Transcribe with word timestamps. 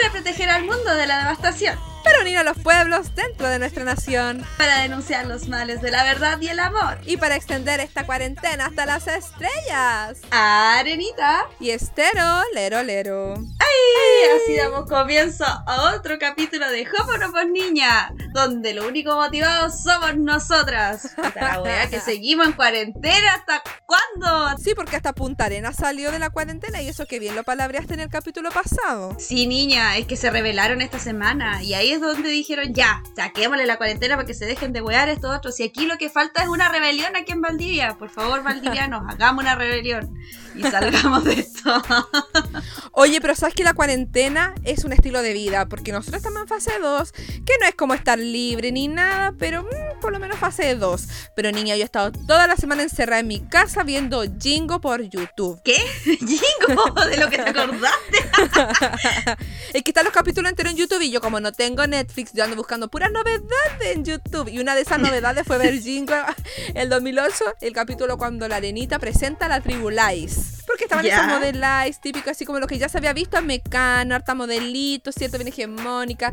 para 0.00 0.12
proteger 0.12 0.48
al 0.48 0.64
mundo 0.64 0.94
de 0.94 1.06
la 1.06 1.18
devastación, 1.18 1.78
para 2.02 2.20
unir 2.20 2.38
a 2.38 2.42
los 2.42 2.56
pueblos 2.58 3.14
dentro 3.14 3.48
de 3.48 3.58
nuestra 3.58 3.84
nación, 3.84 4.46
para 4.56 4.80
denunciar 4.80 5.26
los 5.26 5.48
males 5.48 5.82
de 5.82 5.90
la 5.90 6.04
verdad 6.04 6.40
y 6.40 6.48
el 6.48 6.58
amor, 6.58 6.98
y 7.04 7.18
para 7.18 7.36
extender 7.36 7.80
esta 7.80 8.06
cuarentena 8.06 8.66
hasta 8.66 8.86
las 8.86 9.06
estrellas. 9.06 10.22
Arenita 10.30 11.46
y 11.58 11.70
Estero, 11.70 12.42
lero 12.54 12.82
lero. 12.82 13.34
¡Ay! 13.34 14.40
Así 14.42 14.56
damos 14.56 14.88
comienzo 14.88 15.44
a 15.44 15.94
otro 15.94 16.18
capítulo 16.18 16.70
de 16.70 16.86
Hoponopos 16.88 17.46
Niña, 17.48 18.10
donde 18.32 18.72
lo 18.72 18.86
único 18.86 19.14
motivados 19.16 19.82
somos 19.82 20.16
nosotras. 20.16 21.14
La 21.34 21.60
wea 21.60 21.90
que 21.90 22.00
seguimos 22.04 22.46
en 22.46 22.52
cuarentena, 22.54 23.34
¿hasta 23.34 23.62
Sí, 24.58 24.72
porque 24.74 24.96
hasta 24.96 25.12
Punta 25.12 25.46
Arena 25.46 25.72
salió 25.72 26.10
de 26.10 26.18
la 26.18 26.30
cuarentena 26.30 26.82
y 26.82 26.88
eso 26.88 27.06
que 27.06 27.18
bien 27.18 27.36
lo 27.36 27.44
palabreaste 27.44 27.94
en 27.94 28.00
el 28.00 28.08
capítulo 28.08 28.50
pasado. 28.50 29.16
Sí, 29.18 29.46
niña, 29.46 29.96
es 29.96 30.06
que 30.06 30.16
se 30.16 30.30
revelaron 30.30 30.80
esta 30.80 30.98
semana 30.98 31.62
y 31.62 31.74
ahí 31.74 31.92
es 31.92 32.00
donde 32.00 32.28
dijeron, 32.28 32.74
ya, 32.74 33.02
saquémosle 33.16 33.66
la 33.66 33.76
cuarentena 33.76 34.16
para 34.16 34.26
que 34.26 34.34
se 34.34 34.46
dejen 34.46 34.72
de 34.72 34.82
wear 34.82 35.08
estos 35.08 35.36
otros. 35.36 35.58
Y 35.60 35.64
aquí 35.64 35.86
lo 35.86 35.96
que 35.98 36.10
falta 36.10 36.42
es 36.42 36.48
una 36.48 36.68
rebelión 36.68 37.16
aquí 37.16 37.32
en 37.32 37.40
Valdivia. 37.40 37.96
Por 37.98 38.10
favor, 38.10 38.42
valdivianos, 38.44 39.02
hagamos 39.08 39.42
una 39.42 39.54
rebelión 39.54 40.14
y 40.54 40.62
salgamos 40.62 41.24
de 41.24 41.34
esto. 41.34 41.82
Oye, 42.92 43.20
pero 43.20 43.34
sabes 43.34 43.54
que 43.54 43.64
la 43.64 43.74
cuarentena 43.74 44.54
es 44.64 44.84
un 44.84 44.92
estilo 44.92 45.22
de 45.22 45.32
vida, 45.32 45.66
porque 45.66 45.92
nosotros 45.92 46.18
estamos 46.18 46.42
en 46.42 46.48
fase 46.48 46.72
2, 46.80 47.12
que 47.12 47.54
no 47.60 47.66
es 47.66 47.74
como 47.74 47.94
estar 47.94 48.18
libre 48.18 48.72
ni 48.72 48.88
nada, 48.88 49.34
pero 49.38 49.62
mm, 49.62 50.00
por 50.00 50.12
lo 50.12 50.18
menos 50.18 50.38
fase 50.38 50.74
2. 50.74 51.08
Pero 51.36 51.52
niña, 51.52 51.76
yo 51.76 51.82
he 51.82 51.84
estado 51.84 52.12
toda 52.12 52.46
la 52.46 52.56
semana 52.56 52.82
encerrada 52.82 53.20
en 53.20 53.28
mi 53.28 53.40
casa 53.40 53.82
viendo 53.82 54.22
Jingo 54.40 54.80
por 54.80 55.02
YouTube. 55.02 55.60
¿Qué? 55.64 55.76
¿Jingo? 56.04 56.94
¿De 57.08 57.16
lo 57.16 57.28
que 57.28 57.38
te 57.38 57.50
acordaste? 57.50 58.18
es 59.72 59.82
que 59.82 59.90
están 59.90 60.04
los 60.04 60.12
capítulos 60.12 60.50
enteros 60.50 60.72
en 60.72 60.78
YouTube 60.78 61.02
y 61.02 61.10
yo 61.10 61.20
como 61.20 61.40
no 61.40 61.52
tengo 61.52 61.86
Netflix, 61.86 62.32
yo 62.32 62.44
ando 62.44 62.56
buscando 62.56 62.88
puras 62.88 63.10
novedades 63.10 63.40
en 63.82 64.04
YouTube. 64.04 64.48
Y 64.48 64.58
una 64.58 64.74
de 64.74 64.82
esas 64.82 64.98
novedades 64.98 65.46
fue 65.46 65.58
ver 65.58 65.78
Jingo 65.80 66.14
el 66.74 66.88
2008, 66.88 67.44
el 67.60 67.72
capítulo 67.72 68.18
cuando 68.18 68.48
la 68.48 68.56
arenita 68.56 68.98
presenta 68.98 69.48
la 69.48 69.60
tribu 69.60 69.90
Porque 70.80 70.84
estaban 70.84 71.06
esos 71.06 71.40
modelais 71.40 72.00
típicos, 72.00 72.30
así 72.30 72.44
como 72.44 72.58
lo 72.58 72.66
que 72.66 72.78
ya 72.78 72.88
se 72.88 72.98
había 72.98 73.12
visto 73.12 73.36
en 73.36 73.46
Mecano, 73.46 74.14
harta 74.14 74.34
modelito, 74.34 75.12
cierto, 75.12 75.36
bien 75.36 75.48
hegemónica. 75.48 76.32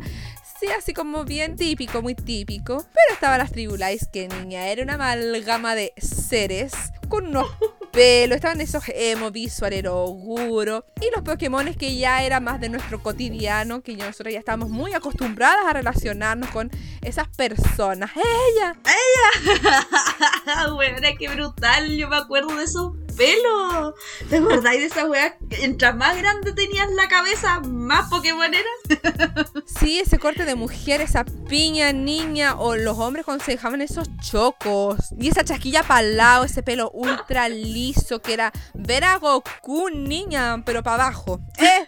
Sí, 0.58 0.66
así 0.76 0.92
como 0.92 1.24
bien 1.24 1.56
típico, 1.56 2.02
muy 2.02 2.14
típico. 2.14 2.78
Pero 2.78 3.14
estaban 3.14 3.38
las 3.38 3.52
tribulais, 3.52 4.08
que 4.12 4.28
niña, 4.28 4.68
era 4.68 4.82
una 4.82 4.94
amalgama 4.94 5.74
de 5.74 5.92
seres 5.98 6.72
con 7.08 7.28
unos 7.28 7.46
pelos, 7.92 8.36
estaban 8.36 8.60
esos 8.60 8.84
emo, 8.88 9.30
visual, 9.30 9.72
eroguro. 9.72 10.86
Y 11.00 11.10
los 11.14 11.22
Pokémones 11.22 11.76
que 11.76 11.96
ya 11.96 12.22
era 12.22 12.40
más 12.40 12.60
de 12.60 12.70
nuestro 12.70 13.02
cotidiano, 13.02 13.82
que 13.82 13.96
nosotros 13.96 14.32
ya 14.32 14.38
estábamos 14.38 14.70
muy 14.70 14.94
acostumbradas 14.94 15.66
a 15.66 15.72
relacionarnos 15.74 16.50
con 16.50 16.70
esas 17.02 17.28
personas. 17.28 18.10
¡Ella! 18.16 18.76
¡Ella! 18.84 20.70
bueno, 20.74 20.96
qué 21.18 21.28
brutal, 21.28 21.96
yo 21.96 22.08
me 22.08 22.16
acuerdo 22.16 22.56
de 22.56 22.64
esos 22.64 22.92
pelos. 23.18 23.94
¿Te 24.30 24.36
acordáis 24.36 24.80
de 24.80 24.86
esa 24.86 25.04
weá? 25.04 25.36
Mientras 25.40 25.94
más 25.96 26.16
grande 26.16 26.52
tenías 26.52 26.90
la 26.92 27.08
cabeza, 27.08 27.60
más 27.60 28.08
Pokémon 28.08 28.50
eras. 28.54 29.50
sí, 29.80 29.98
ese 29.98 30.18
corte 30.18 30.44
de 30.44 30.54
mujer, 30.54 31.00
esa 31.00 31.24
piña 31.24 31.92
niña, 31.92 32.54
o 32.58 32.76
los 32.76 32.96
hombres 32.98 33.24
cuando 33.24 33.44
se 33.44 33.52
dejaban 33.52 33.82
esos 33.82 34.08
chocos. 34.18 35.12
Y 35.18 35.28
esa 35.28 35.44
chasquilla 35.44 35.82
para 35.82 36.02
lado, 36.02 36.44
ese 36.44 36.62
pelo 36.62 36.90
ultra 36.92 37.48
liso, 37.48 38.22
que 38.22 38.32
era 38.32 38.52
ver 38.72 39.04
a 39.04 39.18
Goku 39.18 39.90
niña, 39.90 40.62
pero 40.64 40.82
para 40.82 41.06
abajo. 41.06 41.40
¿Eh? 41.58 41.84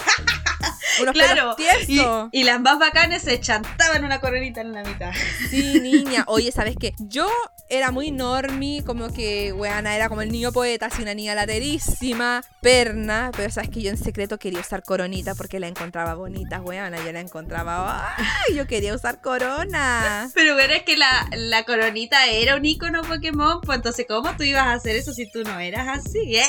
Claro. 1.12 1.56
Y, 2.32 2.44
las 2.44 2.60
más 2.60 2.78
bacanas 2.78 3.22
se 3.22 3.40
chantaban 3.40 4.04
una 4.04 4.20
coronita 4.20 4.60
en 4.60 4.72
la 4.72 4.82
mitad. 4.82 5.12
Sí, 5.50 5.80
niña. 5.80 6.24
Oye, 6.26 6.52
¿sabes 6.52 6.76
qué? 6.78 6.94
Yo 6.98 7.28
era 7.68 7.92
muy 7.92 8.10
normie, 8.10 8.82
como 8.84 9.12
que, 9.12 9.52
weana, 9.52 9.94
era 9.94 10.08
como 10.08 10.22
el 10.22 10.32
niño 10.32 10.52
poeta, 10.52 10.86
así 10.86 11.02
una 11.02 11.14
niña 11.14 11.34
laterísima, 11.36 12.42
perna, 12.60 13.30
pero 13.36 13.50
sabes 13.50 13.70
que 13.70 13.80
yo 13.80 13.90
en 13.90 13.96
secreto 13.96 14.38
quería 14.38 14.60
usar 14.60 14.82
coronita 14.82 15.36
porque 15.36 15.60
la 15.60 15.68
encontraba 15.68 16.14
bonita, 16.14 16.60
weana, 16.60 16.98
yo 17.04 17.12
la 17.12 17.20
encontraba, 17.20 18.14
¡ay! 18.16 18.56
Yo 18.56 18.66
quería 18.66 18.94
usar 18.94 19.20
corona. 19.20 20.28
Pero 20.34 20.54
bueno, 20.54 20.74
es 20.74 20.82
que 20.82 20.96
la, 20.96 21.28
la 21.32 21.64
coronita 21.64 22.26
era 22.26 22.56
un 22.56 22.64
icono 22.64 23.02
Pokémon, 23.02 23.60
pues 23.60 23.76
entonces, 23.76 24.04
¿cómo 24.08 24.36
tú 24.36 24.42
ibas 24.42 24.66
a 24.66 24.72
hacer 24.72 24.96
eso 24.96 25.12
si 25.12 25.30
tú 25.30 25.44
no 25.44 25.60
eras 25.60 25.86
así? 25.98 26.36
¿Eh? 26.36 26.44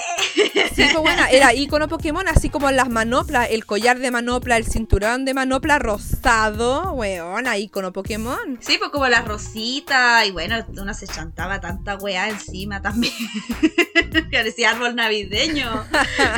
Sí, 0.76 0.84
pues 0.92 0.98
bueno, 0.98 1.24
era 1.30 1.54
icono 1.54 1.88
Pokémon, 1.88 2.28
así 2.28 2.50
como 2.50 2.72
las 2.72 2.90
manoplas, 2.90 3.50
el 3.52 3.66
collar 3.66 4.00
de 4.00 4.10
manopla, 4.32 4.56
el 4.56 4.66
cinturón 4.66 5.26
de 5.26 5.34
manopla 5.34 5.78
rosado, 5.78 6.94
weona, 6.94 7.58
icono 7.58 7.92
Pokémon. 7.92 8.58
Sí, 8.62 8.78
pues 8.78 8.90
como 8.90 9.10
la 9.10 9.24
rosita, 9.24 10.26
y 10.26 10.32
bueno, 10.32 10.56
uno 10.70 10.94
se 10.94 11.06
chantaba 11.06 11.60
tanta 11.60 11.98
weá 11.98 12.30
encima 12.30 12.82
también. 12.82 13.14
Parecía 14.32 14.70
árbol 14.70 14.96
navideño. 14.96 15.86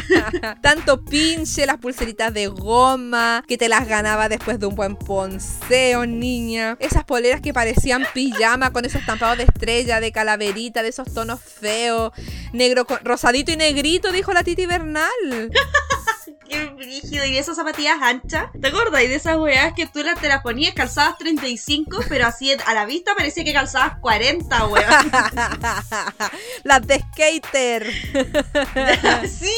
Tanto 0.63 1.05
pinche, 1.05 1.67
las 1.67 1.77
pulseritas 1.77 2.33
de 2.33 2.47
goma, 2.47 3.43
que 3.47 3.59
te 3.59 3.69
las 3.69 3.87
ganaba 3.87 4.27
después 4.27 4.59
de 4.59 4.65
un 4.65 4.73
buen 4.73 4.95
ponceo, 4.95 6.07
niña. 6.07 6.77
Esas 6.79 7.03
poleras 7.03 7.41
que 7.41 7.53
parecían 7.53 8.07
pijama 8.11 8.73
con 8.73 8.85
esos 8.85 9.01
estampados 9.01 9.37
de 9.37 9.43
estrella, 9.43 9.99
de 9.99 10.11
calaverita, 10.11 10.81
de 10.81 10.89
esos 10.89 11.13
tonos 11.13 11.39
feos. 11.41 12.11
Negro, 12.53 12.87
rosadito 13.03 13.51
y 13.51 13.55
negrito, 13.55 14.11
dijo 14.11 14.33
la 14.33 14.43
Titi 14.43 14.65
Bernal. 14.65 15.11
Qué. 16.53 16.83
Y 17.13 17.17
de 17.17 17.39
esas 17.39 17.55
zapatillas 17.55 18.01
anchas. 18.01 18.47
¿Te 18.59 18.67
acuerdas? 18.67 19.03
Y 19.03 19.07
de 19.07 19.15
esas 19.15 19.37
weas 19.37 19.73
que 19.73 19.85
tú 19.85 20.01
te 20.19 20.27
las 20.27 20.41
ponías 20.41 20.73
calzadas 20.73 21.17
35, 21.17 21.99
pero 22.09 22.27
así 22.27 22.51
a 22.65 22.73
la 22.73 22.85
vista 22.85 23.13
parecía 23.15 23.43
que 23.43 23.53
calzabas 23.53 23.99
40, 23.99 24.67
weas. 24.67 25.05
las 26.63 26.87
de 26.87 26.99
skater. 26.99 27.91
sí. 29.29 29.51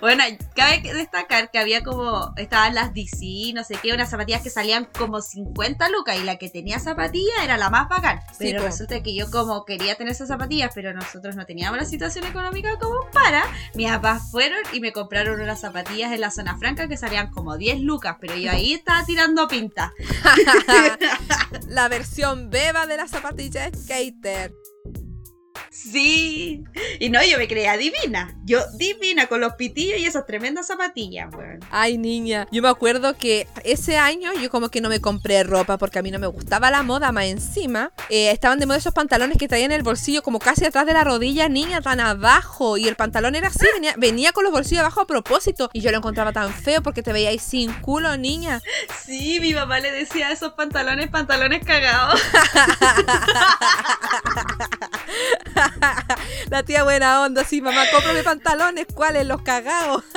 bueno, 0.00 0.24
cabe 0.54 0.80
destacar 0.92 1.50
que 1.50 1.58
había 1.58 1.82
como. 1.82 2.32
Estaban 2.36 2.74
las 2.74 2.92
DC, 2.94 3.52
no 3.54 3.64
sé 3.64 3.76
qué, 3.82 3.92
unas 3.92 4.10
zapatillas 4.10 4.42
que 4.42 4.50
salían 4.50 4.88
como 4.96 5.20
50 5.20 5.88
lucas. 5.90 6.16
Y 6.18 6.24
la 6.24 6.36
que 6.36 6.48
tenía 6.48 6.78
zapatilla 6.78 7.44
era 7.44 7.56
la 7.56 7.70
más 7.70 7.88
bacán. 7.88 8.20
Pero 8.38 8.62
resulta 8.62 9.02
que 9.02 9.14
yo, 9.14 9.30
como 9.30 9.64
quería 9.64 9.94
tener 9.96 10.12
esas 10.12 10.28
zapatillas, 10.28 10.72
pero 10.74 10.92
nosotros 10.92 11.36
no 11.36 11.46
teníamos 11.46 11.78
la 11.78 11.84
situación 11.84 12.24
económica 12.26 12.78
como 12.78 13.10
para, 13.12 13.44
mis 13.74 13.88
papás 13.90 14.30
fueron 14.30 14.60
y 14.72 14.80
me 14.80 14.92
compraron 14.92 15.40
unas 15.46 15.60
zapatillas 15.60 16.12
en 16.12 16.20
la 16.20 16.30
zona 16.30 16.58
franca 16.58 16.88
que 16.88 16.96
salían 16.96 17.30
como 17.30 17.56
10 17.56 17.80
lucas, 17.80 18.16
pero 18.20 18.34
yo 18.36 18.50
ahí 18.50 18.74
estaba 18.74 19.04
tirando 19.06 19.46
pinta. 19.46 19.92
la 21.68 21.88
versión 21.88 22.50
beba 22.50 22.86
de 22.86 22.96
la 22.96 23.06
zapatilla 23.06 23.70
skater. 23.72 24.52
Sí. 25.76 26.64
Y 26.98 27.10
no, 27.10 27.22
yo 27.22 27.36
me 27.36 27.46
creía 27.46 27.76
divina. 27.76 28.34
Yo 28.44 28.60
divina 28.74 29.26
con 29.26 29.40
los 29.40 29.54
pitillos 29.54 29.98
y 29.98 30.06
esas 30.06 30.26
tremendas 30.26 30.66
zapatillas, 30.66 31.32
weón. 31.34 31.60
Ay, 31.70 31.98
niña. 31.98 32.48
Yo 32.50 32.62
me 32.62 32.68
acuerdo 32.68 33.16
que 33.16 33.46
ese 33.62 33.98
año 33.98 34.32
yo 34.32 34.50
como 34.50 34.70
que 34.70 34.80
no 34.80 34.88
me 34.88 35.00
compré 35.00 35.44
ropa 35.44 35.76
porque 35.76 35.98
a 35.98 36.02
mí 36.02 36.10
no 36.10 36.18
me 36.18 36.26
gustaba 36.28 36.70
la 36.70 36.82
moda 36.82 37.12
más 37.12 37.26
encima. 37.26 37.92
Eh, 38.08 38.30
estaban 38.30 38.58
de 38.58 38.64
moda 38.66 38.78
esos 38.78 38.94
pantalones 38.94 39.36
que 39.36 39.48
traían 39.48 39.70
el 39.70 39.82
bolsillo 39.82 40.22
como 40.22 40.38
casi 40.38 40.64
atrás 40.64 40.86
de 40.86 40.94
la 40.94 41.04
rodilla, 41.04 41.48
niña, 41.48 41.82
tan 41.82 42.00
abajo. 42.00 42.78
Y 42.78 42.88
el 42.88 42.96
pantalón 42.96 43.34
era 43.34 43.48
así, 43.48 43.66
venía, 43.74 43.94
venía 43.98 44.32
con 44.32 44.44
los 44.44 44.52
bolsillos 44.52 44.80
abajo 44.80 45.02
a 45.02 45.06
propósito. 45.06 45.68
Y 45.74 45.82
yo 45.82 45.90
lo 45.90 45.98
encontraba 45.98 46.32
tan 46.32 46.52
feo 46.54 46.82
porque 46.82 47.02
te 47.02 47.12
veíais 47.12 47.42
sin 47.42 47.72
culo, 47.74 48.16
niña. 48.16 48.62
Sí, 49.04 49.38
mi 49.40 49.52
mamá 49.52 49.80
le 49.80 49.92
decía 49.92 50.32
esos 50.32 50.54
pantalones, 50.54 51.10
pantalones 51.10 51.62
cagados. 51.64 52.20
La 56.50 56.62
tía 56.62 56.84
buena 56.84 57.22
onda, 57.22 57.44
sí, 57.44 57.60
mamá, 57.60 57.84
cómprame 57.92 58.22
pantalones, 58.22 58.86
¿cuáles? 58.94 59.26
Los 59.26 59.42
cagados. 59.42 60.04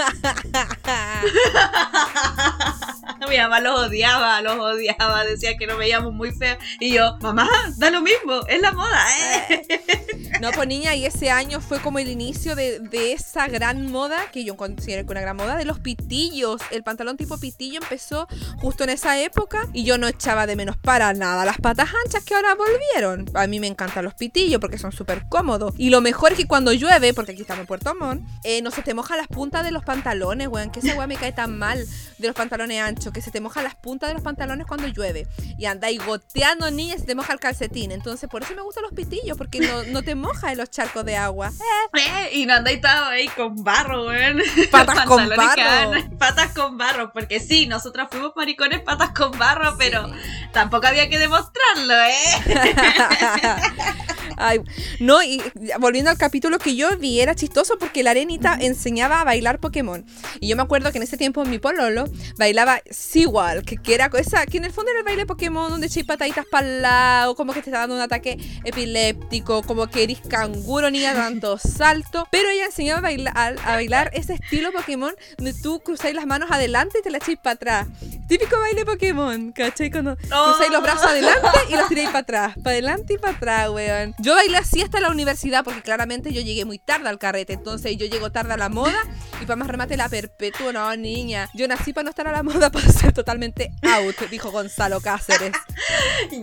Mi 3.29 3.37
mamá 3.37 3.59
los 3.59 3.87
odiaba, 3.87 4.41
los 4.41 4.57
odiaba, 4.59 5.23
decía 5.23 5.55
que 5.57 5.67
nos 5.67 5.77
veíamos 5.77 6.13
muy 6.13 6.31
feos. 6.31 6.57
Y 6.79 6.93
yo, 6.93 7.17
mamá, 7.21 7.47
da 7.77 7.91
lo 7.91 8.01
mismo, 8.01 8.41
es 8.47 8.61
la 8.61 8.71
moda, 8.71 9.05
¿eh? 9.49 9.61
No, 10.41 10.51
pues 10.51 10.67
niña, 10.67 10.95
y 10.95 11.05
ese 11.05 11.29
año 11.29 11.59
fue 11.59 11.79
como 11.79 11.99
el 11.99 12.07
inicio 12.07 12.55
de, 12.55 12.79
esa 13.11 13.47
gran 13.47 13.91
moda, 13.91 14.31
que 14.31 14.45
yo 14.45 14.55
considero 14.55 15.05
que 15.05 15.11
una 15.11 15.21
gran 15.21 15.35
moda, 15.35 15.57
de 15.57 15.65
los 15.65 15.79
pitillos. 15.79 16.61
El 16.71 16.83
pantalón 16.83 17.17
tipo 17.17 17.37
pitillo 17.37 17.79
empezó 17.81 18.27
justo 18.57 18.85
en 18.85 18.91
esa 18.91 19.19
época 19.19 19.67
y 19.73 19.83
yo 19.83 19.97
no 19.97 20.07
echaba 20.07 20.47
de 20.47 20.55
menos 20.55 20.77
para 20.77 21.13
nada 21.13 21.43
las 21.43 21.57
patas 21.57 21.89
anchas 22.05 22.23
que 22.23 22.35
ahora 22.35 22.55
volvieron. 22.55 23.25
A 23.33 23.47
mí 23.47 23.59
me 23.59 23.67
encantan 23.67 24.05
los 24.05 24.13
pitillos 24.13 24.61
porque 24.61 24.77
son 24.77 24.91
súper 24.91 25.27
Y 25.77 25.89
lo 25.89 26.01
mejor 26.01 26.31
es 26.31 26.37
que 26.37 26.47
cuando 26.47 26.73
llueve, 26.73 27.13
porque 27.13 27.31
aquí 27.31 27.41
estamos 27.41 27.61
en 27.61 27.67
Puerto 27.67 27.95
Montt, 27.95 28.23
eh, 28.43 28.61
no 28.61 28.71
se 28.71 28.81
te 28.81 28.93
moja 28.93 29.15
las 29.15 29.27
puntas 29.27 29.63
de 29.63 29.71
los 29.71 29.83
pantalones, 29.83 30.47
weón, 30.47 30.69
que 30.69 30.79
esa 30.79 30.95
weón 30.95 31.09
me 31.09 31.15
cae 31.15 31.31
tan 31.31 31.57
mal 31.57 31.85
de 32.17 32.27
los 32.27 32.35
pantalones 32.35 32.81
anchos, 32.81 33.13
que 33.13 33.21
se 33.21 33.31
te 33.31 33.39
moja 33.39 33.61
las 33.63 33.75
puntas 33.75 34.09
de 34.09 34.13
los 34.13 34.23
pantalones 34.23 34.67
cuando 34.67 34.87
llueve. 34.87 35.27
Y 35.57 35.65
andáis 35.65 36.05
goteando, 36.05 36.69
niña, 36.71 36.97
se 36.97 37.05
te 37.05 37.15
moja 37.15 37.33
el 37.33 37.39
calcetín. 37.39 37.91
Entonces, 37.91 38.29
por 38.29 38.43
eso 38.43 38.53
me 38.55 38.61
gustan 38.61 38.83
los 38.83 38.93
pitillos, 38.93 39.37
porque 39.37 39.59
no, 39.59 39.83
no 39.83 40.03
te 40.03 40.15
moja 40.15 40.51
en 40.51 40.57
los 40.57 40.69
charcos 40.69 41.05
de 41.05 41.15
agua. 41.15 41.51
Eh, 41.93 42.29
y 42.33 42.45
no 42.45 42.55
andáis 42.55 42.81
todo 42.81 43.05
ahí 43.05 43.27
con 43.29 43.63
barro, 43.63 44.07
weón. 44.07 44.41
Patas 44.71 45.01
con 45.05 45.29
barro. 45.29 46.17
Patas 46.17 46.53
con 46.53 46.77
barro, 46.77 47.13
porque 47.13 47.39
sí, 47.39 47.67
nosotras 47.67 48.07
fuimos 48.11 48.33
maricones 48.35 48.81
patas 48.81 49.11
con 49.11 49.31
barro, 49.37 49.75
pero 49.77 50.09
tampoco 50.51 50.87
había 50.87 51.09
que 51.09 51.19
demostrarlo, 51.19 51.93
¿eh? 51.93 52.19
Ay, 54.39 54.61
no, 54.99 55.21
y 55.21 55.41
volviendo 55.79 56.09
al 56.09 56.17
capítulo 56.17 56.59
que 56.59 56.75
yo 56.75 56.97
vi, 56.97 57.19
era 57.19 57.35
chistoso 57.35 57.77
porque 57.77 58.03
la 58.03 58.11
arenita 58.11 58.57
enseñaba 58.59 59.21
a 59.21 59.23
bailar 59.25 59.59
Pokémon. 59.59 60.05
Y 60.39 60.47
yo 60.47 60.55
me 60.55 60.63
acuerdo 60.63 60.91
que 60.91 60.97
en 60.97 61.03
ese 61.03 61.17
tiempo 61.17 61.43
mi 61.43 61.59
pololo 61.59 62.05
bailaba 62.37 62.79
Seawalk, 62.89 63.65
que, 63.65 63.77
que 63.77 63.93
era 63.93 64.09
esa, 64.17 64.45
que 64.45 64.57
en 64.57 64.65
el 64.65 64.71
fondo 64.71 64.91
era 64.91 64.99
el 64.99 65.05
baile 65.05 65.25
Pokémon 65.25 65.69
donde 65.69 65.87
echáis 65.87 66.05
pataditas 66.05 66.45
para 66.49 66.67
el 66.67 66.81
lado, 66.81 67.35
como 67.35 67.53
que 67.53 67.61
te 67.61 67.69
está 67.69 67.79
dando 67.79 67.95
un 67.95 68.01
ataque 68.01 68.37
epiléptico, 68.63 69.63
como 69.63 69.87
que 69.87 70.03
eres 70.03 70.19
canguro, 70.27 70.89
niña, 70.89 71.13
tanto 71.13 71.57
salto. 71.57 72.27
Pero 72.31 72.49
ella 72.49 72.65
enseñaba 72.65 72.99
a 72.99 73.01
bailar, 73.01 73.55
a 73.65 73.73
bailar 73.73 74.11
ese 74.13 74.35
estilo 74.35 74.71
Pokémon 74.71 75.13
donde 75.37 75.53
tú 75.53 75.81
cruzáis 75.81 76.15
las 76.15 76.25
manos 76.25 76.49
adelante 76.51 76.99
y 76.99 77.01
te 77.01 77.09
la 77.09 77.17
echáis 77.17 77.37
para 77.37 77.55
atrás. 77.55 77.87
Típico 78.27 78.59
baile 78.59 78.85
Pokémon, 78.85 79.51
¿cachai? 79.51 79.91
Cuando 79.91 80.15
cruzáis 80.15 80.71
los 80.71 80.81
brazos 80.81 81.05
adelante 81.05 81.49
y 81.69 81.75
los 81.75 81.87
tiráis 81.87 82.09
para 82.09 82.19
atrás, 82.19 82.55
para 82.63 82.71
adelante 82.71 83.13
y 83.13 83.17
para 83.17 83.33
atrás, 83.35 83.69
weón. 83.69 84.15
Yo 84.19 84.28
bailé 84.35 84.57
así 84.57 84.81
hasta 84.81 84.99
la 84.99 85.09
universidad 85.09 85.63
porque 85.63 85.81
claramente 85.81 86.33
yo 86.33 86.41
llegué 86.41 86.65
muy 86.65 86.79
tarde 86.79 87.09
al 87.09 87.19
carrete, 87.19 87.53
entonces 87.53 87.95
yo 87.97 88.05
llego 88.05 88.31
tarde 88.31 88.53
a 88.53 88.57
la 88.57 88.69
moda 88.69 89.01
y 89.41 89.45
para 89.45 89.55
más 89.55 89.67
remate 89.67 89.97
la 89.97 90.09
perpetuo, 90.09 90.73
no, 90.73 90.95
niña. 90.95 91.49
Yo 91.53 91.67
nací 91.67 91.93
para 91.93 92.03
no 92.03 92.09
estar 92.09 92.27
a 92.27 92.31
la 92.31 92.43
moda, 92.43 92.71
para 92.71 92.87
ser 92.89 93.13
totalmente 93.13 93.71
out, 93.81 94.17
dijo 94.29 94.51
Gonzalo 94.51 95.01
Cáceres. 95.01 95.53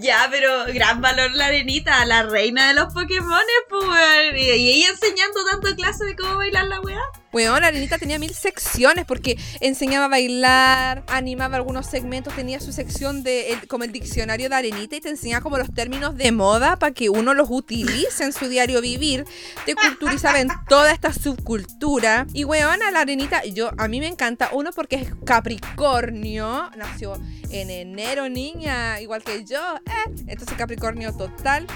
Ya, 0.01 0.27
pero 0.31 0.65
gran 0.73 1.01
valor 1.01 1.31
la 1.33 1.47
arenita, 1.47 2.05
la 2.07 2.23
reina 2.23 2.69
de 2.69 2.75
los 2.75 2.93
Pokémon, 2.93 3.39
pues. 3.69 4.41
Y, 4.41 4.49
ella 4.49 4.89
enseñando 4.89 5.45
dando 5.45 5.75
clase 5.77 6.05
de 6.05 6.17
cómo 6.17 6.37
bailar 6.37 6.67
la 6.67 6.81
weá. 6.81 7.01
Weón, 7.37 7.61
la 7.61 7.67
arenita 7.67 7.99
tenía 7.99 8.19
mil 8.19 8.33
secciones 8.33 9.05
porque 9.05 9.37
enseñaba 9.61 10.07
a 10.07 10.09
bailar, 10.09 11.05
animaba 11.07 11.57
algunos 11.57 11.85
segmentos, 11.85 12.35
tenía 12.35 12.61
su 12.61 12.73
sección 12.73 13.23
de 13.23 13.53
el- 13.53 13.69
como 13.69 13.85
el 13.85 13.93
diccionario 13.93 14.49
de 14.49 14.55
arenita 14.55 14.97
y 14.97 15.01
te 15.03 15.11
enseñaba 15.11 15.43
como 15.43 15.59
los 15.59 15.71
términos 15.75 16.17
de 16.17 16.33
moda 16.33 16.79
para 16.79 16.95
que 16.95 17.11
uno 17.11 17.35
los 17.35 17.49
utilice 17.51 18.25
en 18.25 18.33
su 18.33 18.49
diario 18.49 18.81
vivir. 18.81 19.27
Te 19.67 19.75
culturizaba 19.75 20.41
en 20.41 20.49
toda 20.67 20.93
esta 20.93 21.13
subcultura. 21.13 22.27
Y 22.33 22.45
weón, 22.45 22.81
a 22.83 22.91
la 22.91 23.01
arenita, 23.01 23.45
yo 23.45 23.71
a 23.77 23.87
mí 23.87 24.01
me 24.01 24.07
encanta, 24.07 24.49
uno 24.55 24.71
porque 24.75 24.97
es 24.97 25.09
Capricornio, 25.27 26.71
nació 26.75 27.21
en 27.51 27.69
enero, 27.69 28.31
niña, 28.31 28.99
igual 29.03 29.23
que 29.23 29.45
yo. 29.45 29.61
eh. 29.85 30.11
Entonces 30.27 30.57
Capricornio 30.57 31.13
total. 31.15 31.67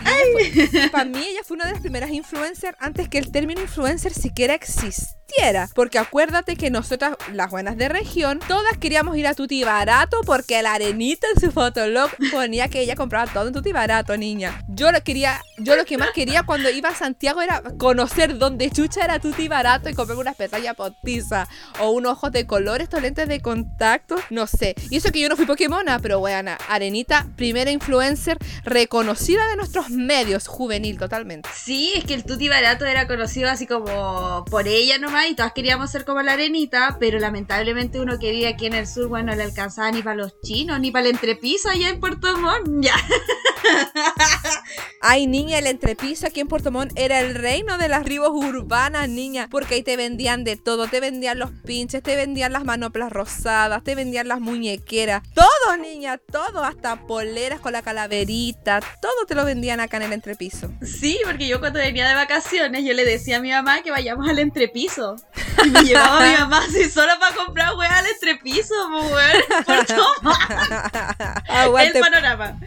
Y 0.72 0.88
para 0.88 1.04
mí 1.04 1.22
ella 1.22 1.40
fue 1.44 1.56
una 1.56 1.66
de 1.66 1.72
las 1.72 1.80
primeras 1.82 2.10
influencers 2.10 2.76
antes 2.80 3.10
que 3.10 3.18
el 3.18 3.30
término 3.30 3.60
influencer 3.60 4.14
siquiera 4.14 4.54
existiera. 4.54 5.20
Porque 5.74 5.98
acuérdate 5.98 6.56
que 6.56 6.70
nosotras, 6.70 7.16
las 7.32 7.50
buenas 7.50 7.76
de 7.76 7.88
región, 7.88 8.38
todas 8.46 8.78
queríamos 8.78 9.16
ir 9.16 9.26
a 9.26 9.34
Tuti 9.34 9.64
Barato 9.64 10.20
porque 10.24 10.62
la 10.62 10.74
arenita 10.74 11.26
en 11.34 11.40
su 11.40 11.50
fotolog 11.50 12.10
ponía 12.30 12.68
que 12.68 12.80
ella 12.80 12.94
compraba 12.94 13.30
todo 13.32 13.48
en 13.48 13.54
Tuti 13.54 13.72
Barato, 13.72 14.16
niña. 14.16 14.62
Yo 14.68 14.92
lo 14.92 15.02
quería, 15.02 15.42
yo 15.58 15.76
lo 15.76 15.84
que 15.84 15.98
más 15.98 16.10
quería 16.10 16.44
cuando 16.44 16.70
iba 16.70 16.90
a 16.90 16.94
Santiago 16.94 17.42
era 17.42 17.62
conocer 17.78 18.38
dónde 18.38 18.70
chucha 18.70 19.04
era 19.04 19.18
Tuti 19.18 19.48
Barato 19.48 19.88
y 19.88 19.94
comprarme 19.94 20.22
unas 20.22 20.36
pestañas 20.36 20.76
postizas 20.76 21.48
o 21.80 21.90
unos 21.90 22.12
ojos 22.12 22.32
de 22.32 22.46
color, 22.46 22.80
estos 22.80 23.02
lentes 23.02 23.28
de 23.28 23.40
contacto, 23.40 24.16
no 24.30 24.46
sé. 24.46 24.74
Y 24.90 24.98
eso 24.98 25.10
que 25.10 25.20
yo 25.20 25.28
no 25.28 25.36
fui 25.36 25.46
Pokémona, 25.46 25.98
pero 25.98 26.20
bueno, 26.20 26.52
Arenita, 26.68 27.26
primera 27.36 27.70
influencer 27.70 28.38
reconocida 28.64 29.48
de 29.48 29.56
nuestros 29.56 29.90
medios, 29.90 30.46
juvenil 30.46 30.98
totalmente. 30.98 31.48
Sí, 31.54 31.92
es 31.96 32.04
que 32.04 32.14
el 32.14 32.24
Tuti 32.24 32.48
Barato 32.48 32.84
era 32.84 33.06
conocido 33.06 33.50
así 33.50 33.66
como 33.66 34.44
por 34.44 34.68
ella 34.68 34.98
nomás 34.98 35.26
y 35.30 35.34
todas 35.34 35.52
queríamos 35.52 35.90
ser 35.90 36.04
como 36.04 36.22
la 36.22 36.32
arenita, 36.32 36.96
pero 36.98 37.18
lamentablemente 37.18 38.00
uno 38.00 38.18
que 38.18 38.30
vive 38.32 38.48
aquí 38.48 38.66
en 38.66 38.74
el 38.74 38.86
sur, 38.86 39.08
bueno, 39.08 39.30
no 39.30 39.36
le 39.36 39.44
alcanzaba 39.44 39.90
ni 39.90 40.02
para 40.02 40.16
los 40.16 40.40
chinos, 40.40 40.80
ni 40.80 40.90
para 40.90 41.06
el 41.06 41.12
entrepiso 41.12 41.68
allá 41.68 41.88
en 41.88 42.00
Puerto 42.00 42.36
Montt. 42.38 42.84
Ya. 42.84 42.94
Ay, 45.02 45.26
niña, 45.26 45.58
el 45.58 45.66
entrepiso 45.66 46.26
aquí 46.26 46.40
en 46.40 46.48
Puerto 46.48 46.70
Montt 46.70 46.92
era 46.96 47.20
el 47.20 47.34
reino 47.34 47.78
de 47.78 47.88
las 47.88 48.04
ribos 48.04 48.30
urbanas, 48.32 49.08
niña, 49.08 49.48
porque 49.50 49.76
ahí 49.76 49.82
te 49.82 49.96
vendían 49.96 50.44
de 50.44 50.56
todo, 50.56 50.88
te 50.88 51.00
vendían 51.00 51.38
los 51.38 51.50
pinches, 51.64 52.02
te 52.02 52.16
vendían 52.16 52.52
las 52.52 52.64
manoplas 52.64 53.10
rosadas, 53.10 53.82
te 53.82 53.94
vendían 53.94 54.28
las 54.28 54.40
muñequeras, 54.40 55.22
todo, 55.34 55.76
niña, 55.78 56.18
todo, 56.18 56.64
hasta 56.64 57.06
poleras 57.06 57.60
con 57.60 57.72
la 57.72 57.82
calaverita, 57.82 58.80
todo 59.00 59.26
te 59.26 59.34
lo 59.34 59.44
vendían 59.44 59.80
acá 59.80 59.96
en 59.96 60.04
el 60.04 60.12
entrepiso. 60.12 60.70
Sí, 60.82 61.18
porque 61.24 61.48
yo 61.48 61.60
cuando 61.60 61.78
venía 61.78 62.08
de 62.08 62.14
vacaciones 62.14 62.84
yo 62.84 62.92
le 62.92 63.04
decía 63.04 63.38
a 63.38 63.40
mi 63.40 63.50
mamá 63.50 63.82
que 63.82 63.90
vayamos 63.90 64.28
al 64.28 64.38
entrepiso. 64.38 65.16
Y 65.64 65.70
me 65.70 65.82
llevaba 65.82 66.26
mi 66.26 66.34
mamá 66.34 66.64
así 66.68 66.88
solo 66.90 67.12
para 67.18 67.34
comprar 67.34 67.74
weá 67.76 67.98
al 67.98 68.06
entrepiso, 68.06 68.74
pues, 68.90 69.12
weón. 69.12 69.64
Puerto 69.64 70.06
Montt. 70.22 70.36
El 71.94 72.00
panorama. 72.00 72.58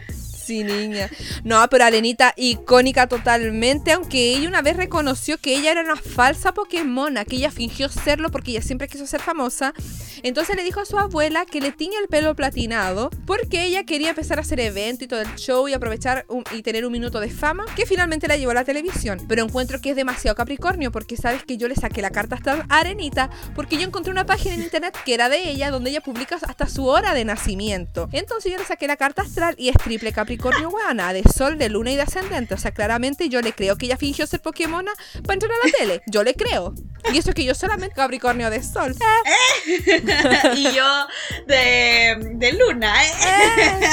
Sí, 0.44 0.62
niña. 0.64 1.08
No, 1.42 1.66
pero 1.70 1.84
Arenita, 1.84 2.34
icónica 2.36 3.06
totalmente, 3.06 3.92
aunque 3.92 4.34
ella 4.36 4.48
una 4.48 4.62
vez 4.62 4.76
reconoció 4.76 5.38
que 5.38 5.54
ella 5.56 5.70
era 5.72 5.80
una 5.82 5.96
falsa 5.96 6.52
Pokémona, 6.52 7.24
que 7.24 7.36
ella 7.36 7.50
fingió 7.50 7.88
serlo 7.88 8.30
porque 8.30 8.50
ella 8.50 8.62
siempre 8.62 8.88
quiso 8.88 9.06
ser 9.06 9.20
famosa. 9.20 9.72
Entonces 10.22 10.56
le 10.56 10.62
dijo 10.64 10.80
a 10.80 10.84
su 10.84 10.98
abuela 10.98 11.46
que 11.46 11.60
le 11.60 11.72
tiña 11.72 11.98
el 12.00 12.08
pelo 12.08 12.34
platinado 12.34 13.10
porque 13.26 13.64
ella 13.64 13.84
quería 13.84 14.10
empezar 14.10 14.38
a 14.38 14.42
hacer 14.42 14.60
evento 14.60 15.04
y 15.04 15.08
todo 15.08 15.20
el 15.20 15.34
show 15.36 15.66
y 15.68 15.72
aprovechar 15.72 16.24
un- 16.28 16.44
y 16.52 16.62
tener 16.62 16.84
un 16.84 16.92
minuto 16.92 17.20
de 17.20 17.30
fama, 17.30 17.64
que 17.76 17.86
finalmente 17.86 18.28
la 18.28 18.36
llevó 18.36 18.50
a 18.52 18.54
la 18.54 18.64
televisión. 18.64 19.24
Pero 19.28 19.42
encuentro 19.44 19.80
que 19.80 19.90
es 19.90 19.96
demasiado 19.96 20.34
Capricornio 20.34 20.92
porque 20.92 21.16
sabes 21.16 21.42
que 21.44 21.56
yo 21.56 21.68
le 21.68 21.74
saqué 21.74 22.02
la 22.02 22.10
carta 22.10 22.36
hasta 22.36 22.66
Arenita 22.68 23.30
porque 23.54 23.76
yo 23.76 23.82
encontré 23.82 24.10
una 24.12 24.26
página 24.26 24.54
en 24.54 24.62
internet 24.62 24.96
que 25.04 25.14
era 25.14 25.28
de 25.28 25.48
ella 25.50 25.70
donde 25.70 25.90
ella 25.90 26.00
publica 26.00 26.36
hasta 26.40 26.68
su 26.68 26.86
hora 26.86 27.14
de 27.14 27.24
nacimiento. 27.24 28.08
Entonces 28.12 28.52
yo 28.52 28.58
le 28.58 28.64
saqué 28.64 28.86
la 28.86 28.96
carta 28.96 29.22
astral 29.22 29.54
y 29.58 29.68
es 29.68 29.76
triple 29.76 30.12
Capricornio, 30.12 30.33
weana, 30.42 31.12
de 31.12 31.22
sol, 31.22 31.58
de 31.58 31.68
luna 31.68 31.92
y 31.92 31.96
de 31.96 32.02
ascendente. 32.02 32.54
O 32.54 32.58
sea, 32.58 32.72
claramente 32.72 33.28
yo 33.28 33.40
le 33.40 33.52
creo 33.52 33.76
que 33.76 33.86
ella 33.86 33.96
fingió 33.96 34.26
ser 34.26 34.40
Pokémona 34.40 34.92
para 35.22 35.34
entrar 35.34 35.52
a 35.52 35.66
la 35.66 35.72
tele. 35.72 36.02
Yo 36.06 36.22
le 36.22 36.34
creo. 36.34 36.74
Y 37.12 37.18
eso 37.18 37.32
que 37.32 37.44
yo 37.44 37.54
solamente 37.54 37.94
Capricornio 37.94 38.50
de 38.50 38.62
sol. 38.62 38.94
y 40.56 40.72
yo 40.72 41.06
de, 41.46 42.16
de 42.36 42.52
luna, 42.52 42.94
¿eh? 43.04 43.88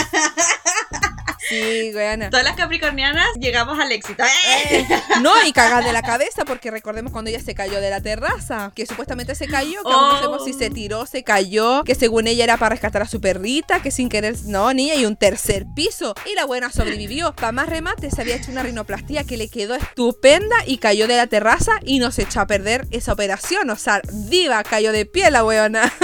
Sí, 1.50 1.92
weana. 1.96 2.30
Todas 2.30 2.46
las 2.46 2.56
capricornianas 2.56 3.26
llegamos 3.40 3.80
al 3.80 3.92
éxito. 3.92 4.24
¿eh? 4.24 4.88
No, 5.22 5.32
y 5.46 5.52
cagas 5.54 5.84
de 5.84 5.92
la 5.94 6.02
cabeza, 6.02 6.46
porque 6.46 6.70
recordemos 6.72 7.12
cuando 7.12 7.30
ella 7.30 7.40
se 7.40 7.56
cayó 7.56 7.82
de 7.82 7.90
la 7.90 8.00
terraza, 8.02 8.72
que 8.76 8.86
supuestamente 8.86 9.36
se 9.36 9.48
cayó, 9.48 9.82
que 9.84 9.90
Oh. 9.90 9.92
aún 9.92 10.10
no 10.10 10.16
sabemos 10.20 10.46
si 10.46 10.54
se 10.54 10.70
tiró, 10.70 11.06
se 11.06 11.24
cayó, 11.24 11.84
que 11.84 11.96
según 11.96 12.28
ella 12.28 12.44
era 12.44 12.58
para 12.58 12.70
rescatar 12.72 13.02
a 13.02 13.08
su 13.08 13.20
perrita, 13.22 13.82
que 13.82 13.92
sin 13.92 14.08
querer, 14.10 14.36
no, 14.46 14.74
niña, 14.74 14.96
y 14.96 15.06
un 15.06 15.16
tercer 15.18 15.66
piso. 15.76 16.14
Y 16.32 16.36
la 16.36 16.46
buena 16.46 16.72
sobrevivió. 16.72 17.34
Para 17.36 17.52
más 17.52 17.68
remate, 17.70 18.12
se 18.12 18.22
había 18.22 18.36
hecho 18.36 18.52
una 18.52 18.64
rinoplastía 18.64 19.24
que 19.24 19.38
le 19.38 19.50
quedó 19.50 19.76
estupenda 19.76 20.56
y 20.66 20.78
cayó 20.78 21.08
de 21.08 21.18
la 21.18 21.28
terraza 21.28 21.72
y 21.84 22.00
nos 22.00 22.20
echó 22.20 22.40
a 22.42 22.48
perder 22.48 22.88
esa 22.92 23.14
operación. 23.14 23.70
O 23.70 23.76
sea, 23.76 24.02
viva, 24.14 24.64
cayó 24.64 24.92
de 24.92 25.06
pie 25.06 25.32
la 25.32 25.44
weona. 25.44 25.92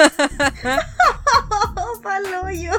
Oh, 1.75 2.01
palo 2.01 2.49
yo. 2.49 2.71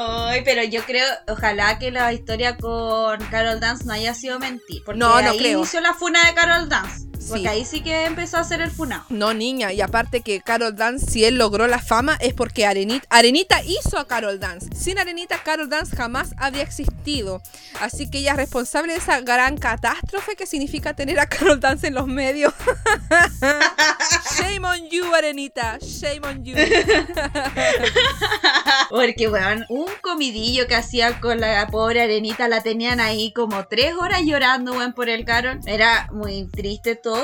Ay, 0.00 0.42
pero 0.44 0.62
yo 0.62 0.84
creo, 0.84 1.04
ojalá 1.26 1.78
que 1.80 1.90
la 1.90 2.12
historia 2.12 2.56
con 2.56 3.18
Carol 3.30 3.58
Dance 3.58 3.84
no 3.84 3.92
haya 3.94 4.14
sido 4.14 4.38
mentir. 4.38 4.82
Porque 4.84 4.98
No, 5.00 5.20
no 5.20 5.30
ahí 5.30 5.38
creo. 5.38 5.58
inició 5.58 5.80
la 5.80 5.92
funa 5.92 6.24
de 6.24 6.34
Carol 6.34 6.68
Dance. 6.68 7.07
Porque 7.28 7.42
Sí. 7.42 7.48
ahí 7.48 7.64
sí 7.64 7.80
que 7.82 8.04
empezó 8.06 8.38
a 8.38 8.40
hacer 8.40 8.60
el 8.60 8.70
funado. 8.70 9.04
No, 9.10 9.34
niña, 9.34 9.72
y 9.72 9.80
aparte 9.80 10.20
que 10.22 10.40
Carol 10.40 10.74
Dance, 10.76 11.10
si 11.10 11.24
él 11.24 11.36
logró 11.38 11.66
la 11.66 11.78
fama, 11.78 12.16
es 12.20 12.34
porque 12.34 12.66
Arenita, 12.66 13.06
Arenita 13.10 13.62
hizo 13.64 13.98
a 13.98 14.06
Carol 14.06 14.40
Dance. 14.40 14.68
Sin 14.74 14.98
Arenita, 14.98 15.42
Carol 15.42 15.68
Dance 15.68 15.94
jamás 15.96 16.30
habría 16.38 16.62
existido. 16.62 17.42
Así 17.80 18.10
que 18.10 18.18
ella 18.18 18.32
es 18.32 18.36
responsable 18.38 18.92
de 18.92 18.98
esa 18.98 19.20
gran 19.20 19.56
catástrofe 19.58 20.36
que 20.36 20.46
significa 20.46 20.94
tener 20.94 21.18
a 21.20 21.26
Carol 21.26 21.60
Dance 21.60 21.86
en 21.86 21.94
los 21.94 22.06
medios. 22.06 22.52
Shame 24.36 24.66
on 24.66 24.88
you, 24.90 25.14
Arenita. 25.14 25.78
Shame 25.80 26.26
on 26.26 26.44
you. 26.44 26.54
Porque, 28.90 29.28
weón, 29.28 29.64
un 29.68 29.86
comidillo 30.00 30.66
que 30.66 30.74
hacía 30.74 31.20
con 31.20 31.40
la 31.40 31.66
pobre 31.68 32.02
arenita 32.02 32.48
la 32.48 32.62
tenían 32.62 33.00
ahí 33.00 33.32
como 33.32 33.66
tres 33.66 33.94
horas 33.94 34.22
llorando, 34.24 34.72
weón, 34.72 34.92
por 34.92 35.08
el 35.08 35.24
Carol. 35.24 35.60
Era 35.66 36.08
muy 36.12 36.46
triste 36.48 36.96
todo. 36.96 37.17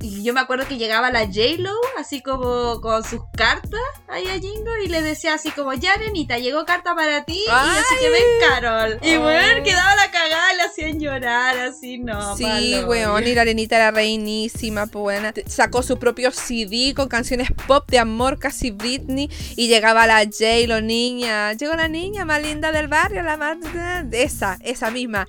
Y 0.00 0.22
yo 0.22 0.32
me 0.34 0.40
acuerdo 0.40 0.66
que 0.66 0.76
llegaba 0.76 1.10
la 1.10 1.26
J-Lo, 1.26 1.72
así 1.98 2.22
como 2.22 2.80
con 2.80 3.04
sus 3.04 3.20
cartas 3.36 3.80
ahí 4.08 4.26
a 4.28 4.38
Jingo, 4.38 4.70
y 4.84 4.88
le 4.88 5.02
decía 5.02 5.34
así 5.34 5.50
como, 5.50 5.72
ya 5.74 5.92
arenita, 5.92 6.38
llegó 6.38 6.64
carta 6.64 6.94
para 6.94 7.24
ti, 7.24 7.42
y 7.46 7.50
así 7.50 7.94
que 8.00 8.10
ven 8.10 8.22
Carol. 8.48 8.98
Y, 9.02 9.14
Oh. 9.16 9.62
quedaba 9.64 9.94
la 9.96 10.10
cagada, 10.10 10.52
le 10.54 10.62
hacían 10.62 11.00
llorar, 11.00 11.58
así, 11.58 11.98
no. 11.98 12.36
Sí, 12.36 12.44
palo. 12.44 12.86
weón, 12.88 13.26
y 13.26 13.34
la 13.34 13.42
arenita 13.42 13.76
era 13.76 13.90
reinísima, 13.90 14.86
pues 14.86 15.02
buena. 15.02 15.32
Sacó 15.46 15.82
su 15.82 15.98
propio 15.98 16.30
CD 16.30 16.94
con 16.94 17.08
canciones 17.08 17.48
pop 17.66 17.88
de 17.90 17.98
amor, 17.98 18.38
casi 18.38 18.70
Britney, 18.70 19.30
y 19.56 19.68
llegaba 19.68 20.06
la 20.06 20.20
J, 20.24 20.66
lo 20.66 20.80
niña. 20.80 21.52
Llegó 21.54 21.74
la 21.74 21.88
niña 21.88 22.24
más 22.24 22.42
linda 22.42 22.72
del 22.72 22.88
barrio, 22.88 23.22
la 23.22 23.36
más. 23.36 23.58
Esa, 24.12 24.58
esa 24.62 24.90
misma. 24.90 25.26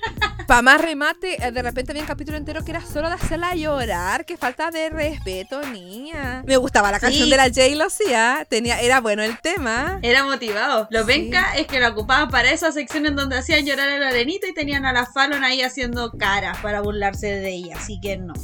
para 0.48 0.62
más 0.62 0.82
remate, 0.82 1.44
eh, 1.46 1.52
de 1.52 1.62
repente 1.62 1.92
había 1.92 2.04
un 2.04 2.08
capítulo 2.08 2.38
entero 2.38 2.64
que 2.64 2.72
era 2.72 2.82
solo 2.82 3.10
de 3.10 3.16
hacerla 3.16 3.56
llorar. 3.56 4.05
Qué 4.26 4.38
falta 4.38 4.70
de 4.70 4.90
respeto, 4.90 5.62
niña. 5.64 6.44
Me 6.46 6.58
gustaba 6.58 6.92
la 6.92 7.00
canción 7.00 7.28
de 7.28 7.38
la 7.38 7.46
J-Lo, 7.46 7.90
sí, 7.90 8.14
¿ah? 8.14 8.46
tenía, 8.48 8.80
era 8.80 9.02
bueno 9.02 9.24
el 9.24 9.40
tema. 9.40 10.00
Era 10.04 10.24
motivado. 10.24 10.88
Lo 10.92 11.06
venca 11.06 11.56
es 11.56 11.66
que 11.66 11.80
lo 11.80 11.90
ocupaban 11.90 12.30
para 12.30 12.52
esa 12.52 12.72
sección 12.72 13.08
en 13.08 13.16
donde 13.16 13.38
hacían 13.38 13.66
llorar 13.66 13.90
a 13.90 13.98
la 13.98 14.10
arenita 14.10 14.48
y 14.48 14.54
tenían 14.54 14.86
a 14.86 14.94
la 14.94 15.08
Fallon 15.08 15.44
ahí 15.44 15.64
haciendo 15.64 16.12
caras 16.12 16.58
para 16.60 16.82
burlarse 16.82 17.28
de 17.28 17.50
ella. 17.50 17.78
Así 17.78 18.00
que 18.00 18.18
no. 18.18 18.34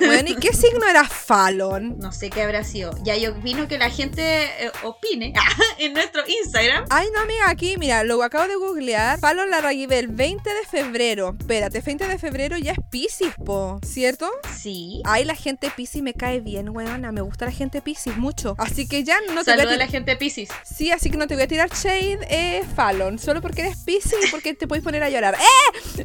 Bueno, 0.00 0.30
¿y 0.30 0.36
qué 0.36 0.52
signo 0.52 0.86
era 0.88 1.04
Fallon? 1.04 1.98
No 1.98 2.12
sé 2.12 2.30
qué 2.30 2.42
habrá 2.42 2.64
sido. 2.64 2.92
Ya 3.02 3.16
yo 3.16 3.32
opino 3.32 3.68
que 3.68 3.78
la 3.78 3.90
gente 3.90 4.44
eh, 4.64 4.72
opine 4.82 5.32
en 5.78 5.92
nuestro 5.92 6.22
Instagram. 6.26 6.86
Ay, 6.90 7.08
no, 7.14 7.20
amiga, 7.20 7.50
aquí, 7.50 7.76
mira, 7.76 8.04
lo 8.04 8.22
acabo 8.22 8.48
de 8.48 8.56
googlear. 8.56 9.18
Fallon 9.18 9.50
la 9.50 9.58
el 9.70 10.08
20 10.08 10.54
de 10.54 10.66
febrero. 10.68 11.36
Espérate, 11.38 11.80
20 11.80 12.08
de 12.08 12.18
febrero 12.18 12.56
ya 12.56 12.72
es 12.72 12.78
Pisces, 12.90 13.34
po, 13.44 13.78
¿cierto? 13.84 14.30
Sí. 14.56 14.77
Ay, 15.04 15.24
la 15.24 15.34
gente 15.34 15.70
Pisces 15.70 16.02
me 16.02 16.14
cae 16.14 16.40
bien, 16.40 16.68
weona. 16.70 17.12
Me 17.12 17.20
gusta 17.20 17.46
la 17.46 17.52
gente 17.52 17.80
Pisces 17.82 18.16
mucho. 18.16 18.54
Así 18.58 18.88
que 18.88 19.04
ya 19.04 19.16
no 19.34 19.44
te 19.44 19.54
voy 19.54 19.66
a, 19.66 19.70
a 19.70 19.76
la 19.76 19.86
gente 19.86 20.16
Pisces. 20.16 20.48
Sí, 20.64 20.90
así 20.90 21.10
que 21.10 21.16
no 21.16 21.26
te 21.26 21.34
voy 21.34 21.44
a 21.44 21.48
tirar 21.48 21.70
shade, 21.70 22.18
eh, 22.28 22.64
Fallon. 22.76 23.18
Solo 23.18 23.40
porque 23.40 23.62
eres 23.62 23.78
Pisces 23.78 24.26
y 24.26 24.30
porque 24.30 24.54
te 24.54 24.66
puedes 24.66 24.84
poner 24.84 25.02
a 25.02 25.10
llorar. 25.10 25.34
¡Eh! 25.34 26.04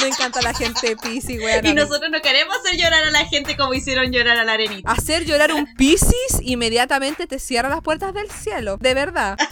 me 0.00 0.08
encanta 0.08 0.40
la 0.42 0.54
gente 0.54 0.96
Pisces, 0.96 1.40
weona. 1.42 1.68
Y 1.68 1.74
nosotros 1.74 2.10
no 2.10 2.20
queremos 2.20 2.56
hacer 2.58 2.78
llorar 2.78 3.04
a 3.04 3.10
la 3.10 3.26
gente 3.26 3.56
como 3.56 3.74
hicieron 3.74 4.12
llorar 4.12 4.38
a 4.38 4.44
la 4.44 4.52
arenita. 4.52 4.90
Hacer 4.90 5.24
llorar 5.24 5.52
un 5.52 5.72
Pisces 5.74 6.40
inmediatamente 6.42 7.26
te 7.26 7.38
cierra 7.38 7.68
las 7.68 7.80
puertas 7.80 8.14
del 8.14 8.30
cielo. 8.30 8.76
De 8.78 8.94
verdad. 8.94 9.38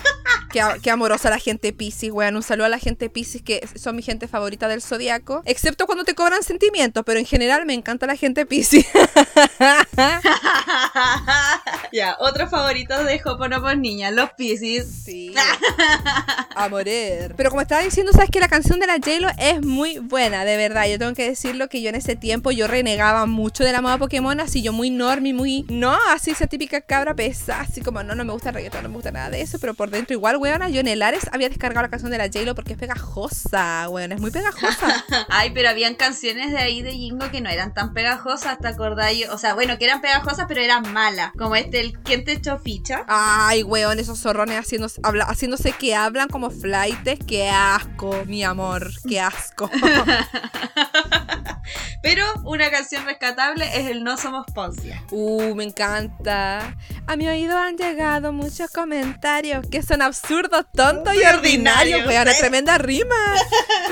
Qué, 0.82 0.90
amorosa 0.90 1.30
la 1.30 1.38
gente 1.38 1.72
Pisces, 1.72 2.10
weón. 2.10 2.34
Un 2.34 2.42
saludo 2.42 2.66
a 2.66 2.68
la 2.68 2.78
gente 2.78 3.08
Pisces 3.08 3.40
que 3.40 3.68
son 3.76 3.94
mi 3.94 4.02
gente 4.02 4.26
favorita 4.26 4.66
del 4.66 4.82
zodiaco. 4.82 5.42
Excepto 5.44 5.86
cuando 5.86 6.04
te 6.04 6.14
cobran 6.14 6.42
sentimientos, 6.42 7.04
pero 7.06 7.19
en 7.20 7.26
general 7.26 7.66
me 7.66 7.74
encanta 7.74 8.06
la 8.06 8.16
gente 8.16 8.46
Pisces. 8.46 8.86
ya, 11.92 12.16
otros 12.18 12.50
favoritos 12.50 13.04
de 13.04 13.20
Hoponopos 13.24 13.76
Niña, 13.76 14.10
los 14.10 14.32
Pisces. 14.32 14.88
Sí. 15.04 15.34
a 16.56 16.68
morir. 16.68 17.34
Pero 17.36 17.50
como 17.50 17.62
estaba 17.62 17.82
diciendo, 17.82 18.12
sabes 18.12 18.30
que 18.30 18.40
la 18.40 18.48
canción 18.48 18.80
de 18.80 18.86
la 18.86 18.94
j 18.94 19.34
es 19.38 19.64
muy 19.64 19.98
buena, 19.98 20.44
de 20.44 20.56
verdad. 20.56 20.88
Yo 20.88 20.98
tengo 20.98 21.14
que 21.14 21.28
decirlo 21.28 21.68
que 21.68 21.82
yo 21.82 21.90
en 21.90 21.94
ese 21.94 22.16
tiempo 22.16 22.50
yo 22.50 22.66
renegaba 22.66 23.26
mucho 23.26 23.64
de 23.64 23.72
la 23.72 23.80
moda 23.80 23.98
Pokémon, 23.98 24.40
así 24.40 24.62
yo 24.62 24.72
muy 24.72 24.90
normie, 24.90 25.34
muy. 25.34 25.64
No, 25.68 25.96
así 26.08 26.30
esa 26.30 26.46
típica 26.46 26.80
cabra 26.80 27.14
pesa, 27.14 27.60
así 27.60 27.80
como 27.80 28.02
no, 28.02 28.14
no 28.14 28.24
me 28.24 28.32
gusta 28.32 28.48
el 28.48 28.56
reggaetón, 28.56 28.82
no 28.82 28.88
me 28.88 28.94
gusta 28.94 29.12
nada 29.12 29.30
de 29.30 29.42
eso, 29.42 29.58
pero 29.58 29.74
por 29.74 29.90
dentro 29.90 30.14
igual 30.14 30.36
weona, 30.36 30.68
yo 30.68 30.80
en 30.80 30.88
el 30.88 31.02
Ares 31.02 31.28
había 31.32 31.48
descargado 31.48 31.82
la 31.82 31.90
canción 31.90 32.10
de 32.10 32.18
la 32.18 32.24
j 32.24 32.54
porque 32.54 32.72
es 32.72 32.78
pegajosa, 32.78 33.88
weón, 33.88 34.12
es 34.12 34.20
muy 34.20 34.30
pegajosa. 34.30 35.04
Ay, 35.28 35.50
pero 35.54 35.68
habían 35.68 35.94
canciones 35.94 36.50
de 36.50 36.58
ahí 36.58 36.82
de 36.82 36.92
Que 37.30 37.40
no 37.40 37.50
eran 37.50 37.74
tan 37.74 37.92
pegajosas, 37.92 38.58
¿te 38.58 38.68
acordáis? 38.68 39.28
O 39.28 39.38
sea, 39.38 39.54
bueno, 39.54 39.78
que 39.78 39.84
eran 39.84 40.00
pegajosas, 40.00 40.46
pero 40.48 40.60
eran 40.60 40.92
malas. 40.92 41.32
Como 41.38 41.54
este, 41.56 41.80
el 41.80 41.98
¿Quién 42.00 42.24
te 42.24 42.32
echó 42.32 42.58
ficha? 42.58 43.04
Ay, 43.08 43.62
weón, 43.62 43.98
esos 43.98 44.20
zorrones 44.20 44.58
haciéndose, 44.58 45.00
haciéndose 45.26 45.72
que 45.72 45.94
hablan 45.94 46.28
como 46.28 46.50
flightes. 46.50 47.18
Qué 47.26 47.48
asco, 47.48 48.24
mi 48.26 48.42
amor, 48.42 48.90
qué 49.08 49.20
asco. 49.20 49.70
Pero 52.02 52.24
una 52.44 52.70
canción 52.70 53.04
rescatable 53.04 53.66
es 53.78 53.88
el 53.88 54.04
No 54.04 54.16
Somos 54.16 54.46
Poncia. 54.54 55.02
Uh, 55.10 55.54
me 55.54 55.64
encanta. 55.64 56.76
A 57.06 57.16
mi 57.16 57.28
oído 57.28 57.58
han 57.58 57.76
llegado 57.76 58.32
muchos 58.32 58.70
comentarios 58.70 59.66
que 59.70 59.82
son 59.82 60.02
absurdos, 60.02 60.66
tontos 60.74 61.14
y 61.14 61.22
ordinarios. 61.22 62.06
Weón, 62.06 62.22
una 62.22 62.34
tremenda 62.34 62.78
rima. 62.78 63.16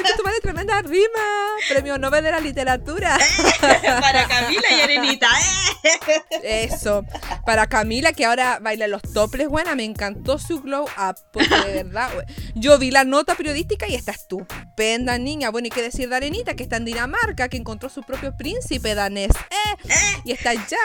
Es 0.05 0.17
tu 0.17 0.23
madre 0.23 0.41
tremenda 0.41 0.81
rima. 0.83 1.07
Premio 1.69 1.99
Nobel 1.99 2.25
de 2.25 2.31
la 2.31 2.41
Literatura. 2.41 3.19
Para 3.61 4.27
Camila 4.27 4.67
y 4.77 4.81
Arenita. 4.81 5.29
Eso. 6.43 7.05
Para 7.45 7.67
Camila, 7.67 8.13
que 8.13 8.25
ahora 8.25 8.59
baila 8.61 8.87
los 8.87 9.03
toples, 9.03 9.49
buena, 9.49 9.75
me 9.75 9.85
encantó 9.85 10.39
su 10.39 10.61
glow 10.61 10.85
up. 10.85 11.17
Porque 11.33 11.55
de 11.55 11.85
verdad, 11.85 12.11
yo 12.55 12.79
vi 12.79 12.91
la 12.91 13.05
nota 13.05 13.35
periodística 13.35 13.89
y 13.89 13.95
esta 13.95 14.13
estupenda 14.13 15.19
niña. 15.19 15.51
Bueno, 15.51 15.69
y 15.69 15.71
qué 15.71 15.83
decir 15.83 16.09
de 16.09 16.17
Arenita, 16.17 16.55
que 16.55 16.63
está 16.63 16.77
en 16.77 16.85
Dinamarca, 16.85 17.49
que 17.49 17.57
encontró 17.69 17.91
su 17.91 18.03
propio 18.03 18.35
príncipe 18.35 18.95
danés. 18.95 19.31
¡Eh! 19.51 20.23
Y 20.25 20.33
está 20.33 20.51
allá. 20.51 20.79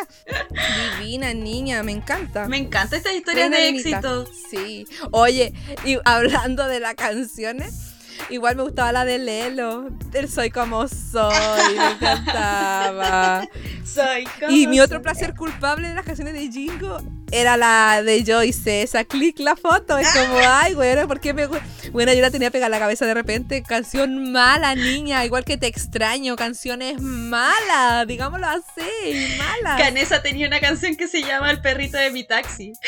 Divina 1.00 1.34
niña, 1.34 1.82
me 1.82 1.94
encanta. 1.94 2.46
Me 2.50 2.58
encanta 2.58 2.98
esta 2.98 3.14
historia 3.14 3.50
de 3.50 3.70
éxito. 3.70 4.26
Sí. 4.50 4.86
Oye, 5.12 5.54
y 5.86 5.98
hablando 6.04 6.68
de 6.68 6.82
las 6.82 6.96
canciones. 6.96 7.92
Igual 8.30 8.58
me 8.58 8.64
gustaba 8.64 8.92
la 8.92 9.06
de 9.06 9.18
Lelo. 9.18 9.88
El 10.14 10.30
Soy 10.30 10.50
como 10.50 10.90
soy. 10.90 11.34
Me 11.78 11.92
encantaba. 11.92 13.48
Soy 13.86 14.26
como 14.40 14.52
Y 14.52 14.68
mi 14.68 14.82
otro 14.82 15.02
placer 15.02 15.36
culpable 15.36 15.88
de 15.88 15.96
las 15.96 16.06
canciones 16.06 16.34
de 16.34 16.52
Jingo 16.52 16.98
era 17.34 17.58
la 17.58 18.02
de 18.04 18.24
Joyce. 18.26 18.84
Esa 18.84 19.04
clic 19.04 19.40
la 19.40 19.56
foto. 19.56 19.98
Es 19.98 20.08
como, 20.10 20.38
ay, 20.48 20.76
bueno, 20.76 21.08
¿por 21.08 21.20
qué 21.20 21.34
me 21.34 21.48
Bueno, 21.92 22.14
yo 22.14 22.22
la 22.22 22.32
tenía 22.32 22.52
pegada 22.52 22.68
en 22.68 22.72
la 22.72 22.80
cabeza 22.80 23.06
de 23.06 23.14
repente. 23.14 23.64
Canción 23.64 24.32
mala, 24.32 24.76
niña. 24.76 25.26
Igual 25.26 25.44
que 25.44 25.58
te 25.58 25.68
extraño. 25.68 26.36
Canciones 26.36 27.02
malas. 27.02 28.08
Digámoslo 28.08 28.48
así. 28.48 29.36
Mala. 29.38 29.78
Canesa 29.78 30.22
tenía 30.22 30.48
una 30.48 30.60
canción 30.60 30.96
que 30.96 31.08
se 31.08 31.22
llama 31.22 31.52
El 31.52 31.62
perrito 31.62 31.98
de 31.98 32.12
mi 32.12 32.24
taxi. 32.24 32.74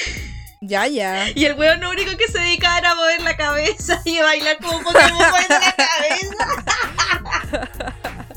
Ya, 0.61 0.87
ya. 0.87 1.29
Y 1.35 1.45
el 1.45 1.53
weón 1.53 1.79
lo 1.79 1.91
único 1.91 2.17
que 2.17 2.27
se 2.27 2.39
dedicaba 2.39 2.79
era 2.79 2.91
a 2.91 2.95
mover 2.95 3.21
la 3.21 3.37
cabeza 3.37 4.01
y 4.03 4.17
a 4.17 4.23
bailar 4.23 4.57
como 4.57 4.81
Pokémon 4.81 5.13
moviendo 5.13 5.59
la 5.59 5.75
cabeza. 5.75 6.35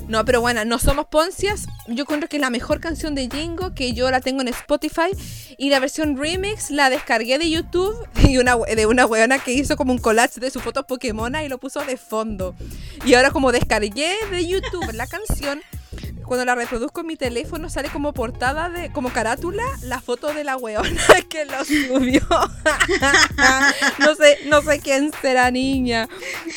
No, 0.08 0.24
pero 0.24 0.40
bueno, 0.40 0.64
no 0.64 0.78
somos 0.78 1.06
Poncias. 1.06 1.66
Yo 1.86 2.04
encuentro 2.04 2.30
que 2.30 2.38
es 2.38 2.40
la 2.40 2.48
mejor 2.48 2.80
canción 2.80 3.14
de 3.14 3.28
Jingo, 3.30 3.74
que 3.74 3.92
yo 3.92 4.10
la 4.10 4.20
tengo 4.20 4.40
en 4.40 4.48
Spotify. 4.48 5.10
Y 5.58 5.68
la 5.68 5.80
versión 5.80 6.16
remix 6.16 6.70
la 6.70 6.88
descargué 6.88 7.38
de 7.38 7.50
YouTube 7.50 7.94
y 8.26 8.38
una, 8.38 8.56
de 8.56 8.86
una 8.86 9.04
weona 9.04 9.38
que 9.38 9.52
hizo 9.52 9.76
como 9.76 9.92
un 9.92 9.98
collage 9.98 10.40
de 10.40 10.50
su 10.50 10.60
foto 10.60 10.86
Pokémon 10.86 11.34
y 11.44 11.48
lo 11.48 11.58
puso 11.58 11.84
de 11.84 11.98
fondo. 11.98 12.54
Y 13.04 13.14
ahora 13.14 13.30
como 13.30 13.52
descargué 13.52 14.14
de 14.30 14.46
YouTube 14.46 14.90
la 14.94 15.06
canción, 15.06 15.60
cuando 16.28 16.44
la 16.44 16.54
reproduzco 16.54 17.00
en 17.00 17.06
mi 17.06 17.16
teléfono 17.16 17.70
sale 17.70 17.88
como 17.88 18.12
portada 18.12 18.68
de, 18.68 18.92
como 18.92 19.10
carátula, 19.10 19.64
la 19.82 20.00
foto 20.00 20.32
de 20.32 20.44
la 20.44 20.56
weona 20.56 21.02
que 21.28 21.46
lo 21.46 21.64
subió. 21.64 22.20
no 23.98 24.14
sé, 24.14 24.38
no 24.46 24.62
sé 24.62 24.78
quién 24.80 25.10
será 25.20 25.50
niña, 25.50 26.08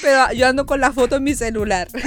pero 0.02 0.32
yo 0.34 0.48
ando 0.48 0.66
con 0.66 0.82
la 0.82 0.92
foto 0.92 1.16
en 1.16 1.24
mi 1.24 1.34
celular. 1.34 1.88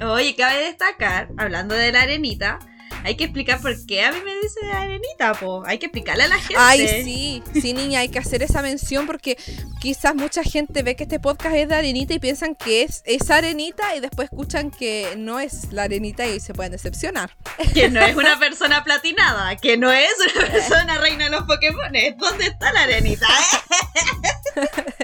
Oye, 0.00 0.36
cabe 0.36 0.62
destacar, 0.62 1.28
hablando 1.36 1.74
de 1.74 1.90
la 1.90 2.02
arenita, 2.02 2.60
hay 3.08 3.16
que 3.16 3.24
explicar 3.24 3.58
por 3.62 3.74
qué 3.86 4.02
a 4.02 4.12
mí 4.12 4.18
me 4.22 4.34
dice 4.34 4.60
arenita, 4.70 5.32
po. 5.32 5.64
Hay 5.64 5.78
que 5.78 5.86
explicarle 5.86 6.24
a 6.24 6.28
la 6.28 6.36
gente. 6.36 6.56
Ay, 6.58 6.86
sí, 7.02 7.42
sí, 7.58 7.72
niña, 7.72 8.00
hay 8.00 8.10
que 8.10 8.18
hacer 8.18 8.42
esa 8.42 8.60
mención 8.60 9.06
porque 9.06 9.38
quizás 9.80 10.14
mucha 10.14 10.42
gente 10.42 10.82
ve 10.82 10.94
que 10.94 11.04
este 11.04 11.18
podcast 11.18 11.56
es 11.56 11.70
de 11.70 11.74
arenita 11.74 12.12
y 12.12 12.18
piensan 12.18 12.54
que 12.54 12.82
es 12.82 13.02
esa 13.06 13.36
arenita 13.36 13.96
y 13.96 14.00
después 14.00 14.28
escuchan 14.30 14.70
que 14.70 15.14
no 15.16 15.40
es 15.40 15.72
la 15.72 15.84
arenita 15.84 16.26
y 16.26 16.38
se 16.38 16.52
pueden 16.52 16.72
decepcionar. 16.72 17.34
Que 17.72 17.88
no 17.88 18.02
es 18.02 18.14
una 18.14 18.38
persona 18.38 18.84
platinada, 18.84 19.56
que 19.56 19.78
no 19.78 19.90
es 19.90 20.12
una 20.34 20.46
persona 20.46 20.98
reina 20.98 21.24
de 21.24 21.30
los 21.30 21.44
Pokémon. 21.44 21.90
¿Dónde 22.18 22.44
está 22.44 22.74
la 22.74 22.82
arenita? 22.82 23.26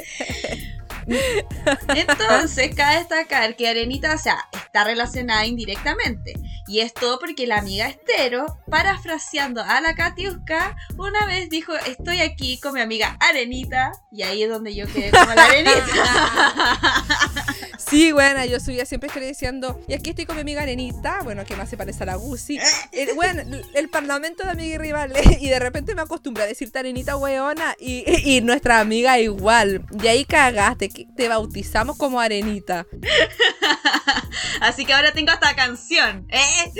Entonces, 1.88 2.74
cabe 2.74 2.98
destacar 2.98 3.56
que 3.56 3.68
Arenita, 3.68 4.14
o 4.14 4.18
sea, 4.18 4.48
está 4.52 4.84
relacionada 4.84 5.46
indirectamente. 5.46 6.34
Y 6.66 6.80
es 6.80 6.94
todo 6.94 7.18
porque 7.18 7.46
la 7.46 7.58
amiga 7.58 7.86
Estero, 7.86 8.58
parafraseando 8.70 9.62
a 9.62 9.80
la 9.80 9.94
Katiuska, 9.94 10.76
una 10.96 11.26
vez 11.26 11.50
dijo, 11.50 11.74
estoy 11.86 12.20
aquí 12.20 12.58
con 12.58 12.74
mi 12.74 12.80
amiga 12.80 13.16
Arenita. 13.20 13.92
Y 14.10 14.22
ahí 14.22 14.42
es 14.42 14.50
donde 14.50 14.74
yo 14.74 14.86
quedé 14.86 15.10
como 15.10 15.34
la 15.34 15.44
Arenita. 15.44 15.74
Sí, 17.94 18.10
bueno, 18.10 18.44
yo 18.44 18.58
subía 18.58 18.84
siempre 18.86 19.06
estoy 19.06 19.24
diciendo, 19.24 19.80
y 19.86 19.94
aquí 19.94 20.10
estoy 20.10 20.26
con 20.26 20.34
mi 20.34 20.40
amiga 20.42 20.62
Arenita, 20.62 21.20
bueno, 21.22 21.44
que 21.44 21.54
más 21.54 21.70
se 21.70 21.76
parece 21.76 22.02
a 22.02 22.06
la 22.06 22.16
Gucci. 22.16 22.58
Bueno, 23.14 23.42
el 23.74 23.88
parlamento 23.88 24.42
de 24.42 24.50
amiga 24.50 24.74
y 24.74 24.78
rivales, 24.78 25.24
y 25.40 25.48
de 25.48 25.60
repente 25.60 25.94
me 25.94 26.02
acostumbré 26.02 26.42
a 26.42 26.46
decirte 26.46 26.80
Arenita 26.80 27.16
weona, 27.16 27.76
y, 27.78 28.02
y 28.24 28.40
nuestra 28.40 28.80
amiga 28.80 29.20
igual. 29.20 29.84
Y 30.02 30.08
ahí 30.08 30.24
cagaste, 30.24 30.88
te 30.88 31.28
bautizamos 31.28 31.96
como 31.96 32.18
Arenita. 32.18 32.84
Así 34.60 34.84
que 34.84 34.92
ahora 34.92 35.12
tengo 35.12 35.30
esta 35.32 35.54
canción, 35.54 36.26
¿eh? 36.30 36.72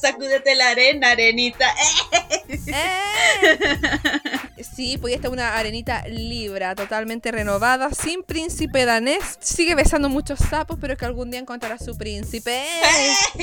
Sacúdete 0.00 0.56
la 0.56 0.70
arena, 0.70 1.10
Arenita. 1.10 1.68
¿eh? 1.68 2.58
¿Eh? 2.66 4.57
Sí, 4.62 4.98
pues 4.98 5.14
esta 5.14 5.28
es 5.28 5.32
una 5.32 5.56
arenita 5.56 6.06
libra, 6.08 6.74
totalmente 6.74 7.30
renovada, 7.30 7.90
sin 7.90 8.22
príncipe 8.22 8.84
danés. 8.84 9.38
Sigue 9.40 9.74
besando 9.74 10.08
muchos 10.08 10.38
sapos, 10.38 10.78
pero 10.80 10.94
es 10.94 10.98
que 10.98 11.04
algún 11.04 11.30
día 11.30 11.40
encontrará 11.40 11.78
su 11.78 11.96
príncipe. 11.96 12.64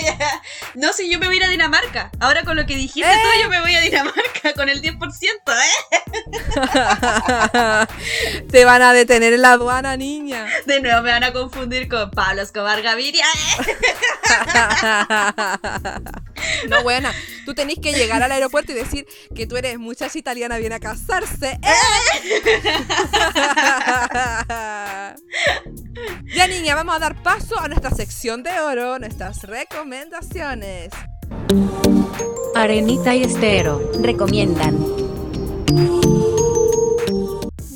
no, 0.76 0.94
si 0.94 1.10
yo 1.10 1.20
me 1.20 1.28
voy 1.28 1.36
a 1.36 1.38
ir 1.38 1.44
a 1.46 1.50
Dinamarca. 1.50 2.12
Ahora 2.20 2.44
con 2.44 2.56
lo 2.56 2.66
que 2.66 2.76
dijiste 2.76 3.10
tú, 3.10 3.42
yo 3.42 3.50
me 3.50 3.62
voy 3.62 3.76
a 3.76 3.82
Dinamarca 3.82 4.54
con 4.56 4.70
el 4.70 4.82
10%, 4.82 5.00
¿eh? 5.48 6.16
Te 8.52 8.66
van 8.66 8.82
a 8.82 8.94
detener 8.94 9.34
en 9.34 9.42
la 9.42 9.54
aduana, 9.54 9.98
niña. 9.98 10.48
De 10.66 10.82
nuevo 10.82 11.02
me 11.02 11.12
van 11.12 11.24
a 11.24 11.34
confundir 11.34 11.88
con 11.88 12.12
Pablo 12.12 12.42
Escobar 12.42 12.82
Gaviria. 12.82 13.26
¿eh? 13.26 13.76
no, 16.70 16.84
buena. 16.84 17.14
Tú 17.46 17.54
tenés 17.54 17.80
que 17.80 17.94
llegar 17.94 18.24
al 18.24 18.32
aeropuerto 18.32 18.72
y 18.72 18.76
decir 18.76 19.06
que 19.36 19.48
tú 19.48 19.58
eres 19.58 19.78
muchacha 19.78 20.18
italiana, 20.18 20.58
viene 20.58 20.76
a 20.76 20.80
casarse. 21.06 21.60
ya, 26.36 26.48
niña, 26.48 26.76
vamos 26.76 26.96
a 26.96 27.00
dar 27.00 27.22
paso 27.22 27.60
a 27.60 27.68
nuestra 27.68 27.92
sección 27.92 28.42
de 28.44 28.58
oro, 28.60 28.98
nuestras 29.00 29.44
recomendaciones. 29.44 30.90
Arenita 32.56 33.16
y 33.16 33.24
Estero 33.24 33.92
recomiendan. 34.02 34.78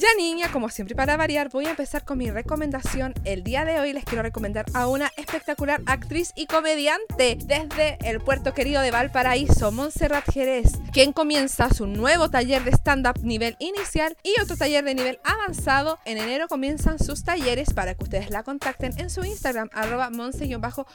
Ya 0.09 0.15
niña, 0.15 0.51
como 0.51 0.69
siempre 0.69 0.95
para 0.95 1.17
variar, 1.17 1.49
voy 1.49 1.65
a 1.65 1.71
empezar 1.71 2.03
con 2.03 2.17
mi 2.17 2.31
recomendación. 2.31 3.13
El 3.25 3.43
día 3.43 3.65
de 3.65 3.79
hoy 3.79 3.93
les 3.93 4.05
quiero 4.05 4.23
recomendar 4.23 4.65
a 4.73 4.87
una 4.87 5.11
espectacular 5.17 5.81
actriz 5.85 6.31
y 6.35 6.47
comediante 6.47 7.37
desde 7.43 7.97
el 8.03 8.19
puerto 8.19 8.53
querido 8.53 8.81
de 8.81 8.91
Valparaíso, 8.91 9.71
Montserrat 9.71 10.23
Jerez, 10.31 10.71
quien 10.93 11.11
comienza 11.11 11.71
su 11.71 11.85
nuevo 11.85 12.29
taller 12.29 12.63
de 12.63 12.71
stand-up 12.71 13.19
nivel 13.23 13.55
inicial 13.59 14.15
y 14.23 14.39
otro 14.41 14.57
taller 14.57 14.83
de 14.83 14.95
nivel 14.95 15.19
avanzado. 15.23 15.99
En 16.05 16.17
enero 16.17 16.47
comienzan 16.47 16.97
sus 16.97 17.23
talleres 17.23 17.73
para 17.73 17.93
que 17.93 18.03
ustedes 18.03 18.31
la 18.31 18.43
contacten 18.43 18.93
en 18.99 19.09
su 19.09 19.23
Instagram, 19.23 19.69
arroba 19.73 20.09
monse-jg 20.09 20.85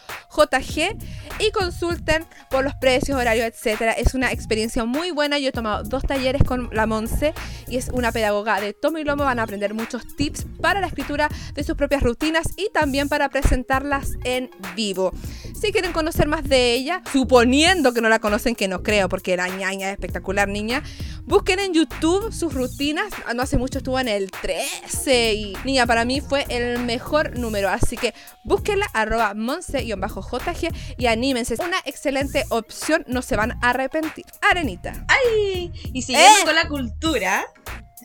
y 1.39 1.51
consulten 1.53 2.25
por 2.51 2.65
los 2.65 2.75
precios, 2.77 3.19
horarios, 3.19 3.47
etc. 3.47 3.95
Es 3.97 4.15
una 4.15 4.33
experiencia 4.33 4.85
muy 4.85 5.13
buena. 5.13 5.39
Yo 5.39 5.51
he 5.51 5.53
tomado 5.53 5.85
dos 5.85 6.03
talleres 6.03 6.43
con 6.43 6.71
la 6.73 6.87
Monse 6.87 7.33
y 7.69 7.77
es 7.77 7.91
una 7.91 8.11
pedagoga 8.11 8.61
de 8.61 8.73
todo 8.73 8.99
y 8.99 9.04
Lomo 9.05 9.25
van 9.25 9.39
a 9.39 9.43
aprender 9.43 9.75
muchos 9.75 10.07
tips 10.17 10.47
para 10.61 10.81
la 10.81 10.87
escritura 10.87 11.29
de 11.55 11.65
sus 11.65 11.77
propias 11.77 12.03
rutinas 12.03 12.47
y 12.57 12.71
también 12.73 13.09
para 13.09 13.29
presentarlas 13.29 14.13
en 14.25 14.51
vivo. 14.75 15.13
Si 15.61 15.73
quieren 15.73 15.93
conocer 15.93 16.27
más 16.27 16.45
de 16.45 16.75
ella, 16.75 17.03
suponiendo 17.13 17.93
que 17.93 18.01
no 18.01 18.09
la 18.09 18.19
conocen, 18.19 18.55
que 18.55 18.69
no 18.69 18.83
creo, 18.83 19.09
porque 19.09 19.37
la 19.37 19.49
ñaña 19.49 19.89
es 19.89 19.95
espectacular, 19.95 20.49
niña, 20.49 20.83
busquen 21.25 21.59
en 21.59 21.73
YouTube 21.73 22.33
sus 22.33 22.55
rutinas. 22.55 23.13
No 23.35 23.43
hace 23.43 23.57
mucho 23.57 23.79
estuvo 23.79 23.99
en 23.99 24.09
el 24.09 24.31
13 24.31 25.35
y, 25.35 25.57
niña, 25.65 25.87
para 25.87 26.05
mí 26.05 26.21
fue 26.21 26.45
el 26.49 26.81
mejor 26.81 27.39
número. 27.39 27.69
Así 27.69 27.97
que 27.97 28.15
búsquenla, 28.45 28.87
arroba 28.93 29.35
monse-jg 29.35 30.75
y 30.99 31.07
anímense. 31.07 31.55
Una 31.55 31.79
excelente 31.85 32.45
opción, 32.51 33.05
no 33.07 33.23
se 33.23 33.37
van 33.37 33.53
a 33.53 33.71
arrepentir. 33.71 34.25
Arenita. 34.43 35.07
¡Ay! 35.09 35.73
Y 35.93 36.03
siguiendo 36.03 36.41
¡Eh! 36.41 36.45
con 36.45 36.55
la 36.55 36.69
cultura, 36.69 37.45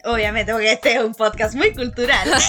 Obviamente, 0.05 0.51
porque 0.51 0.71
este 0.71 0.93
es 0.93 1.03
un 1.03 1.13
podcast 1.13 1.55
muy 1.55 1.73
cultural. 1.73 2.29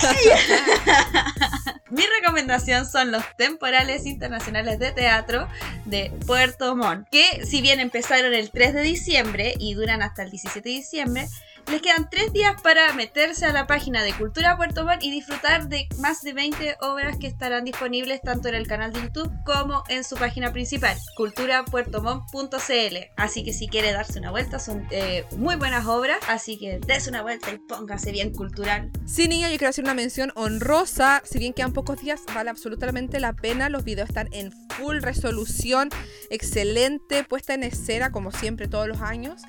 Mi 1.91 2.03
recomendación 2.21 2.87
son 2.87 3.11
los 3.11 3.25
temporales 3.37 4.07
internacionales 4.07 4.79
de 4.79 4.93
teatro 4.93 5.49
de 5.87 6.13
Puerto 6.27 6.77
Montt, 6.77 7.09
que 7.11 7.45
si 7.45 7.61
bien 7.63 7.81
empezaron 7.81 8.33
el 8.33 8.51
3 8.51 8.75
de 8.75 8.83
diciembre 8.83 9.55
y 9.59 9.75
duran 9.75 10.03
hasta 10.03 10.23
el 10.23 10.31
17 10.31 10.69
de 10.69 10.75
diciembre, 10.75 11.27
les 11.69 11.83
quedan 11.83 12.09
tres 12.11 12.33
días 12.33 12.61
para 12.63 12.93
meterse 12.95 13.47
a 13.47 13.53
la 13.53 13.67
página 13.67 14.03
de 14.03 14.13
Cultura 14.13 14.57
Puerto 14.57 14.85
Montt 14.85 15.03
y 15.03 15.11
disfrutar 15.11 15.69
de 15.69 15.89
más 15.99 16.23
de 16.23 16.33
20 16.33 16.77
obras 16.81 17.17
que 17.19 17.27
estarán 17.27 17.65
disponibles 17.65 18.21
tanto 18.23 18.49
en 18.49 18.55
el 18.55 18.67
canal 18.67 18.93
de 18.93 19.03
YouTube 19.03 19.31
como 19.45 19.83
en 19.89 20.05
su 20.05 20.17
página 20.17 20.53
principal, 20.53 20.97
culturapuertomont.cl. 21.17 22.97
Así 23.17 23.45
que 23.45 23.53
si 23.53 23.69
quiere 23.69 23.93
darse 23.93 24.19
una 24.19 24.31
vuelta, 24.31 24.59
son 24.59 24.87
eh, 24.91 25.25
muy 25.37 25.57
buenas 25.57 25.87
obras, 25.87 26.19
así 26.29 26.59
que 26.59 26.79
dése 26.79 27.11
una 27.11 27.23
vuelta 27.23 27.51
y 27.51 27.59
póngase 27.59 28.13
bien 28.13 28.33
cultural. 28.33 28.91
Sí, 29.07 29.29
niña, 29.29 29.51
yo 29.51 29.59
quiero 29.59 29.71
hacer 29.71 29.85
una 29.85 29.95
mención 29.95 30.33
honrosa. 30.35 31.23
Si 31.25 31.39
bien 31.39 31.53
quedan 31.53 31.73
pocos 31.73 32.01
días, 32.01 32.21
vale 32.35 32.51
absolutamente 32.51 33.21
la 33.21 33.33
pena. 33.33 33.69
Los 33.69 33.85
videos 33.85 34.09
están 34.09 34.29
en 34.33 34.53
full 34.77 35.01
resolución, 35.01 35.91
excelente, 36.31 37.25
puesta 37.25 37.55
en 37.55 37.65
escena, 37.65 38.13
como 38.13 38.33
siempre, 38.33 38.69
todos 38.69 38.89
los 38.89 39.01
años. 39.01 39.43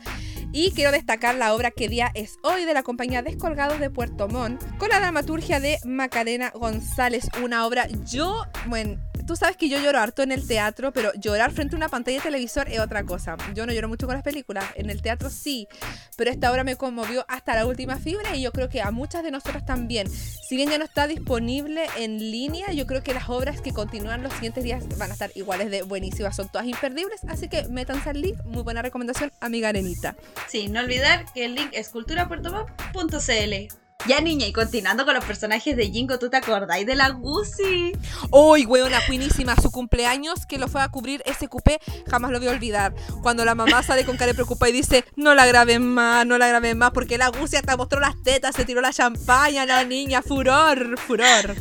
Y 0.54 0.72
quiero 0.72 0.92
destacar 0.92 1.36
la 1.36 1.54
obra 1.54 1.72
que 1.72 1.88
día 1.88 2.12
es 2.14 2.38
hoy 2.44 2.66
de 2.66 2.74
la 2.74 2.84
compañía 2.84 3.22
Descolgados 3.22 3.80
de 3.80 3.90
Puerto 3.90 4.28
Montt, 4.28 4.62
con 4.78 4.90
la 4.90 5.00
dramaturgia 5.00 5.62
de 5.62 5.78
Macarena 5.86 6.52
González. 6.54 7.30
Una 7.42 7.66
obra, 7.66 7.88
yo, 8.06 8.44
bueno, 8.68 9.00
tú 9.32 9.38
sabes 9.38 9.56
que 9.56 9.70
yo 9.70 9.80
lloro 9.80 9.98
harto 9.98 10.24
en 10.24 10.34
el 10.34 10.46
teatro, 10.46 10.92
pero 10.92 11.14
llorar 11.14 11.54
frente 11.54 11.74
a 11.74 11.78
una 11.78 11.88
pantalla 11.88 12.18
de 12.18 12.24
televisor 12.24 12.68
es 12.68 12.82
otra 12.82 13.06
cosa. 13.06 13.38
Yo 13.56 13.66
no 13.66 13.72
lloro 13.72 13.88
mucho 13.88 14.06
con 14.06 14.14
las 14.14 14.26
películas, 14.26 14.66
en 14.76 14.90
el 14.90 15.02
teatro 15.02 15.30
sí, 15.30 15.70
pero 16.18 16.30
esta 16.30 16.52
obra 16.52 16.66
me 16.66 16.76
conmovió 16.76 17.24
hasta 17.30 17.56
la 17.56 17.66
última 17.66 17.96
fibra 17.96 18.36
y 18.36 18.42
yo 18.42 18.52
creo 18.52 18.68
que 18.68 18.82
a 18.82 18.92
muchas 18.92 19.24
de 19.24 19.32
nosotras 19.32 19.66
también. 19.66 20.10
Si 20.10 20.58
bien 20.58 20.70
ya 20.70 20.78
no 20.78 20.84
está 20.84 21.08
disponible 21.08 21.86
en 21.98 22.18
línea, 22.20 22.74
yo 22.74 22.86
creo 22.86 23.04
que 23.04 23.14
las 23.14 23.30
obras 23.30 23.62
que 23.62 23.72
continúan 23.72 24.22
los 24.22 24.34
siguientes 24.34 24.66
días 24.66 24.84
van 24.98 25.12
a 25.12 25.14
estar 25.14 25.32
iguales 25.34 25.72
de 25.72 25.84
buenísimas, 25.84 26.36
son 26.36 26.50
todas 26.50 26.68
imperdibles, 26.68 27.22
así 27.30 27.48
que 27.48 27.70
métanse 27.70 28.10
al 28.10 28.20
link, 28.20 28.36
muy 28.44 28.64
buena 28.64 28.82
recomendación, 28.82 29.32
amiga 29.40 29.70
Arenita. 29.70 30.18
Sí, 30.50 30.68
no 30.68 30.82
olvidar 30.82 31.24
que 31.34 31.46
el 31.46 31.56
link 31.56 31.70
es 31.72 31.88
culturapuertomontt.cl. 31.88 33.81
Ya 34.08 34.20
niña, 34.20 34.48
y 34.48 34.54
continuando 34.54 35.06
con 35.06 35.14
los 35.14 35.24
personajes 35.24 35.78
de 35.78 35.92
Jingo, 35.92 36.18
¿tú 36.18 36.30
te 36.30 36.38
acordáis 36.38 36.88
de 36.88 36.96
la 36.96 37.10
Gucci? 37.10 37.92
Uy, 38.32 38.66
weona, 38.66 39.00
buenísima. 39.08 39.56
Su 39.56 39.70
cumpleaños 39.70 40.48
que 40.48 40.58
lo 40.58 40.68
fue 40.68 40.82
a 40.82 40.90
cubrir 40.90 41.22
ese 41.26 41.48
cupé, 41.48 41.80
jamás 42.10 42.32
lo 42.32 42.40
voy 42.40 42.48
a 42.48 42.52
olvidar. 42.52 42.96
Cuando 43.22 43.46
la 43.46 43.54
mamá 43.54 43.84
sale 43.84 44.04
con 44.04 44.18
cara 44.18 44.34
preocupada 44.34 44.70
y 44.70 44.74
dice, 44.74 45.06
no 45.16 45.36
la 45.36 45.46
graben 45.46 45.86
más, 45.88 46.26
no 46.26 46.40
la 46.40 46.48
graben 46.48 46.80
más, 46.80 46.92
porque 46.92 47.20
la 47.20 47.30
Gucci 47.30 47.58
hasta 47.58 47.78
mostró 47.78 48.00
las 48.00 48.16
tetas, 48.24 48.56
se 48.56 48.66
tiró 48.66 48.82
la 48.82 48.92
champaña, 48.92 49.68
la 49.68 49.84
niña, 49.84 50.24
furor, 50.24 50.98
furor. 50.98 51.56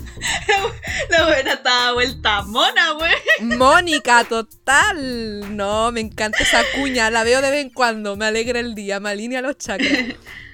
la 1.11 1.27
buena 1.27 1.53
estaba 1.53 1.93
vuelta 1.93 2.43
mona, 2.43 2.93
güey. 2.93 3.57
Mónica, 3.59 4.25
total. 4.25 5.57
No, 5.57 5.93
me 5.93 6.01
encanta 6.01 6.43
esa 6.43 6.63
cuña, 6.75 7.11
la 7.11 7.23
veo 7.23 7.43
de 7.43 7.51
vez 7.51 7.67
en 7.67 7.71
cuando, 7.71 8.17
me 8.17 8.25
alegra 8.25 8.61
el 8.61 8.75
día, 8.75 8.99
me 8.99 9.11
alinea 9.11 9.43
los 9.43 9.59
chakras. 9.59 9.91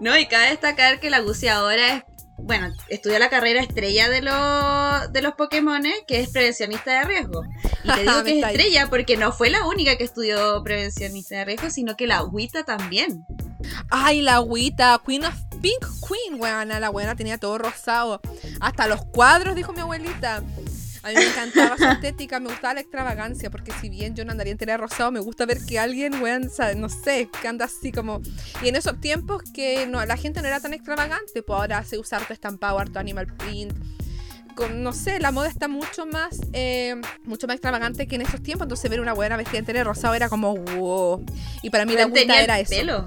No, 0.00 0.16
y 0.16 0.26
cabe 0.26 0.50
destacar 0.50 1.00
que 1.00 1.10
la 1.10 1.20
Gucci 1.20 1.48
ahora 1.48 1.96
es, 1.96 2.02
bueno, 2.36 2.72
estudia 2.88 3.18
la 3.18 3.30
carrera 3.30 3.60
estrella 3.60 4.08
de, 4.08 4.22
los 4.22 5.12
de 5.12 5.22
los 5.22 5.34
Pokémon, 5.34 5.82
que 6.06 6.20
es 6.20 6.30
prevencionista 6.30 7.00
de 7.00 7.04
riesgo. 7.04 7.42
Y 7.84 7.92
te 7.92 8.00
digo 8.02 8.24
que 8.24 8.38
es 8.38 8.46
estrella 8.46 8.88
porque 8.88 9.16
no 9.16 9.32
fue 9.32 9.50
la 9.50 9.66
única 9.66 9.96
que 9.96 10.04
estudió 10.04 10.62
prevencionista 10.62 11.36
de 11.36 11.44
riesgo, 11.44 11.70
sino 11.70 11.96
que 11.96 12.06
la 12.06 12.18
Agüita 12.18 12.64
también. 12.64 13.26
Ay, 13.90 14.20
la 14.22 14.36
Agüita, 14.36 15.00
Queen 15.04 15.24
of 15.24 15.34
Pink 15.60 15.84
Queen, 16.06 16.40
weona, 16.40 16.78
la 16.78 16.90
buena 16.90 17.16
tenía 17.16 17.38
todo 17.38 17.58
rosado. 17.58 18.20
Hasta 18.60 18.86
los 18.86 19.04
cuadros, 19.06 19.54
dijo 19.54 19.72
mi 19.72 19.80
abuelita. 19.80 20.42
A 21.08 21.10
mí 21.10 21.16
me 21.16 21.24
encantaba 21.24 21.78
su 21.78 21.84
estética, 21.84 22.38
me 22.38 22.50
gustaba 22.50 22.74
la 22.74 22.80
extravagancia, 22.80 23.50
porque 23.50 23.72
si 23.80 23.88
bien 23.88 24.14
yo 24.14 24.26
no 24.26 24.32
andaría 24.32 24.52
entera 24.52 24.76
rosado, 24.76 25.10
me 25.10 25.20
gusta 25.20 25.46
ver 25.46 25.58
que 25.66 25.78
alguien, 25.78 26.20
weón, 26.20 26.50
no 26.76 26.88
sé, 26.90 27.30
que 27.40 27.48
anda 27.48 27.64
así 27.64 27.92
como... 27.92 28.20
Y 28.62 28.68
en 28.68 28.76
esos 28.76 29.00
tiempos 29.00 29.42
que 29.54 29.86
no, 29.86 30.04
la 30.04 30.18
gente 30.18 30.42
no 30.42 30.48
era 30.48 30.60
tan 30.60 30.74
extravagante, 30.74 31.42
pues 31.42 31.58
ahora 31.58 31.82
se 31.84 31.98
usa 31.98 32.18
harto 32.18 32.34
estampado, 32.34 32.78
harto 32.78 32.98
animal 32.98 33.26
print. 33.26 33.72
Con, 34.54 34.82
no 34.82 34.92
sé, 34.92 35.18
la 35.18 35.32
moda 35.32 35.48
está 35.48 35.66
mucho 35.68 36.04
más 36.04 36.40
eh, 36.52 37.00
mucho 37.22 37.46
más 37.46 37.54
extravagante 37.54 38.08
que 38.08 38.16
en 38.16 38.22
esos 38.22 38.42
tiempos, 38.42 38.64
entonces 38.64 38.90
ver 38.90 39.00
una 39.00 39.12
buena 39.12 39.36
vestida 39.36 39.60
entera 39.60 39.84
rosado 39.84 40.14
era 40.14 40.28
como 40.28 40.56
wow. 40.56 41.24
Y 41.62 41.70
para 41.70 41.86
mí 41.86 41.94
la 41.94 42.06
gusta 42.06 42.42
era 42.42 42.58
eso. 42.58 42.70
Pelo 42.70 43.06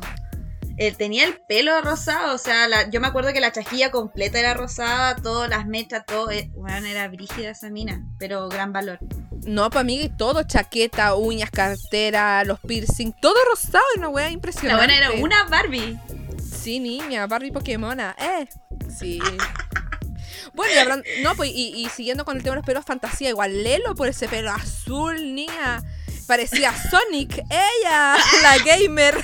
él 0.78 0.98
tenía 0.98 1.26
el 1.26 1.38
pelo 1.48 1.82
rosado, 1.82 2.36
o 2.36 2.38
sea, 2.38 2.90
yo 2.90 3.02
me 3.02 3.08
acuerdo 3.08 3.34
que 3.34 3.42
la 3.42 3.52
chasquilla 3.52 3.92
completa 3.92 4.40
era 4.40 4.54
rosada, 4.54 5.16
todas 5.16 5.50
las 5.50 5.66
mechas, 5.66 6.06
todo, 6.06 6.32
eh, 6.32 6.52
era 6.86 7.08
brígida 7.08 7.52
esa 7.52 7.70
mina, 7.70 8.06
pero 8.18 8.50
gran 8.50 8.74
valor. 8.74 9.00
No, 9.46 9.70
para 9.70 9.84
mí 9.84 10.10
todo, 10.18 10.44
chaqueta, 10.44 11.16
uñas, 11.16 11.52
cartera, 11.52 12.44
los 12.44 12.60
piercing, 12.60 13.14
todo 13.22 13.36
rosado, 13.50 13.84
una 13.98 14.10
wea 14.10 14.30
impresionante. 14.30 14.88
La 14.88 14.96
buena 14.96 14.98
era 14.98 15.24
una 15.24 15.44
Barbie. 15.46 16.00
Sí, 16.42 16.80
niña, 16.80 17.28
Barbie 17.28 17.52
Pokémona, 17.52 18.16
eh. 18.20 18.48
Sí. 18.98 19.20
Bueno, 20.54 20.74
y 20.76 20.78
hablando, 20.80 21.06
no, 21.24 21.34
pues, 21.36 21.50
y, 21.54 21.74
y, 21.76 21.88
siguiendo 21.88 22.26
con 22.26 22.36
el 22.36 22.44
tema 22.44 22.56
de 22.56 22.58
los 22.58 22.66
pelos 22.66 22.84
fantasía, 22.84 23.30
igual 23.30 23.64
Lelo 23.64 23.96
por 23.96 24.10
ese 24.10 24.28
pelo 24.28 24.52
azul, 24.52 25.34
niña 25.34 25.82
parecía 26.28 26.74
Sonic, 26.90 27.44
ella, 27.50 28.16
la 28.42 28.58
gamer. 28.66 29.16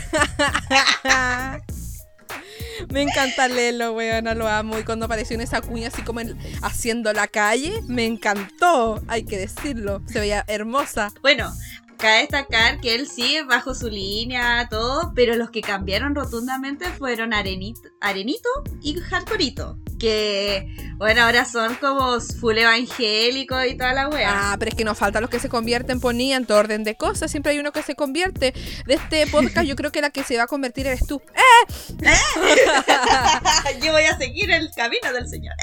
Me 2.90 3.02
encanta 3.02 3.48
Lelo, 3.48 3.94
weona, 3.94 4.34
lo 4.34 4.48
amo. 4.48 4.78
Y 4.78 4.84
cuando 4.84 5.06
apareció 5.06 5.36
en 5.36 5.42
esa 5.42 5.62
cuña 5.62 5.88
así 5.90 6.04
como 6.04 6.22
haciendo 6.62 7.12
la 7.12 7.28
calle, 7.28 7.82
me 7.88 8.06
encantó, 8.06 9.02
hay 9.08 9.26
que 9.26 9.38
decirlo. 9.38 10.02
Se 10.08 10.20
veía 10.20 10.44
hermosa. 10.48 11.12
Bueno, 11.22 11.52
cabe 11.98 12.22
destacar 12.22 12.80
que 12.80 12.96
él 12.96 13.08
sigue 13.08 13.44
bajo 13.44 13.74
su 13.76 13.90
línea, 13.90 14.68
todo, 14.70 15.12
pero 15.16 15.36
los 15.36 15.50
que 15.50 15.62
cambiaron 15.62 16.16
rotundamente 16.16 16.86
fueron 16.90 17.34
Arenito, 17.34 17.90
Arenito 18.00 18.50
y 18.82 19.00
Hardcoreito. 19.00 19.78
Que, 20.00 20.68
bueno, 20.98 21.24
ahora 21.24 21.44
son 21.46 21.74
como 21.76 22.20
full 22.20 22.58
evangélicos 22.58 23.66
y 23.66 23.76
toda 23.76 23.94
la 23.94 24.10
wea. 24.10 24.52
Ah, 24.52 24.56
pero 24.60 24.70
es 24.70 24.76
que 24.76 24.84
nos 24.84 24.98
faltan 24.98 25.22
los 25.22 25.30
que 25.32 25.40
se 25.40 25.50
convierten, 25.50 26.00
ponían 26.00 26.46
todo 26.46 26.60
orden 26.60 26.84
de 26.84 26.96
cosas. 26.96 27.32
Siempre 27.32 27.54
hay 27.54 27.60
uno 27.60 27.72
que 27.72 27.82
se 27.82 27.96
convierte. 27.96 28.54
De 28.86 28.94
este 28.94 29.26
podcast, 29.28 29.66
yo 29.66 29.76
creo 29.76 29.92
que 29.92 30.02
la 30.02 30.12
que 30.12 30.24
se 30.24 30.38
va 30.38 30.44
a 30.44 30.48
convertir 30.48 30.86
eres 30.86 31.08
tú. 31.08 31.20
¡Eh! 31.36 31.88
yo 33.84 33.92
voy 33.92 34.04
a 34.04 34.18
seguir 34.18 34.52
el 34.52 34.70
camino 34.76 35.12
del 35.12 35.28
Señor. 35.28 35.56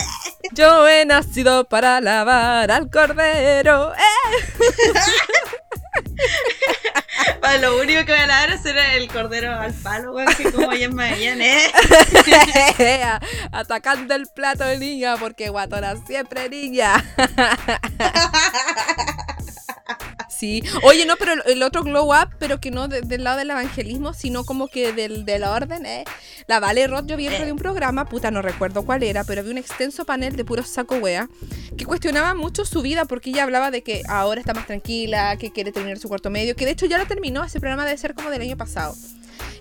yo 0.53 0.89
he 0.89 1.05
nacido 1.07 1.65
para 1.65 1.99
alabar 1.99 2.71
al 2.73 2.91
Cordero. 2.91 3.93
¡Eh! 3.95 4.35
Para 7.41 7.59
lo 7.59 7.81
único 7.81 8.05
que 8.05 8.13
voy 8.13 8.21
a 8.21 8.27
lavar 8.27 8.51
es 8.51 8.65
el 8.65 9.09
cordero 9.09 9.53
al 9.53 9.73
palo, 9.75 10.13
weón, 10.13 10.35
que 10.35 10.51
como 10.51 10.71
ahí 10.71 10.85
en 10.85 11.41
¿eh? 11.41 11.73
Atacando 13.53 14.15
el 14.15 14.27
plato 14.27 14.65
de 14.65 14.79
niña, 14.79 15.17
porque 15.19 15.51
guatona 15.51 15.95
siempre 16.07 16.49
niña. 16.49 17.05
Sí. 20.45 20.63
Oye, 20.83 21.07
no, 21.07 21.17
pero 21.17 21.33
el 21.47 21.63
otro 21.63 21.83
glow 21.83 22.13
up, 22.13 22.29
pero 22.39 22.61
que 22.61 22.71
no 22.71 22.87
del 22.87 23.25
lado 23.25 23.39
del 23.39 23.49
evangelismo, 23.49 24.13
sino 24.13 24.45
como 24.45 24.69
que 24.69 24.93
del, 24.93 25.25
de 25.25 25.39
la 25.39 25.53
orden, 25.53 25.87
¿eh? 25.87 26.05
La 26.47 26.61
Vale 26.61 26.87
Roth, 26.87 27.07
yo 27.07 27.17
vi 27.17 27.29
de 27.29 27.51
un 27.51 27.57
programa, 27.57 28.05
puta, 28.05 28.31
no 28.31 28.43
recuerdo 28.43 28.85
cuál 28.85 29.03
era, 29.05 29.25
pero 29.25 29.41
había 29.41 29.53
un 29.53 29.59
extenso 29.59 30.05
panel 30.05 30.37
de 30.37 30.45
puros 30.45 30.69
saco 30.69 30.97
wea, 30.97 31.31
que 31.79 31.87
cuestionaba 31.87 32.35
mucho 32.35 32.67
su 32.67 32.83
vida 32.83 33.07
porque 33.07 33.31
ella 33.31 33.45
hablaba 33.45 33.71
de 33.71 33.83
que 33.83 34.03
ahora 34.07 34.39
está 34.39 34.53
más 34.53 34.67
tranquila, 34.67 35.39
que 35.39 35.51
quiere 35.51 35.73
terminar 35.73 35.99
su 35.99 36.09
cuarto 36.09 36.29
medio, 36.29 36.55
que 36.55 36.67
de 36.67 36.73
hecho 36.73 36.85
ya 36.85 36.99
lo 36.99 37.07
terminó, 37.07 37.43
ese 37.43 37.59
programa 37.59 37.87
debe 37.87 37.97
ser 37.97 38.13
como 38.13 38.29
del 38.29 38.43
año 38.43 38.59
pasado. 38.59 38.95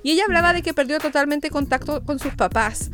Y 0.03 0.11
ella 0.11 0.23
hablaba 0.25 0.51
de 0.51 0.61
que 0.61 0.73
perdió 0.73 0.99
totalmente 0.99 1.49
contacto 1.49 2.03
con 2.03 2.19
sus 2.19 2.35
papás. 2.35 2.91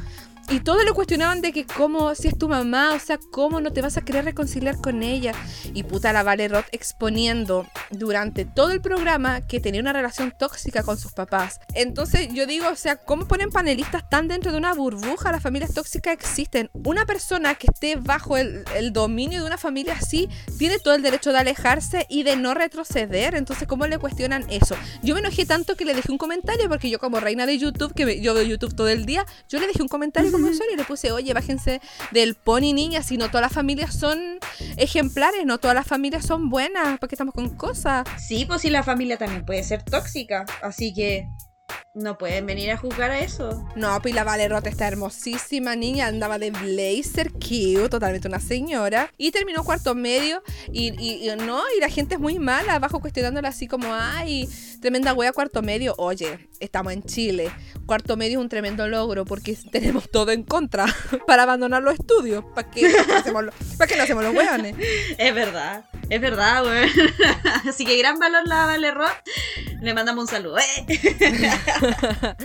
Y 0.51 0.61
todos 0.61 0.83
le 0.83 0.93
cuestionaban 0.93 1.41
de 1.41 1.53
que 1.53 1.67
cómo, 1.67 2.15
si 2.15 2.27
es 2.27 2.35
tu 2.35 2.49
mamá, 2.49 2.93
o 2.95 2.99
sea, 2.99 3.19
cómo 3.31 3.61
no 3.61 3.71
te 3.71 3.83
vas 3.83 3.97
a 3.97 4.01
querer 4.01 4.25
reconciliar 4.25 4.77
con 4.81 5.03
ella. 5.03 5.31
Y 5.75 5.83
puta 5.83 6.11
la 6.11 6.23
Vale 6.23 6.47
Roth 6.47 6.65
exponiendo 6.71 7.67
durante 7.91 8.45
todo 8.45 8.71
el 8.71 8.81
programa 8.81 9.41
que 9.41 9.59
tenía 9.59 9.79
una 9.79 9.93
relación 9.93 10.33
tóxica 10.39 10.81
con 10.81 10.97
sus 10.97 11.11
papás. 11.11 11.59
Entonces 11.75 12.29
yo 12.33 12.47
digo, 12.47 12.67
o 12.67 12.75
sea, 12.75 12.95
¿cómo 12.95 13.27
ponen 13.27 13.51
panelistas 13.51 14.09
tan 14.09 14.27
dentro 14.27 14.51
de 14.51 14.57
una 14.57 14.73
burbuja? 14.73 15.31
Las 15.31 15.43
familias 15.43 15.75
tóxicas 15.75 16.13
existen. 16.13 16.71
Una 16.73 17.05
persona 17.05 17.53
que 17.53 17.67
esté 17.71 17.97
bajo 17.97 18.35
el 18.35 18.91
dominio 18.91 19.41
de 19.41 19.45
una 19.45 19.59
familia 19.59 19.97
así 20.01 20.29
tiene 20.57 20.79
todo 20.79 20.95
el 20.95 21.03
derecho 21.03 21.31
de 21.31 21.37
alejarse 21.37 22.07
y 22.09 22.23
de 22.23 22.35
no 22.37 22.55
retroceder. 22.55 23.35
Entonces, 23.35 23.67
¿cómo 23.67 23.85
le 23.85 23.99
cuestionan 23.99 24.49
eso? 24.49 24.75
Yo 25.03 25.13
me 25.13 25.21
enojé 25.21 25.45
tanto 25.45 25.75
que 25.75 25.85
le 25.85 25.93
dejé 25.93 26.11
un 26.11 26.17
comentario 26.17 26.67
porque 26.69 26.89
yo 26.89 26.97
como 26.97 27.19
reina 27.19 27.45
de 27.45 27.59
YouTube, 27.59 27.93
que 27.93 28.19
yo 28.19 28.33
veo 28.33 28.43
YouTube 28.43 28.73
todo 28.73 28.89
el 28.89 29.05
día, 29.05 29.23
yo 29.47 29.59
le 29.59 29.67
dejé 29.67 29.83
un 29.83 29.87
comentario 29.87 30.38
y 30.39 30.75
le 30.75 30.83
puse, 30.83 31.11
oye, 31.11 31.33
bájense 31.33 31.81
del 32.11 32.35
pony 32.35 32.73
niña, 32.73 33.03
si 33.03 33.17
no 33.17 33.27
todas 33.27 33.41
las 33.41 33.53
familias 33.53 33.93
son 33.93 34.39
ejemplares, 34.77 35.45
no 35.45 35.57
todas 35.57 35.75
las 35.75 35.87
familias 35.87 36.25
son 36.25 36.49
buenas, 36.49 36.99
porque 36.99 37.15
estamos 37.15 37.33
con 37.33 37.49
cosas. 37.49 38.07
Sí, 38.17 38.45
pues 38.45 38.61
sí, 38.61 38.69
la 38.69 38.83
familia 38.83 39.17
también 39.17 39.45
puede 39.45 39.63
ser 39.63 39.83
tóxica, 39.83 40.45
así 40.61 40.93
que 40.93 41.27
no 41.93 42.17
pueden 42.17 42.45
venir 42.45 42.71
a 42.71 42.77
juzgar 42.77 43.11
a 43.11 43.19
eso. 43.19 43.67
No, 43.75 43.99
pues 44.01 44.13
la 44.13 44.23
Valerota 44.23 44.69
está 44.69 44.87
hermosísima 44.87 45.75
niña, 45.75 46.07
andaba 46.07 46.39
de 46.39 46.51
blazer 46.51 47.31
cute, 47.31 47.89
totalmente 47.89 48.27
una 48.27 48.39
señora. 48.39 49.11
Y 49.17 49.31
terminó 49.31 49.63
cuarto 49.63 49.95
medio 49.95 50.41
y, 50.71 50.91
no, 51.45 51.61
y 51.75 51.79
la 51.79 51.89
gente 51.89 52.15
es 52.15 52.21
muy 52.21 52.39
mala, 52.39 52.75
abajo 52.75 52.99
cuestionándola 53.01 53.49
así 53.49 53.67
como, 53.67 53.93
ay, 53.93 54.47
tremenda 54.81 55.13
wea 55.13 55.33
cuarto 55.33 55.61
medio. 55.61 55.95
Oye, 55.97 56.49
estamos 56.59 56.93
en 56.93 57.03
Chile. 57.03 57.51
Cuarto 57.85 58.17
medio 58.17 58.39
es 58.39 58.43
un 58.43 58.49
tremendo 58.49 58.87
logro 58.87 59.25
porque 59.25 59.57
tenemos 59.71 60.09
todo 60.09 60.31
en 60.31 60.43
contra 60.43 60.85
para 61.27 61.43
abandonar 61.43 61.83
los 61.83 61.95
estudios. 61.95 62.43
¿Para 62.55 62.69
qué, 62.69 62.91
no 63.07 63.15
hacemos, 63.15 63.45
¿para 63.77 63.87
qué 63.87 63.99
hacemos 63.99 64.23
los 64.23 64.35
weones? 64.35 64.75
Es 65.17 65.35
verdad, 65.35 65.88
es 66.09 66.21
verdad, 66.21 66.65
weón. 66.65 66.89
Así 67.69 67.85
que 67.85 67.97
gran 67.97 68.19
valor 68.19 68.47
la 68.47 68.65
Valerot. 68.65 69.11
Le 69.81 69.93
mandamos 69.93 70.23
un 70.23 70.27
saludo. 70.27 70.57
¿eh? 70.57 70.85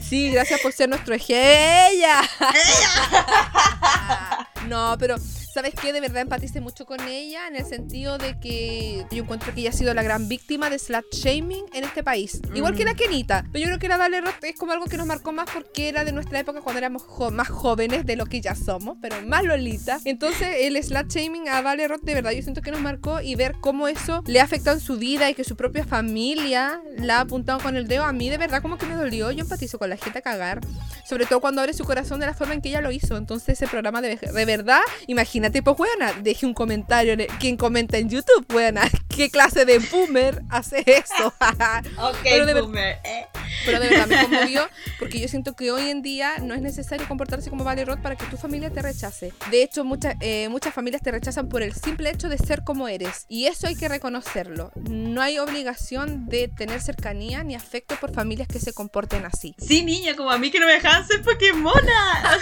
sí, 0.00 0.30
gracias 0.30 0.60
por 0.60 0.72
ser 0.72 0.88
nuestro 0.88 1.14
eje. 1.14 1.88
¡Ella! 1.90 2.22
no, 4.68 4.96
pero 4.98 5.16
¿Sabes 5.52 5.74
qué? 5.74 5.92
De 5.92 6.00
verdad 6.00 6.22
empaticé 6.22 6.60
mucho 6.60 6.86
con 6.86 7.00
ella 7.08 7.48
en 7.48 7.56
el 7.56 7.64
sentido 7.64 8.18
de 8.18 8.38
que 8.38 9.04
yo 9.10 9.24
encuentro 9.24 9.52
que 9.52 9.62
ella 9.62 9.70
ha 9.70 9.72
sido 9.72 9.92
la 9.94 10.04
gran 10.04 10.28
víctima 10.28 10.70
de 10.70 10.78
slut 10.78 11.04
shaming 11.12 11.64
en 11.72 11.82
este 11.82 12.04
país. 12.04 12.40
Igual 12.54 12.76
que 12.76 12.84
la 12.84 12.94
Kenita. 12.94 13.44
Pero 13.52 13.64
yo 13.64 13.66
creo 13.66 13.78
que 13.80 13.88
la 13.88 13.96
Vale 13.96 14.20
Roth 14.20 14.44
es 14.44 14.54
como 14.54 14.70
algo 14.70 14.86
que 14.86 14.96
nos 14.96 15.08
marcó 15.08 15.32
más 15.32 15.50
porque 15.52 15.88
era 15.88 16.04
de 16.04 16.12
nuestra 16.12 16.38
época 16.38 16.60
cuando 16.60 16.78
éramos 16.78 17.02
más 17.32 17.48
jóvenes 17.48 18.06
de 18.06 18.14
lo 18.14 18.26
que 18.26 18.40
ya 18.40 18.54
somos, 18.54 18.98
pero 19.02 19.20
más 19.22 19.42
Lolita. 19.42 19.98
Entonces 20.04 20.48
el 20.60 20.76
slut 20.84 21.10
shaming 21.10 21.48
a 21.48 21.62
Vale 21.62 21.88
Roth 21.88 22.02
de 22.02 22.14
verdad 22.14 22.30
yo 22.30 22.42
siento 22.42 22.62
que 22.62 22.70
nos 22.70 22.80
marcó 22.80 23.20
y 23.20 23.34
ver 23.34 23.56
cómo 23.60 23.88
eso 23.88 24.22
le 24.26 24.40
ha 24.40 24.44
afectado 24.44 24.76
en 24.76 24.82
su 24.82 24.98
vida 24.98 25.30
y 25.30 25.34
que 25.34 25.42
su 25.42 25.56
propia 25.56 25.84
familia 25.84 26.80
la 26.96 27.16
ha 27.16 27.20
apuntado 27.22 27.58
con 27.58 27.76
el 27.76 27.88
dedo. 27.88 28.04
A 28.04 28.12
mí 28.12 28.30
de 28.30 28.38
verdad 28.38 28.62
como 28.62 28.78
que 28.78 28.86
me 28.86 28.94
dolió. 28.94 29.32
Yo 29.32 29.40
empatizo 29.40 29.80
con 29.80 29.90
la 29.90 29.96
gente 29.96 30.20
a 30.20 30.22
cagar. 30.22 30.60
Sobre 31.08 31.26
todo 31.26 31.40
cuando 31.40 31.60
abre 31.60 31.72
su 31.72 31.84
corazón 31.84 32.20
de 32.20 32.26
la 32.26 32.34
forma 32.34 32.54
en 32.54 32.62
que 32.62 32.68
ella 32.68 32.80
lo 32.80 32.92
hizo. 32.92 33.16
Entonces 33.16 33.60
ese 33.60 33.66
programa 33.66 34.00
de, 34.00 34.14
de 34.14 34.44
verdad, 34.44 34.82
imagínate 35.08 35.39
tipo, 35.48 35.72
weona, 35.72 36.12
deje 36.20 36.44
un 36.44 36.52
comentario. 36.52 37.14
En 37.14 37.26
quien 37.38 37.56
comenta 37.56 37.96
en 37.96 38.10
YouTube, 38.10 38.44
weona, 38.52 38.82
¿qué 39.08 39.30
clase 39.30 39.64
de 39.64 39.78
boomer 39.78 40.42
hace 40.50 40.84
eso? 40.86 41.28
ok, 41.98 42.16
pero 42.22 42.46
de 42.46 42.60
boomer. 42.60 42.98
Eh. 43.04 43.26
Pero 43.64 43.80
de 43.80 43.88
verdad 43.88 44.06
me 44.06 44.22
conmovió 44.22 44.68
porque 44.98 45.20
yo 45.20 45.28
siento 45.28 45.54
que 45.54 45.70
hoy 45.70 45.88
en 45.88 46.02
día 46.02 46.38
no 46.38 46.54
es 46.54 46.62
necesario 46.62 47.06
comportarse 47.06 47.50
como 47.50 47.64
Vale 47.64 47.84
Roth 47.84 48.00
para 48.00 48.16
que 48.16 48.24
tu 48.26 48.36
familia 48.36 48.70
te 48.70 48.82
rechace. 48.82 49.32
De 49.50 49.62
hecho, 49.62 49.84
muchas 49.84 50.16
eh, 50.20 50.48
muchas 50.48 50.74
familias 50.74 51.02
te 51.02 51.10
rechazan 51.10 51.48
por 51.48 51.62
el 51.62 51.74
simple 51.74 52.10
hecho 52.10 52.28
de 52.28 52.38
ser 52.38 52.64
como 52.64 52.88
eres. 52.88 53.26
Y 53.28 53.46
eso 53.46 53.66
hay 53.66 53.76
que 53.76 53.88
reconocerlo. 53.88 54.72
No 54.88 55.22
hay 55.22 55.38
obligación 55.38 56.26
de 56.26 56.48
tener 56.48 56.80
cercanía 56.80 57.44
ni 57.44 57.54
afecto 57.54 57.96
por 57.96 58.12
familias 58.12 58.48
que 58.48 58.58
se 58.58 58.72
comporten 58.72 59.24
así. 59.24 59.54
Sí, 59.58 59.82
niña, 59.84 60.16
como 60.16 60.30
a 60.30 60.38
mí 60.38 60.50
que 60.50 60.60
no 60.60 60.66
me 60.66 60.72
dejaban 60.72 61.06
ser 61.06 61.22
Pokémona. 61.22 62.38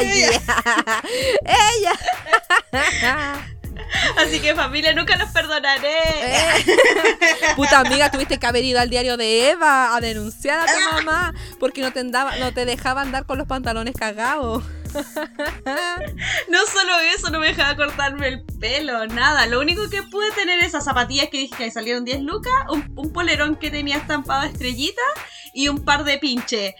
ella. 0.00 0.30
ella. 1.44 1.92
Así 4.16 4.40
que 4.40 4.54
familia, 4.54 4.92
nunca 4.94 5.16
los 5.16 5.30
perdonaré. 5.30 5.98
Eh. 6.22 6.66
Puta 7.56 7.80
amiga, 7.80 8.10
tuviste 8.10 8.38
que 8.38 8.46
haber 8.46 8.64
ido 8.64 8.80
al 8.80 8.90
diario 8.90 9.16
de 9.16 9.50
Eva 9.50 9.94
a 9.94 10.00
denunciar 10.00 10.60
a 10.60 10.66
tu 10.66 10.94
mamá 10.94 11.34
porque 11.58 11.82
no 11.82 11.92
te, 11.92 12.00
andaba, 12.00 12.36
no 12.36 12.52
te 12.52 12.64
dejaba 12.64 13.02
andar 13.02 13.26
con 13.26 13.38
los 13.38 13.46
pantalones 13.46 13.94
cagados. 13.94 14.62
No 16.48 16.58
solo 16.72 16.98
eso, 17.14 17.28
no 17.30 17.38
me 17.38 17.48
dejaba 17.48 17.76
cortarme 17.76 18.28
el 18.28 18.44
pelo, 18.44 19.06
nada. 19.06 19.46
Lo 19.46 19.60
único 19.60 19.90
que 19.90 20.02
pude 20.02 20.30
tener 20.32 20.60
esas 20.60 20.84
zapatillas 20.84 21.28
que 21.28 21.38
dije 21.38 21.54
que 21.56 21.70
salieron 21.70 22.04
10 22.04 22.22
lucas, 22.22 22.54
un, 22.70 22.90
un 22.96 23.12
polerón 23.12 23.56
que 23.56 23.70
tenía 23.70 23.96
estampado 23.96 24.44
estrellita 24.44 25.02
y 25.56 25.68
un 25.68 25.84
par 25.84 26.04
de 26.04 26.18
pinches. 26.18 26.74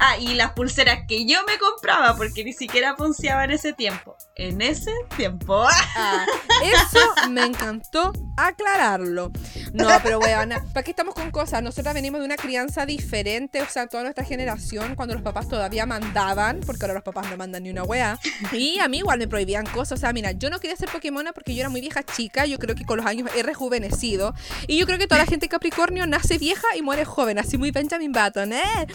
Ah, 0.00 0.16
y 0.18 0.34
las 0.34 0.52
pulseras 0.52 1.00
que 1.06 1.26
yo 1.26 1.38
me 1.46 1.58
compraba, 1.58 2.16
porque 2.16 2.42
ni 2.42 2.52
siquiera 2.52 2.96
ponceaba 2.96 3.44
en 3.44 3.52
ese 3.52 3.74
tiempo. 3.74 4.16
En 4.34 4.60
ese 4.60 4.90
tiempo. 5.16 5.66
Ah, 5.96 6.26
eso 6.60 7.30
me 7.30 7.44
encantó 7.44 8.12
aclararlo. 8.36 9.30
No, 9.72 9.88
pero 10.02 10.18
weón, 10.18 10.50
¿para 10.72 10.82
qué 10.82 10.90
estamos 10.90 11.14
con 11.14 11.30
cosas? 11.30 11.62
Nosotras 11.62 11.94
venimos 11.94 12.18
de 12.18 12.26
una 12.26 12.36
crianza 12.36 12.84
diferente, 12.84 13.62
o 13.62 13.68
sea, 13.68 13.86
toda 13.86 14.02
nuestra 14.02 14.24
generación, 14.24 14.96
cuando 14.96 15.14
los 15.14 15.22
papás 15.22 15.48
todavía 15.48 15.86
mandaban, 15.86 16.60
porque 16.66 16.84
ahora 16.84 16.94
los 16.94 17.04
papás 17.04 17.30
no 17.30 17.36
mandan 17.36 17.62
ni 17.62 17.70
una 17.70 17.84
wea. 17.84 18.18
Y 18.50 18.80
a 18.80 18.88
mí 18.88 18.98
igual 18.98 19.20
me 19.20 19.28
prohibían 19.28 19.66
cosas. 19.66 19.98
O 19.98 20.00
sea, 20.00 20.12
mira, 20.12 20.32
yo 20.32 20.50
no 20.50 20.58
quería 20.58 20.76
ser 20.76 20.88
Pokémona 20.88 21.32
porque 21.32 21.54
yo 21.54 21.60
era 21.60 21.68
muy 21.68 21.80
vieja 21.80 22.02
chica. 22.02 22.44
Yo 22.46 22.58
creo 22.58 22.74
que 22.74 22.84
con 22.84 22.96
los 22.96 23.06
años 23.06 23.30
he 23.36 23.44
rejuvenecido. 23.44 24.34
Y 24.66 24.78
yo 24.78 24.86
creo 24.86 24.98
que 24.98 25.06
toda 25.06 25.20
la 25.20 25.26
gente 25.30 25.48
Capricornio 25.48 26.06
nace 26.06 26.38
vieja 26.38 26.66
y 26.76 26.82
muere 26.82 27.04
joven, 27.04 27.38
así 27.38 27.56
muy 27.56 27.70
Benjamin 27.70 28.13
Button, 28.14 28.52
¿eh? 28.52 28.86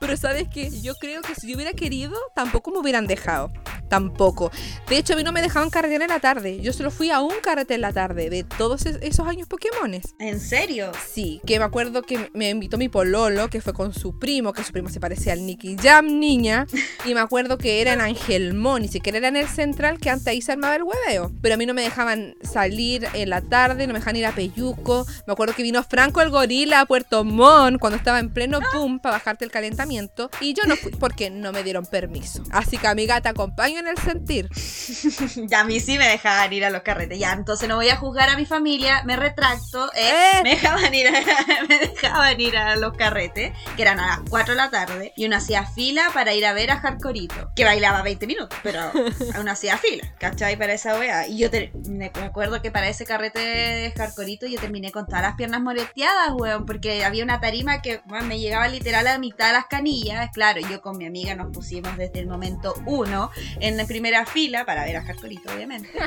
Pero 0.00 0.16
sabes 0.16 0.48
que 0.48 0.70
yo 0.80 0.94
creo 0.96 1.22
que 1.22 1.34
si 1.34 1.48
yo 1.48 1.56
hubiera 1.56 1.72
querido, 1.72 2.16
tampoco 2.34 2.70
me 2.70 2.78
hubieran 2.78 3.06
dejado. 3.06 3.52
Tampoco. 3.88 4.52
De 4.88 4.98
hecho, 4.98 5.14
a 5.14 5.16
mí 5.16 5.24
no 5.24 5.32
me 5.32 5.42
dejaban 5.42 5.68
carretear 5.68 6.02
en 6.02 6.08
la 6.08 6.20
tarde. 6.20 6.60
Yo 6.60 6.72
solo 6.72 6.90
fui 6.90 7.10
a 7.10 7.20
un 7.20 7.34
carrete 7.42 7.74
en 7.74 7.80
la 7.80 7.92
tarde 7.92 8.30
de 8.30 8.44
todos 8.44 8.86
esos 8.86 9.26
años 9.26 9.48
Pokémones. 9.48 10.14
¿En 10.20 10.40
serio? 10.40 10.92
Sí, 11.12 11.40
que 11.44 11.58
me 11.58 11.64
acuerdo 11.64 12.02
que 12.02 12.30
me 12.32 12.50
invitó 12.50 12.78
mi 12.78 12.88
pololo, 12.88 13.50
que 13.50 13.60
fue 13.60 13.72
con 13.72 13.92
su 13.92 14.18
primo, 14.18 14.52
que 14.52 14.62
su 14.62 14.72
primo 14.72 14.88
se 14.88 15.00
parecía 15.00 15.32
al 15.32 15.44
Nicky 15.44 15.76
Jam, 15.76 16.20
niña. 16.20 16.66
Y 17.04 17.14
me 17.14 17.20
acuerdo 17.20 17.58
que 17.58 17.80
era 17.80 17.92
en 17.92 18.00
Angelmón, 18.00 18.82
ni 18.82 18.88
siquiera 18.88 19.18
era 19.18 19.28
en 19.28 19.36
el 19.36 19.48
central, 19.48 19.98
que 19.98 20.08
antes 20.08 20.26
ahí 20.28 20.40
se 20.40 20.52
armaba 20.52 20.76
el 20.76 20.84
hueveo. 20.84 21.32
Pero 21.42 21.56
a 21.56 21.58
mí 21.58 21.66
no 21.66 21.74
me 21.74 21.82
dejaban 21.82 22.36
salir 22.42 23.08
en 23.12 23.28
la 23.28 23.40
tarde, 23.40 23.86
no 23.86 23.92
me 23.92 23.98
dejaban 23.98 24.16
ir 24.16 24.26
a 24.26 24.32
Peyuco. 24.32 25.04
Me 25.26 25.32
acuerdo 25.32 25.54
que 25.54 25.64
vino 25.64 25.82
Franco 25.82 26.20
el 26.20 26.30
gorila 26.30 26.80
a 26.80 26.86
Puerto 26.86 27.24
Montt 27.24 27.49
cuando 27.78 27.96
estaba 27.96 28.18
en 28.18 28.30
pleno 28.32 28.60
boom 28.72 29.00
para 29.00 29.16
bajarte 29.16 29.44
el 29.44 29.50
calentamiento. 29.50 30.30
Y 30.40 30.54
yo 30.54 30.64
no 30.66 30.76
fui 30.76 30.92
porque 30.92 31.30
no 31.30 31.52
me 31.52 31.62
dieron 31.62 31.86
permiso. 31.86 32.42
Así 32.50 32.78
que 32.78 32.86
amiga, 32.86 33.20
te 33.20 33.28
acompaño 33.28 33.78
en 33.80 33.88
el 33.88 33.98
sentir. 33.98 34.48
ya 35.48 35.60
a 35.60 35.64
mí 35.64 35.80
sí 35.80 35.98
me 35.98 36.08
dejaban 36.08 36.52
ir 36.52 36.64
a 36.64 36.70
los 36.70 36.82
carretes. 36.82 37.18
Ya, 37.18 37.32
entonces 37.32 37.68
no 37.68 37.76
voy 37.76 37.88
a 37.88 37.96
juzgar 37.96 38.28
a 38.28 38.36
mi 38.36 38.46
familia, 38.46 39.02
me 39.04 39.16
retracto. 39.16 39.86
eh, 39.94 40.10
Eh. 40.10 40.40
Me, 40.42 40.50
dejaban 40.50 40.92
ir 40.94 41.06
a, 41.08 41.12
me 41.68 41.78
dejaban 41.78 42.40
ir 42.40 42.56
a 42.56 42.76
los 42.76 42.96
carretes, 42.96 43.52
que 43.76 43.82
eran 43.82 44.00
a 44.00 44.06
las 44.08 44.20
4 44.28 44.54
de 44.54 44.56
la 44.56 44.70
tarde, 44.70 45.12
y 45.16 45.26
uno 45.26 45.36
hacía 45.36 45.64
fila 45.66 46.10
para 46.12 46.34
ir 46.34 46.44
a 46.46 46.52
ver 46.52 46.70
a 46.70 46.78
Hardcorito, 46.80 47.52
que 47.54 47.64
bailaba 47.64 48.02
20 48.02 48.26
minutos, 48.26 48.58
pero 48.62 48.90
uno 49.40 49.50
hacía 49.50 49.76
fila, 49.78 50.12
¿cachai? 50.18 50.56
Para 50.56 50.72
esa 50.72 50.98
wea. 50.98 51.26
Y 51.28 51.38
yo 51.38 51.50
te- 51.50 51.72
me, 51.88 52.06
acuerdo 52.24 52.60
que 52.62 52.70
para 52.70 52.88
ese 52.88 53.04
carrete 53.04 53.38
de 53.40 53.92
Hardcorito 53.96 54.46
yo 54.46 54.58
terminé 54.60 54.90
con 54.90 55.06
todas 55.06 55.22
las 55.22 55.34
piernas 55.36 55.60
moreteadas, 55.60 56.30
weón, 56.34 56.66
porque 56.66 57.04
había 57.04 57.22
una 57.24 57.29
tarima 57.38 57.82
que 57.82 58.00
me 58.24 58.40
llegaba 58.40 58.66
literal 58.66 59.06
a 59.06 59.12
la 59.12 59.18
mitad 59.18 59.48
de 59.48 59.52
las 59.52 59.66
canillas. 59.66 60.30
Claro, 60.32 60.60
yo 60.60 60.80
con 60.80 60.96
mi 60.96 61.06
amiga 61.06 61.34
nos 61.34 61.52
pusimos 61.52 61.96
desde 61.96 62.18
el 62.20 62.26
momento 62.26 62.74
uno 62.86 63.30
en 63.60 63.76
la 63.76 63.86
primera 63.86 64.26
fila 64.26 64.64
para 64.64 64.84
ver 64.84 64.96
a 64.96 65.04
Hardcorito, 65.04 65.52
obviamente. 65.52 65.90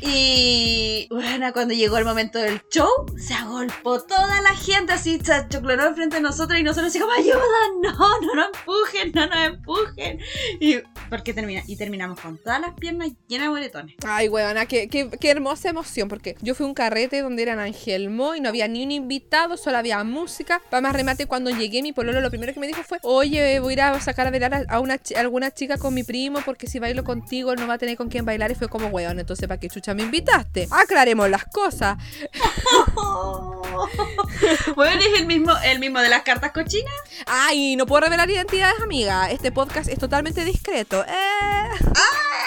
Y 0.00 1.08
bueno, 1.10 1.52
cuando 1.52 1.74
llegó 1.74 1.98
el 1.98 2.04
momento 2.04 2.38
del 2.38 2.60
show, 2.70 2.88
se 3.18 3.34
agolpó 3.34 4.02
toda 4.02 4.40
la 4.40 4.54
gente 4.54 4.92
así, 4.92 5.20
se 5.22 5.32
achoclonó 5.32 5.86
enfrente 5.86 6.16
de 6.16 6.22
nosotros 6.22 6.58
y 6.58 6.62
nosotros 6.62 6.88
así 6.88 7.00
como, 7.00 7.12
ayuda, 7.12 7.36
no, 7.82 8.20
no 8.20 8.34
nos 8.34 8.46
empujen, 8.46 9.12
no 9.14 9.26
nos 9.26 9.46
empujen. 9.46 10.20
Y, 10.60 10.76
porque 11.10 11.34
termina, 11.34 11.62
y 11.66 11.76
terminamos 11.76 12.20
con 12.20 12.38
todas 12.38 12.60
las 12.60 12.74
piernas 12.74 13.10
llenas 13.26 13.46
de 13.46 13.50
moretones. 13.50 13.96
Ay, 14.06 14.28
weona, 14.28 14.66
qué, 14.66 14.88
qué, 14.88 15.10
qué 15.10 15.30
hermosa 15.30 15.68
emoción, 15.68 16.08
porque 16.08 16.36
yo 16.40 16.54
fui 16.54 16.64
a 16.64 16.68
un 16.68 16.74
carrete 16.74 17.22
donde 17.22 17.42
eran 17.42 17.58
Angelmo 17.58 18.34
y 18.34 18.40
no 18.40 18.48
había 18.48 18.68
ni 18.68 18.84
un 18.84 18.90
invitado, 18.90 19.56
solo 19.56 19.78
había 19.78 20.02
música. 20.04 20.55
Para 20.70 20.80
más 20.80 20.94
remate, 20.94 21.26
cuando 21.26 21.50
llegué, 21.50 21.82
mi 21.82 21.92
pololo 21.92 22.20
lo 22.20 22.30
primero 22.30 22.52
que 22.52 22.60
me 22.60 22.66
dijo 22.66 22.82
fue, 22.82 22.98
oye, 23.02 23.60
voy 23.60 23.72
a 23.72 23.74
ir 23.74 23.80
a 23.82 24.00
sacar 24.00 24.26
a 24.26 24.30
bailar 24.30 24.66
a, 24.68 24.80
una, 24.80 24.94
a 24.94 25.20
alguna 25.20 25.50
chica 25.50 25.78
con 25.78 25.94
mi 25.94 26.02
primo, 26.02 26.40
porque 26.44 26.66
si 26.66 26.78
bailo 26.78 27.04
contigo 27.04 27.54
no 27.56 27.66
va 27.66 27.74
a 27.74 27.78
tener 27.78 27.96
con 27.96 28.08
quién 28.08 28.24
bailar. 28.24 28.50
Y 28.50 28.54
fue 28.54 28.68
como, 28.68 28.88
weón, 28.88 29.18
entonces, 29.18 29.48
¿para 29.48 29.60
qué 29.60 29.68
chucha 29.68 29.94
me 29.94 30.02
invitaste? 30.02 30.68
Aclaremos 30.70 31.28
las 31.30 31.44
cosas. 31.44 31.96
bueno, 34.76 35.00
es 35.00 35.20
el 35.20 35.26
mismo, 35.26 35.52
el 35.64 35.78
mismo 35.78 36.00
de 36.00 36.08
las 36.08 36.22
cartas 36.22 36.52
cochinas. 36.52 36.92
Ay, 37.26 37.76
no 37.76 37.86
puedo 37.86 38.02
revelar 38.02 38.30
identidades, 38.30 38.80
amiga. 38.80 39.30
Este 39.30 39.52
podcast 39.52 39.88
es 39.88 39.98
totalmente 39.98 40.44
discreto. 40.44 41.04
Eh... 41.04 41.56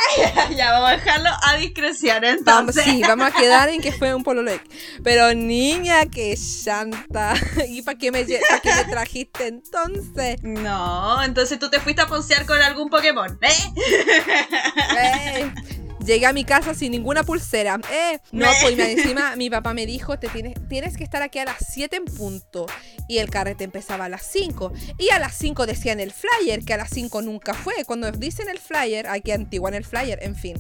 ya 0.56 0.72
vamos 0.72 0.90
a 0.90 0.92
dejarlo 0.94 1.30
a 1.44 1.58
discreción 1.58 2.22
Vamos, 2.44 2.76
entonces. 2.76 2.84
sí, 2.84 3.02
vamos 3.02 3.28
a 3.28 3.32
quedar 3.32 3.70
en 3.70 3.82
que 3.82 3.92
fue 3.92 4.14
un 4.14 4.24
pololo. 4.24 4.52
Pero 5.04 5.34
niña, 5.34 6.06
que 6.06 6.36
chanta. 6.38 7.34
¿Y 7.68 7.82
para 7.82 7.98
qué, 8.00 8.12
me, 8.12 8.26
qué 8.26 8.40
me 8.76 8.86
trajiste 8.86 9.48
entonces? 9.48 10.42
No, 10.42 11.22
entonces 11.24 11.60
tú 11.60 11.70
te 11.70 11.80
fuiste 11.80 12.02
a 12.02 12.08
poncear 12.08 12.46
con 12.46 12.60
algún 12.62 12.90
Pokémon, 12.90 13.38
¿eh? 13.42 13.50
Eh, 14.98 15.52
Llegué 16.06 16.26
a 16.26 16.34
mi 16.34 16.46
casa 16.46 16.74
sin 16.74 16.92
ninguna 16.94 17.24
pulsera. 17.24 17.78
Eh, 17.92 18.20
no, 18.32 18.48
pues 18.62 18.74
y 18.74 18.76
me- 18.78 18.92
encima 18.94 19.36
mi 19.36 19.50
papá 19.50 19.74
me 19.74 19.86
dijo, 19.86 20.18
te 20.18 20.28
tienes, 20.30 20.54
tienes 20.70 20.96
que 20.98 21.04
estar 21.04 21.22
aquí 21.22 21.40
a 21.40 21.46
las 21.46 21.58
7 21.72 21.98
en 21.98 22.06
punto. 22.06 22.66
Y 23.08 23.18
el 23.18 23.30
carrete 23.30 23.66
empezaba 23.66 24.06
a 24.06 24.10
las 24.10 24.24
5. 24.26 24.72
Y 24.98 25.10
a 25.12 25.20
las 25.20 25.36
5 25.36 25.66
decían 25.68 26.00
el 26.00 26.12
flyer, 26.12 26.64
que 26.64 26.74
a 26.74 26.78
las 26.78 26.90
5 26.90 27.22
nunca 27.22 27.54
fue. 27.54 27.74
Cuando 27.86 28.10
dicen 28.12 28.48
el 28.50 28.60
flyer, 28.60 29.08
aquí 29.08 29.32
antigua 29.32 29.70
en 29.70 29.76
el 29.76 29.86
flyer, 29.86 30.20
en 30.24 30.36
fin. 30.36 30.56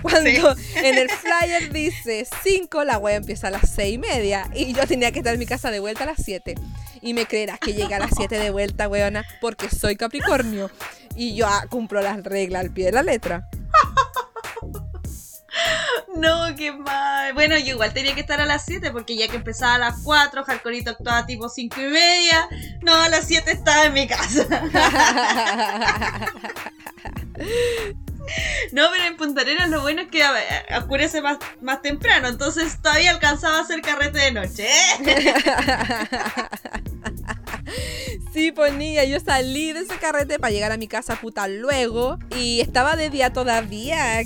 Cuando 0.00 0.30
en 0.76 0.98
el 0.98 1.10
flyer 1.10 1.72
dice 1.72 2.26
5, 2.42 2.84
la 2.84 2.98
wea 2.98 3.16
empieza 3.16 3.48
a 3.48 3.50
las 3.50 3.70
6 3.70 3.94
y 3.94 3.98
media. 3.98 4.48
Y 4.54 4.72
yo 4.72 4.86
tenía 4.86 5.12
que 5.12 5.18
estar 5.18 5.34
en 5.34 5.40
mi 5.40 5.46
casa 5.46 5.70
de 5.70 5.80
vuelta 5.80 6.04
a 6.04 6.06
las 6.06 6.22
7. 6.24 6.54
Y 7.00 7.14
me 7.14 7.26
creerás 7.26 7.58
que 7.58 7.74
llegué 7.74 7.94
a 7.94 7.98
las 7.98 8.12
7 8.16 8.38
de 8.38 8.50
vuelta, 8.50 8.88
weona, 8.88 9.24
porque 9.40 9.68
soy 9.68 9.96
Capricornio. 9.96 10.70
Y 11.16 11.34
yo 11.34 11.46
ah, 11.46 11.66
cumplo 11.68 12.00
las 12.00 12.22
reglas 12.22 12.62
al 12.62 12.72
pie 12.72 12.86
de 12.86 12.92
la 12.92 13.02
letra. 13.02 13.48
No, 16.16 16.54
qué 16.56 16.72
mal. 16.72 17.32
Bueno, 17.34 17.58
yo 17.58 17.74
igual 17.74 17.92
tenía 17.92 18.14
que 18.14 18.20
estar 18.20 18.40
a 18.40 18.46
las 18.46 18.64
7 18.64 18.90
porque 18.92 19.16
ya 19.16 19.28
que 19.28 19.36
empezaba 19.36 19.74
a 19.74 19.78
las 19.78 20.00
4, 20.02 20.44
Hardcoreito 20.44 20.90
actuaba 20.90 21.26
tipo 21.26 21.48
5 21.48 21.80
y 21.80 21.86
media. 21.86 22.48
No, 22.82 22.94
a 22.94 23.08
las 23.08 23.26
7 23.26 23.50
estaba 23.50 23.86
en 23.86 23.92
mi 23.92 24.06
casa. 24.06 24.46
No, 28.72 28.88
pero 28.90 29.04
en 29.04 29.16
Punta 29.16 29.42
Arenas 29.42 29.68
lo 29.68 29.80
bueno 29.82 30.02
es 30.02 30.08
que 30.08 30.22
oscurece 30.76 31.20
más, 31.20 31.38
más 31.60 31.82
temprano, 31.82 32.28
entonces 32.28 32.80
todavía 32.80 33.10
alcanzaba 33.10 33.58
a 33.58 33.60
hacer 33.62 33.82
carrete 33.82 34.18
de 34.18 34.32
noche. 34.32 34.66
¿eh? 34.66 35.34
Sí, 38.32 38.50
pues 38.50 38.72
niña, 38.74 39.04
yo 39.04 39.20
salí 39.20 39.72
de 39.72 39.80
ese 39.80 39.96
carrete 39.96 40.38
para 40.38 40.50
llegar 40.50 40.72
a 40.72 40.78
mi 40.78 40.88
casa 40.88 41.16
puta 41.16 41.48
luego 41.48 42.18
y 42.36 42.60
estaba 42.60 42.96
de 42.96 43.10
día 43.10 43.32
todavía. 43.32 44.22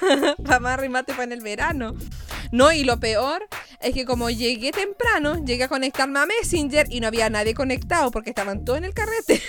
para 0.44 0.60
más 0.60 0.78
remate 0.78 1.14
fue 1.14 1.24
en 1.24 1.32
el 1.32 1.40
verano. 1.40 1.94
No, 2.52 2.72
y 2.72 2.84
lo 2.84 2.98
peor 3.00 3.46
es 3.80 3.94
que 3.94 4.04
como 4.04 4.30
llegué 4.30 4.72
temprano, 4.72 5.44
llegué 5.44 5.64
a 5.64 5.68
conectarme 5.68 6.18
a 6.20 6.26
Messenger 6.26 6.86
y 6.90 7.00
no 7.00 7.08
había 7.08 7.30
nadie 7.30 7.54
conectado 7.54 8.10
porque 8.10 8.30
estaban 8.30 8.64
todos 8.64 8.78
en 8.78 8.84
el 8.84 8.94
carrete. 8.94 9.40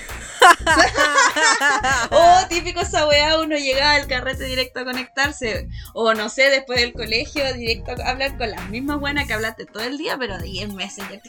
Oh, 2.12 2.40
típico 2.50 2.82
esa 2.82 3.08
weá, 3.08 3.40
uno 3.40 3.58
llegaba 3.58 3.94
al 3.94 4.08
carrete 4.08 4.46
directo 4.46 4.80
a 4.80 4.86
conectarse. 4.86 5.68
O 5.94 6.14
no 6.14 6.30
sé, 6.30 6.50
después 6.50 6.80
del 6.80 6.94
colegio, 6.94 7.54
directo 7.54 7.92
a 7.92 8.10
hablar 8.10 8.38
con 8.38 8.50
las 8.50 8.70
mismas 8.70 9.00
buenas 9.00 9.28
que 9.28 9.34
hablaste 9.34 9.66
todo 9.66 9.84
el 9.84 9.98
día, 9.98 10.18
pero 10.18 10.38
de 10.38 10.46
ahí 10.46 10.60
en 10.60 10.76
Messenger. 10.76 11.22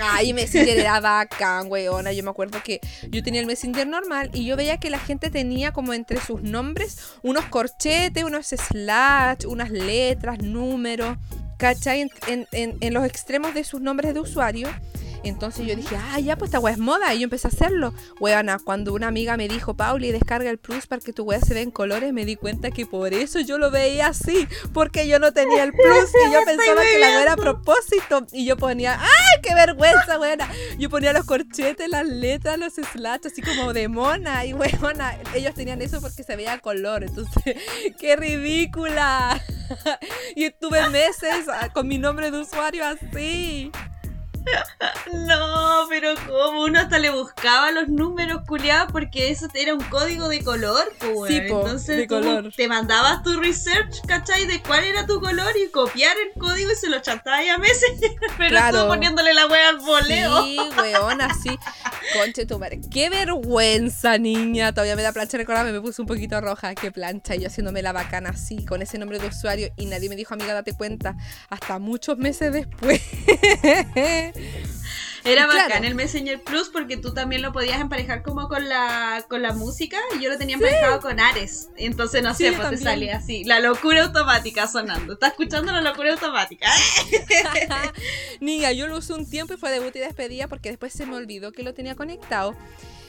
Ay, 0.00 0.32
Messenger 0.32 0.78
era 0.78 1.00
bacán, 1.00 1.70
weona. 1.70 2.12
Yo 2.12 2.22
me 2.22 2.30
acuerdo 2.30 2.62
que 2.62 2.80
yo 3.08 3.22
tenía 3.22 3.40
el 3.40 3.46
Messenger 3.46 3.86
normal 3.86 4.30
y 4.32 4.44
yo 4.44 4.56
veía 4.56 4.78
que 4.78 4.90
la 4.90 4.98
gente 4.98 5.30
tenía 5.30 5.72
como 5.72 5.94
entre 5.94 6.20
sus 6.20 6.42
nombres 6.42 6.98
unos 7.22 7.44
corchetes, 7.46 8.24
unos 8.24 8.48
slash, 8.48 9.46
unas 9.46 9.70
letras, 9.70 10.38
números, 10.42 11.16
¿cachai? 11.56 12.10
En 12.26 12.94
los 12.94 13.04
extremos 13.04 13.54
de 13.54 13.64
sus 13.64 13.80
nombres 13.80 14.14
de 14.14 14.20
usuario. 14.20 14.68
Entonces 15.28 15.66
yo 15.66 15.74
dije, 15.74 15.96
ah, 15.96 16.20
ya, 16.20 16.36
pues 16.36 16.48
esta 16.48 16.60
weá 16.60 16.72
es 16.72 16.78
moda. 16.78 17.14
Y 17.14 17.20
yo 17.20 17.24
empecé 17.24 17.48
a 17.48 17.50
hacerlo. 17.50 17.92
Weona, 18.20 18.58
cuando 18.58 18.94
una 18.94 19.08
amiga 19.08 19.36
me 19.36 19.48
dijo, 19.48 19.74
Pauli, 19.74 20.12
descarga 20.12 20.50
el 20.50 20.58
plus 20.58 20.86
para 20.86 21.00
que 21.00 21.12
tu 21.12 21.24
weá 21.24 21.40
se 21.40 21.54
vea 21.54 21.62
en 21.62 21.70
colores, 21.70 22.12
me 22.12 22.24
di 22.24 22.36
cuenta 22.36 22.70
que 22.70 22.86
por 22.86 23.14
eso 23.14 23.40
yo 23.40 23.58
lo 23.58 23.70
veía 23.70 24.08
así. 24.08 24.48
Porque 24.72 25.08
yo 25.08 25.18
no 25.18 25.32
tenía 25.32 25.64
el 25.64 25.72
plus 25.72 26.10
y 26.28 26.32
yo 26.32 26.40
pensaba 26.46 26.82
que 26.82 26.98
la 26.98 27.08
weá 27.08 27.22
era 27.22 27.32
a 27.32 27.36
propósito. 27.36 28.26
Y 28.32 28.46
yo 28.46 28.56
ponía, 28.56 28.98
¡ay, 29.00 29.40
qué 29.42 29.54
vergüenza, 29.54 30.18
weona! 30.18 30.48
Yo 30.78 30.90
ponía 30.90 31.12
los 31.12 31.24
corchetes, 31.24 31.88
las 31.88 32.06
letras, 32.06 32.58
los 32.58 32.74
slash, 32.74 33.26
así 33.26 33.42
como 33.42 33.72
de 33.72 33.88
mona. 33.88 34.44
Y 34.44 34.52
weona, 34.54 35.18
ellos 35.34 35.54
tenían 35.54 35.82
eso 35.82 36.00
porque 36.00 36.22
se 36.22 36.36
veía 36.36 36.58
color. 36.58 37.04
Entonces, 37.04 37.56
¡qué 37.98 38.16
ridícula! 38.16 39.40
y 40.36 40.44
estuve 40.44 40.88
meses 40.90 41.46
ah, 41.48 41.70
con 41.72 41.88
mi 41.88 41.98
nombre 41.98 42.30
de 42.30 42.40
usuario 42.40 42.84
así. 42.84 43.70
No, 45.12 45.86
pero 45.88 46.14
como 46.26 46.62
uno 46.64 46.80
hasta 46.80 46.98
le 46.98 47.10
buscaba 47.10 47.70
los 47.70 47.88
números 47.88 48.42
culiados 48.46 48.90
porque 48.92 49.30
eso 49.30 49.46
era 49.54 49.72
un 49.74 49.82
código 49.84 50.28
de 50.28 50.42
color, 50.42 50.84
pues, 50.98 51.30
Sí, 51.32 51.38
weón. 51.38 51.48
po, 51.48 51.60
Entonces 51.62 51.96
de 51.96 52.06
tú 52.06 52.14
color. 52.16 52.52
te 52.54 52.68
mandabas 52.68 53.22
tu 53.22 53.38
research, 53.40 54.00
¿cachai? 54.06 54.46
De 54.46 54.60
cuál 54.62 54.84
era 54.84 55.06
tu 55.06 55.20
color 55.20 55.50
y 55.56 55.70
copiar 55.70 56.16
el 56.18 56.38
código 56.40 56.70
y 56.72 56.74
se 56.76 56.88
lo 56.88 57.00
chantabas 57.00 57.48
a 57.48 57.58
Messenger. 57.58 58.10
Pero 58.38 58.50
Claro. 58.50 58.82
tú 58.82 58.88
poniéndole 58.88 59.32
la 59.34 59.46
wea 59.46 59.68
al 59.70 59.78
voleo. 59.78 60.42
Sí, 60.44 60.58
weona, 60.78 61.32
sí. 61.34 61.56
Conche 62.14 62.46
tu 62.46 62.58
madre. 62.58 62.80
Qué 62.90 63.08
vergüenza, 63.10 64.18
niña. 64.18 64.72
Todavía 64.72 64.96
me 64.96 65.02
da 65.02 65.12
plancha 65.12 65.38
recordarme, 65.38 65.72
me 65.72 65.80
puse 65.80 66.02
un 66.02 66.08
poquito 66.08 66.40
roja. 66.40 66.74
Qué 66.74 66.90
plancha. 66.92 67.34
Y 67.36 67.40
yo 67.40 67.46
haciéndome 67.48 67.82
la 67.82 67.92
bacana 67.92 68.30
así, 68.30 68.64
con 68.64 68.82
ese 68.82 68.98
nombre 68.98 69.18
de 69.18 69.28
usuario. 69.28 69.68
Y 69.76 69.86
nadie 69.86 70.08
me 70.08 70.16
dijo, 70.16 70.34
amiga, 70.34 70.52
date 70.54 70.72
cuenta. 70.74 71.16
Hasta 71.48 71.78
muchos 71.78 72.18
meses 72.18 72.52
después. 72.52 73.00
Era 75.24 75.44
claro. 75.46 75.68
bacán 75.68 75.84
el 75.84 75.96
Messenger 75.96 76.40
Plus 76.40 76.68
porque 76.68 76.96
tú 76.96 77.12
también 77.12 77.42
lo 77.42 77.52
podías 77.52 77.80
emparejar 77.80 78.22
como 78.22 78.46
con 78.46 78.68
la, 78.68 79.24
con 79.28 79.42
la 79.42 79.52
música 79.52 79.98
y 80.16 80.22
yo 80.22 80.30
lo 80.30 80.38
tenía 80.38 80.54
emparejado 80.54 81.00
con 81.00 81.18
Ares. 81.18 81.68
Entonces, 81.76 82.22
no 82.22 82.32
Sí, 82.32 82.44
sé, 82.44 82.52
pues 82.52 82.70
te 82.70 82.78
salía 82.78 83.16
así. 83.16 83.42
La 83.42 83.58
locura 83.58 84.04
automática 84.04 84.68
sonando. 84.68 85.14
¿Estás 85.14 85.30
escuchando 85.32 85.72
la 85.72 85.80
locura 85.80 86.12
automática? 86.12 86.68
Niña, 88.40 88.70
yo 88.72 88.86
lo 88.86 88.98
usé 88.98 89.14
un 89.14 89.28
tiempo 89.28 89.54
y 89.54 89.56
fue 89.56 89.72
debut 89.72 89.94
y 89.96 89.98
despedida 89.98 90.46
porque 90.46 90.68
después 90.68 90.92
se 90.92 91.06
me 91.06 91.16
olvidó 91.16 91.50
que 91.52 91.62
lo 91.62 91.74
tenía 91.74 91.94
conectado. 91.96 92.54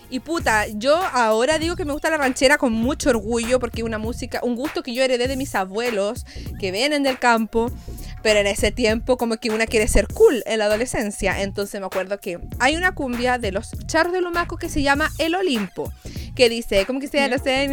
Y 0.09 0.21
puta, 0.21 0.67
yo 0.69 0.95
ahora 0.95 1.59
digo 1.59 1.75
que 1.75 1.83
me 1.83 1.91
gusta 1.91 2.09
la 2.09 2.17
ranchera 2.17 2.57
con 2.57 2.71
mucho 2.71 3.09
orgullo 3.09 3.59
porque 3.59 3.81
es 3.81 3.85
una 3.85 3.97
música, 3.97 4.39
un 4.41 4.55
gusto 4.55 4.81
que 4.81 4.93
yo 4.93 5.03
heredé 5.03 5.27
de 5.27 5.35
mis 5.35 5.53
abuelos 5.53 6.25
que 6.61 6.71
vienen 6.71 7.03
del 7.03 7.19
campo, 7.19 7.69
pero 8.21 8.39
en 8.39 8.47
ese 8.47 8.71
tiempo 8.71 9.17
como 9.17 9.37
que 9.37 9.49
una 9.49 9.65
quiere 9.65 9.87
ser 9.87 10.07
cool 10.07 10.43
en 10.45 10.59
la 10.59 10.65
adolescencia. 10.65 11.41
Entonces 11.41 11.79
me 11.79 11.85
acuerdo 11.85 12.19
que 12.19 12.39
hay 12.59 12.75
una 12.75 12.93
cumbia 12.93 13.37
de 13.37 13.51
los 13.51 13.71
charros 13.87 14.13
de 14.13 14.21
Lumaco 14.21 14.57
que 14.57 14.69
se 14.69 14.81
llama 14.81 15.11
El 15.17 15.35
Olimpo, 15.35 15.91
que 16.35 16.49
dice, 16.49 16.85
como 16.85 16.99
quisiera 16.99 17.37
ser 17.37 17.69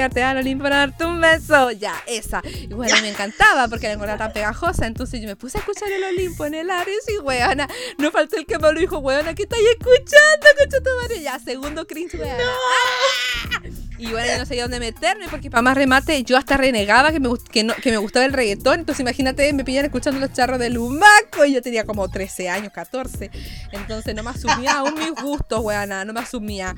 arte 0.00 0.22
al 0.22 0.36
Olimpo 0.38 0.64
para 0.64 0.76
darte 0.78 1.04
un 1.04 1.20
beso. 1.20 1.70
Ya, 1.72 1.94
esa. 2.06 2.42
Y 2.44 2.68
bueno, 2.68 2.94
me 3.02 3.10
encantaba 3.10 3.68
porque 3.68 3.86
la 3.86 3.94
encontraba 3.94 4.18
tan 4.18 4.32
pegajosa, 4.32 4.86
entonces 4.86 5.20
yo 5.20 5.26
me 5.26 5.36
puse 5.36 5.58
a 5.58 5.60
escuchar 5.60 5.90
El 5.90 6.04
Olimpo 6.04 6.44
en 6.46 6.54
el 6.54 6.70
Ares 6.70 7.04
y 7.08 7.18
weona, 7.18 7.68
no 7.98 8.10
faltó 8.10 8.36
el 8.36 8.46
que 8.46 8.58
me 8.58 8.72
lo 8.72 8.80
dijo, 8.80 8.98
weona, 8.98 9.34
¿qué 9.34 9.42
estáis 9.44 9.64
escuchando, 9.70 10.46
concha 10.58 10.80
tu 10.80 10.90
madre? 11.02 11.22
Ya, 11.22 11.38
segundo 11.38 11.86
cringe, 11.86 12.14
weona. 12.14 12.44
¡Ah! 12.44 13.60
Y 14.00 14.06
bueno, 14.12 14.28
yo 14.32 14.38
no 14.38 14.46
sabía 14.46 14.62
dónde 14.62 14.80
meterme 14.80 15.28
porque 15.28 15.50
para 15.50 15.60
más 15.60 15.76
remate 15.76 16.22
yo 16.24 16.38
hasta 16.38 16.56
renegaba 16.56 17.12
que 17.12 17.20
me, 17.20 17.28
que, 17.50 17.64
no, 17.64 17.74
que 17.74 17.90
me 17.90 17.98
gustaba 17.98 18.24
el 18.24 18.32
reggaetón. 18.32 18.80
Entonces 18.80 19.00
imagínate, 19.00 19.52
me 19.52 19.62
pillan 19.62 19.84
escuchando 19.84 20.18
los 20.18 20.32
charros 20.32 20.58
de 20.58 20.70
Lumaco 20.70 21.44
y 21.46 21.52
yo 21.52 21.60
tenía 21.60 21.84
como 21.84 22.08
13 22.08 22.48
años, 22.48 22.72
14. 22.72 23.30
Entonces 23.72 24.14
no 24.14 24.22
me 24.22 24.30
asumía 24.30 24.78
aún 24.78 24.94
mis 24.94 25.12
gustos, 25.22 25.60
weana, 25.60 26.06
no 26.06 26.14
me 26.14 26.20
asumía. 26.20 26.74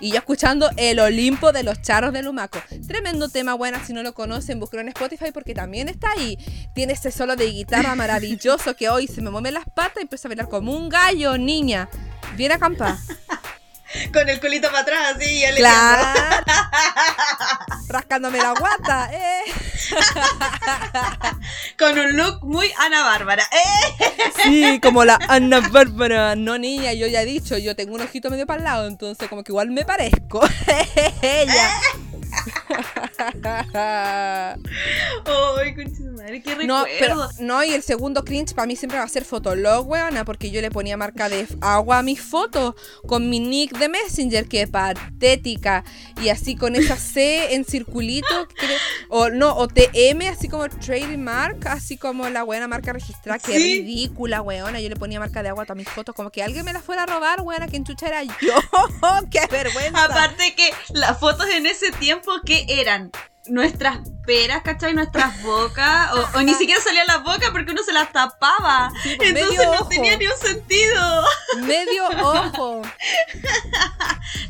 Y 0.00 0.12
yo 0.12 0.16
escuchando 0.16 0.70
El 0.78 0.98
Olimpo 0.98 1.52
de 1.52 1.62
los 1.62 1.82
Charros 1.82 2.14
de 2.14 2.22
Lumaco. 2.22 2.58
Tremendo 2.88 3.28
tema, 3.28 3.52
buena. 3.52 3.84
Si 3.84 3.92
no 3.92 4.02
lo 4.02 4.14
conocen, 4.14 4.58
búsquenlo 4.58 4.80
en 4.80 4.88
Spotify 4.88 5.30
porque 5.32 5.54
también 5.54 5.90
está 5.90 6.10
ahí. 6.10 6.38
Tiene 6.74 6.94
ese 6.94 7.12
solo 7.12 7.36
de 7.36 7.46
guitarra 7.50 7.94
maravilloso 7.96 8.74
que 8.74 8.88
hoy 8.88 9.06
se 9.06 9.20
me 9.20 9.30
mueven 9.30 9.54
las 9.54 9.66
patas 9.66 9.98
y 9.98 10.02
empiezo 10.02 10.26
a 10.26 10.30
bailar 10.30 10.48
como 10.48 10.74
un 10.74 10.88
gallo, 10.88 11.36
niña. 11.36 11.90
Bien 12.34 12.50
acampada. 12.50 12.98
Con 14.12 14.28
el 14.28 14.40
culito 14.40 14.68
para 14.68 14.80
atrás, 14.80 15.16
así, 15.16 15.44
y 15.44 15.54
Claro. 15.56 16.02
Rascándome 17.88 18.38
la 18.38 18.54
guata, 18.58 19.10
eh. 19.12 19.42
Con 21.78 21.98
un 21.98 22.16
look 22.16 22.44
muy 22.44 22.72
Ana 22.78 23.02
Bárbara. 23.02 23.44
¡Eh! 23.52 24.04
Sí, 24.42 24.80
como 24.80 25.04
la 25.04 25.18
Ana 25.28 25.60
Bárbara. 25.60 26.34
No, 26.36 26.58
niña, 26.58 26.92
yo 26.92 27.06
ya 27.06 27.22
he 27.22 27.26
dicho, 27.26 27.58
yo 27.58 27.76
tengo 27.76 27.94
un 27.94 28.00
ojito 28.00 28.30
medio 28.30 28.46
para 28.46 28.58
el 28.58 28.64
lado, 28.64 28.86
entonces 28.86 29.28
como 29.28 29.42
que 29.44 29.52
igual 29.52 29.70
me 29.70 29.84
parezco. 29.84 30.40
Ella. 31.22 31.70
Ay, 35.56 35.74
madre, 36.12 36.42
qué 36.42 36.56
No, 36.66 36.84
pero, 36.98 37.28
no, 37.40 37.64
y 37.64 37.72
el 37.72 37.82
segundo 37.82 38.24
cringe 38.24 38.54
para 38.54 38.66
mí 38.66 38.76
siempre 38.76 38.98
va 38.98 39.04
a 39.04 39.08
ser 39.08 39.24
Fotolog, 39.24 39.88
weona, 39.88 40.24
porque 40.24 40.50
yo 40.50 40.60
le 40.60 40.70
ponía 40.70 40.96
marca 40.96 41.28
de 41.28 41.46
agua 41.60 41.98
a 41.98 42.02
mis 42.02 42.20
fotos 42.20 42.74
con 43.06 43.28
mi 43.30 43.40
nick 43.40 43.76
de 43.78 43.88
Messenger, 43.88 44.48
que 44.48 44.66
patética. 44.66 45.84
Y 46.22 46.28
así 46.28 46.56
con 46.56 46.76
esa 46.76 46.96
C 46.96 47.54
en 47.54 47.64
circulito, 47.64 48.48
que- 48.48 48.66
o 49.08 49.28
no, 49.30 49.56
o 49.56 49.68
TM, 49.68 50.28
así 50.28 50.48
como 50.48 50.68
trademark, 50.68 51.66
así 51.66 51.96
como 51.96 52.28
la 52.28 52.42
buena 52.42 52.68
marca 52.68 52.92
registrada, 52.92 53.38
que 53.38 53.52
Sí. 53.52 53.58
ridícula, 53.82 54.40
weona. 54.42 54.80
Yo 54.80 54.88
le 54.88 54.96
ponía 54.96 55.18
marca 55.20 55.42
de 55.42 55.48
agua 55.50 55.64
a 55.64 55.66
todas 55.66 55.76
mis 55.78 55.88
fotos, 55.88 56.14
como 56.14 56.30
que 56.30 56.42
alguien 56.42 56.64
me 56.64 56.72
la 56.72 56.80
fuera 56.80 57.02
a 57.04 57.06
robar, 57.06 57.40
weona, 57.42 57.66
que 57.68 57.76
enchucha 57.76 58.06
era 58.08 58.22
yo. 58.22 58.30
¡Qué 59.30 59.40
vergüenza! 59.50 60.04
Aparte 60.04 60.54
que 60.54 60.70
las 60.94 61.18
fotos 61.18 61.46
en 61.50 61.66
ese 61.66 61.90
tiempo, 61.92 62.31
¿qué 62.44 62.64
eran? 62.68 63.10
Nuestras 63.46 63.98
peras, 64.24 64.62
¿cachai? 64.62 64.94
Nuestras 64.94 65.42
bocas. 65.42 66.12
O, 66.12 66.38
o 66.38 66.42
ni 66.42 66.54
siquiera 66.54 66.80
salían 66.80 67.08
las 67.08 67.24
bocas 67.24 67.50
porque 67.50 67.72
uno 67.72 67.82
se 67.82 67.92
las 67.92 68.12
tapaba. 68.12 68.92
Sí, 69.02 69.14
pues, 69.16 69.30
Entonces 69.30 69.58
no 69.66 69.72
ojo. 69.72 69.88
tenía 69.88 70.16
ni 70.16 70.26
un 70.28 70.36
sentido. 70.40 71.24
Medio 71.66 72.06
ojo. 72.22 72.82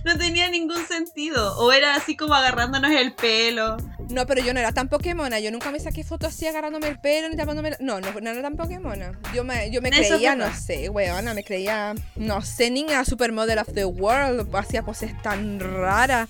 No 0.05 0.19
tenía 0.19 0.49
ningún 0.51 0.85
sentido. 0.87 1.57
O 1.59 1.73
era 1.73 1.95
así 1.95 2.17
como 2.17 2.35
agarrándonos 2.35 2.91
el 2.91 3.13
pelo. 3.15 3.77
No, 4.11 4.27
pero 4.27 4.43
yo 4.43 4.53
no 4.53 4.61
era 4.61 4.73
tan 4.73 4.89
Pokémona. 4.89 5.39
Yo 5.41 5.51
nunca 5.51 5.71
me 5.71 5.79
saqué 5.81 6.03
fotos 6.05 6.35
así 6.35 6.47
agarrándome 6.47 6.89
el 6.89 6.99
pelo 7.01 7.29
ni 7.29 7.37
tapándome. 7.37 7.71
la- 7.71 7.77
No, 7.81 8.01
no, 8.01 8.13
no 8.21 8.31
era 8.31 8.43
tan 8.43 8.57
Pokémona. 8.57 9.13
Yo 9.33 9.45
me, 9.45 9.71
yo 9.71 9.81
me 9.81 9.89
Eso 9.91 10.15
creía, 10.15 10.35
no 10.35 10.53
sé, 10.55 10.89
weona, 10.89 11.35
me 11.35 11.45
creía, 11.45 11.95
no 12.17 12.43
sé, 12.43 12.71
niña, 12.71 13.05
supermodel 13.05 13.59
of 13.59 13.69
the 13.75 13.85
world. 13.85 14.55
Hacía 14.55 14.83
poses 14.83 15.13
tan 15.23 15.61
raras. 15.61 16.29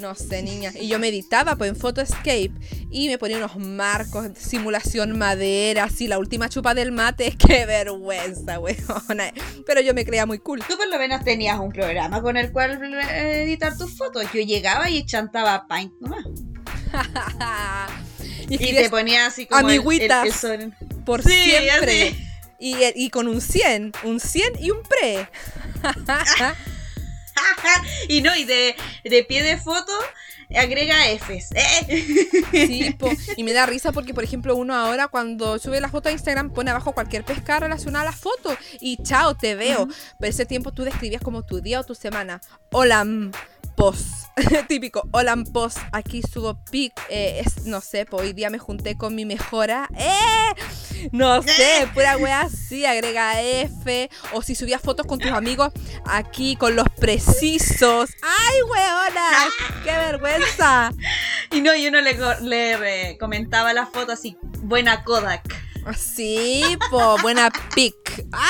No 0.00 0.14
sé, 0.14 0.42
niña. 0.42 0.72
Y 0.74 0.88
yo 0.88 0.98
meditaba 0.98 1.56
pues 1.56 1.68
en 1.70 1.76
Photoscape 1.76 2.50
y 2.90 3.08
me 3.08 3.18
ponía 3.18 3.36
unos 3.36 3.56
marcos, 3.58 4.28
simulación 4.38 5.18
madera, 5.18 5.84
así 5.84 6.06
la 6.08 6.18
última 6.18 6.48
chupa 6.48 6.72
del 6.74 6.90
mate. 6.90 7.36
Qué 7.38 7.66
vergüenza, 7.66 8.58
weona. 8.58 9.32
Pero 9.66 9.80
yo 9.82 9.92
me 9.92 10.04
creía 10.06 10.24
muy 10.24 10.38
cool. 10.38 10.60
Tú 10.66 10.76
por 10.78 10.88
lo 10.88 10.98
menos 10.98 11.22
tenías 11.22 11.58
un 11.60 11.70
programa 11.70 12.22
con 12.22 12.36
el 12.38 12.50
cual 12.50 12.80
eh, 13.12 13.42
editar 13.42 13.76
tus 13.76 13.96
fotos. 13.96 14.24
Yo 14.32 14.40
llegaba 14.40 14.88
y 14.88 15.04
chantaba 15.04 15.66
Paint 15.68 15.92
nomás. 16.00 16.24
y 18.48 18.54
Y 18.54 18.74
te 18.74 18.88
ponía 18.90 19.26
así 19.26 19.46
como 19.46 19.68
el- 19.68 19.80
el- 19.80 19.82
el 20.26 20.32
son- 20.32 20.74
por 21.04 21.22
Sí, 21.22 21.30
siempre. 21.30 22.14
Y, 22.58 22.76
y 22.94 23.10
con 23.10 23.28
un 23.28 23.40
100, 23.40 23.92
un 24.04 24.18
100 24.20 24.52
y 24.60 24.70
un 24.70 24.78
pre. 24.82 25.28
y 28.08 28.22
no, 28.22 28.34
y 28.36 28.44
de, 28.44 28.76
de 29.04 29.24
pie 29.24 29.42
de 29.42 29.56
foto 29.56 29.92
agrega 30.56 30.96
Fs. 31.18 31.52
¿eh? 31.54 32.40
Sí, 32.66 32.94
po. 32.98 33.08
y 33.36 33.44
me 33.44 33.52
da 33.52 33.66
risa 33.66 33.92
porque, 33.92 34.14
por 34.14 34.24
ejemplo, 34.24 34.56
uno 34.56 34.74
ahora 34.74 35.08
cuando 35.08 35.58
sube 35.58 35.80
la 35.80 35.88
foto 35.88 36.08
a 36.08 36.12
Instagram 36.12 36.50
pone 36.50 36.70
abajo 36.70 36.92
cualquier 36.92 37.24
pescado 37.24 37.60
relacionado 37.60 38.02
a 38.02 38.10
la 38.10 38.16
foto 38.16 38.56
y 38.80 38.96
chao, 39.02 39.36
te 39.36 39.54
veo. 39.54 39.88
Pero 40.18 40.30
ese 40.30 40.46
tiempo 40.46 40.72
tú 40.72 40.84
describías 40.84 41.22
como 41.22 41.44
tu 41.44 41.60
día 41.60 41.80
o 41.80 41.84
tu 41.84 41.94
semana. 41.94 42.40
Hola, 42.72 43.04
post. 43.76 44.06
Típico, 44.68 45.02
hola, 45.12 45.36
post. 45.52 45.78
Aquí 45.92 46.22
subo 46.22 46.58
pic. 46.70 46.92
eh, 47.08 47.42
es, 47.44 47.66
no 47.66 47.80
sé, 47.80 48.06
po, 48.06 48.18
hoy 48.18 48.32
día 48.32 48.50
me 48.50 48.58
junté 48.58 48.96
con 48.96 49.14
mi 49.14 49.24
mejora. 49.24 49.88
¡Eh! 49.96 51.08
No 51.12 51.42
sé, 51.42 51.88
pura 51.94 52.16
wea 52.18 52.42
así, 52.42 52.84
agrega 52.84 53.40
F. 53.40 54.10
O 54.32 54.42
si 54.42 54.54
subías 54.54 54.80
fotos 54.82 55.06
con 55.06 55.18
tus 55.18 55.30
amigos, 55.32 55.72
aquí 56.04 56.56
con 56.56 56.76
los 56.76 56.86
precisos. 56.98 58.10
¡Ay, 58.22 58.62
weona! 58.62 59.30
¡Qué 59.84 59.90
vergüenza! 59.92 60.92
Y 61.50 61.60
no, 61.62 61.74
y 61.74 61.86
uno 61.88 62.00
le, 62.00 62.76
re- 62.76 63.16
comentaba 63.18 63.72
la 63.72 63.86
foto 63.86 64.12
así, 64.12 64.36
buena 64.58 65.02
Kodak. 65.04 65.42
Sí, 65.96 66.76
po, 66.90 67.16
buena 67.22 67.50
pic. 67.74 67.94
¡Ah! 68.32 68.48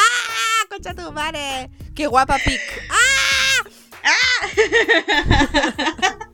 ¡Concha 0.68 0.94
tu 0.94 1.10
madre! 1.12 1.70
¡Qué 1.94 2.06
guapa 2.08 2.36
pic! 2.44 2.60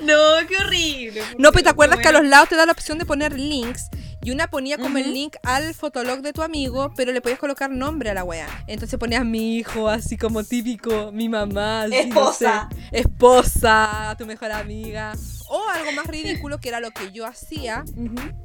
No, 0.00 0.16
qué 0.48 0.56
horrible. 0.56 1.22
No, 1.38 1.52
pero 1.52 1.64
¿te 1.64 1.70
acuerdas 1.70 2.00
que 2.00 2.08
a 2.08 2.12
los 2.12 2.24
lados 2.24 2.48
te 2.48 2.56
da 2.56 2.66
la 2.66 2.72
opción 2.72 2.98
de 2.98 3.04
poner 3.06 3.38
links? 3.38 3.88
Y 4.24 4.30
una 4.30 4.48
ponía 4.48 4.78
como 4.78 4.98
el 4.98 5.12
link 5.12 5.34
al 5.42 5.74
fotolog 5.74 6.20
de 6.20 6.32
tu 6.32 6.42
amigo, 6.42 6.92
pero 6.96 7.12
le 7.12 7.20
podías 7.20 7.38
colocar 7.40 7.70
nombre 7.70 8.10
a 8.10 8.14
la 8.14 8.22
wea. 8.24 8.46
Entonces 8.68 8.98
ponías 8.98 9.24
mi 9.24 9.56
hijo, 9.56 9.88
así 9.88 10.16
como 10.16 10.44
típico, 10.44 11.10
mi 11.12 11.28
mamá, 11.28 11.82
así, 11.82 11.90
no 11.90 11.96
Esposa. 12.30 12.68
sé, 12.70 12.98
esposa, 13.00 14.14
tu 14.18 14.26
mejor 14.26 14.52
amiga. 14.52 15.12
O 15.54 15.68
algo 15.68 15.92
más 15.92 16.06
ridículo, 16.06 16.56
que 16.56 16.70
era 16.70 16.80
lo 16.80 16.92
que 16.92 17.12
yo 17.12 17.26
hacía, 17.26 17.84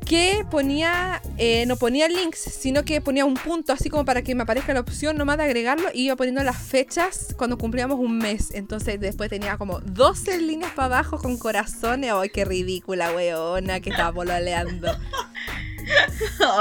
que 0.06 0.46
ponía, 0.52 1.22
eh, 1.38 1.66
no 1.66 1.78
ponía 1.78 2.10
links, 2.10 2.38
sino 2.38 2.84
que 2.84 3.00
ponía 3.00 3.24
un 3.24 3.36
punto 3.36 3.72
así 3.72 3.90
como 3.90 4.04
para 4.04 4.24
que 4.24 4.36
me 4.36 4.44
aparezca 4.44 4.74
la 4.74 4.82
opción 4.82 5.16
nomás 5.16 5.38
de 5.38 5.46
agregarlo 5.46 5.88
y 5.94 6.08
iba 6.08 6.18
poniendo 6.18 6.44
las 6.44 6.58
fechas 6.58 7.34
cuando 7.38 7.58
cumplíamos 7.58 7.98
un 7.98 8.18
mes. 8.18 8.52
Entonces 8.54 9.00
después 9.00 9.30
tenía 9.30 9.58
como 9.58 9.80
12 9.80 10.42
líneas 10.42 10.74
para 10.74 10.98
abajo 10.98 11.18
con 11.18 11.38
corazones. 11.38 12.12
¡Ay, 12.12 12.28
qué 12.28 12.44
ridícula, 12.44 13.14
weona! 13.14 13.80
Que 13.80 13.92
estaba 13.92 14.12
pololeando. 14.12 14.92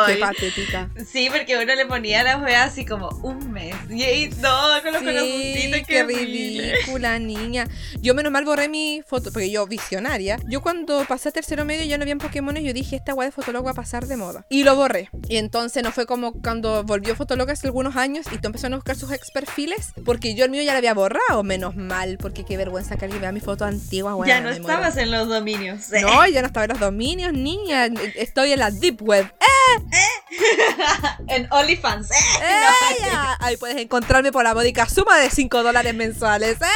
¡Qué 0.06 0.16
patética! 0.20 0.90
Sí, 1.04 1.28
porque 1.28 1.56
uno 1.56 1.74
le 1.74 1.86
ponía 1.86 2.22
la 2.22 2.38
wea 2.38 2.62
así 2.62 2.86
como 2.86 3.08
un 3.24 3.52
mes. 3.56 3.74
Y 3.90 4.02
ahí, 4.02 4.30
no, 4.40 4.54
con 4.82 4.92
los 4.92 5.02
Sí, 5.02 5.72
qué 5.86 6.02
horrible. 6.02 6.74
ridícula, 6.74 7.18
niña. 7.18 7.66
Yo 8.00 8.14
menos 8.14 8.30
mal 8.32 8.44
borré 8.44 8.68
mi 8.68 9.02
foto, 9.06 9.32
porque 9.32 9.50
yo 9.50 9.66
visionaria. 9.66 10.38
Yo 10.46 10.60
cuando 10.60 11.04
pasé 11.06 11.30
a 11.30 11.32
tercero 11.32 11.64
medio 11.64 11.84
y 11.84 11.88
ya 11.88 11.96
no 11.98 12.02
habían 12.02 12.18
Pokémon, 12.18 12.54
yo 12.56 12.72
dije, 12.72 12.96
esta 12.96 13.14
weá 13.14 13.26
de 13.26 13.32
Fotolog 13.32 13.66
va 13.66 13.70
a 13.70 13.74
pasar 13.74 14.06
de 14.06 14.16
moda. 14.16 14.44
Y 14.50 14.62
lo 14.64 14.76
borré. 14.76 15.08
Y 15.28 15.38
entonces 15.38 15.82
no 15.82 15.90
fue 15.90 16.06
como 16.06 16.32
cuando 16.34 16.84
volvió 16.84 17.16
Fotolog 17.16 17.50
hace 17.50 17.66
algunos 17.66 17.96
años 17.96 18.26
y 18.30 18.38
tú 18.38 18.46
empezaron 18.48 18.74
a 18.74 18.76
buscar 18.76 18.96
sus 18.96 19.10
ex 19.10 19.30
perfiles, 19.30 19.92
porque 20.04 20.34
yo 20.34 20.44
el 20.44 20.50
mío 20.50 20.62
ya 20.62 20.72
lo 20.72 20.78
había 20.78 20.94
borrado, 20.94 21.42
menos 21.42 21.74
mal, 21.76 22.18
porque 22.20 22.44
qué 22.44 22.56
vergüenza 22.56 22.96
que 22.96 23.06
alguien 23.06 23.22
vea 23.22 23.32
mi 23.32 23.40
foto 23.40 23.64
antigua, 23.64 24.14
weá. 24.14 24.28
ya 24.28 24.40
no 24.40 24.48
muero. 24.50 24.60
estabas 24.60 24.96
en 24.98 25.10
los 25.10 25.28
dominios. 25.28 25.88
No, 26.02 26.26
ya 26.26 26.42
no 26.42 26.48
estaba 26.48 26.64
en 26.64 26.70
los 26.72 26.80
dominios, 26.80 27.32
niña. 27.32 27.86
Estoy 28.14 28.52
en 28.52 28.58
la 28.58 28.70
Deep 28.70 29.02
Web. 29.02 29.32
en 31.28 31.46
OnlyFans. 31.50 32.10
¿eh? 32.10 32.14
¡Eh! 32.42 33.45
Ahí 33.46 33.56
puedes 33.56 33.76
encontrarme 33.76 34.32
por 34.32 34.42
la 34.42 34.54
módica 34.54 34.88
suma 34.88 35.18
de 35.18 35.30
5 35.30 35.62
dólares 35.62 35.94
mensuales. 35.94 36.56
¡Eh! 36.60 36.66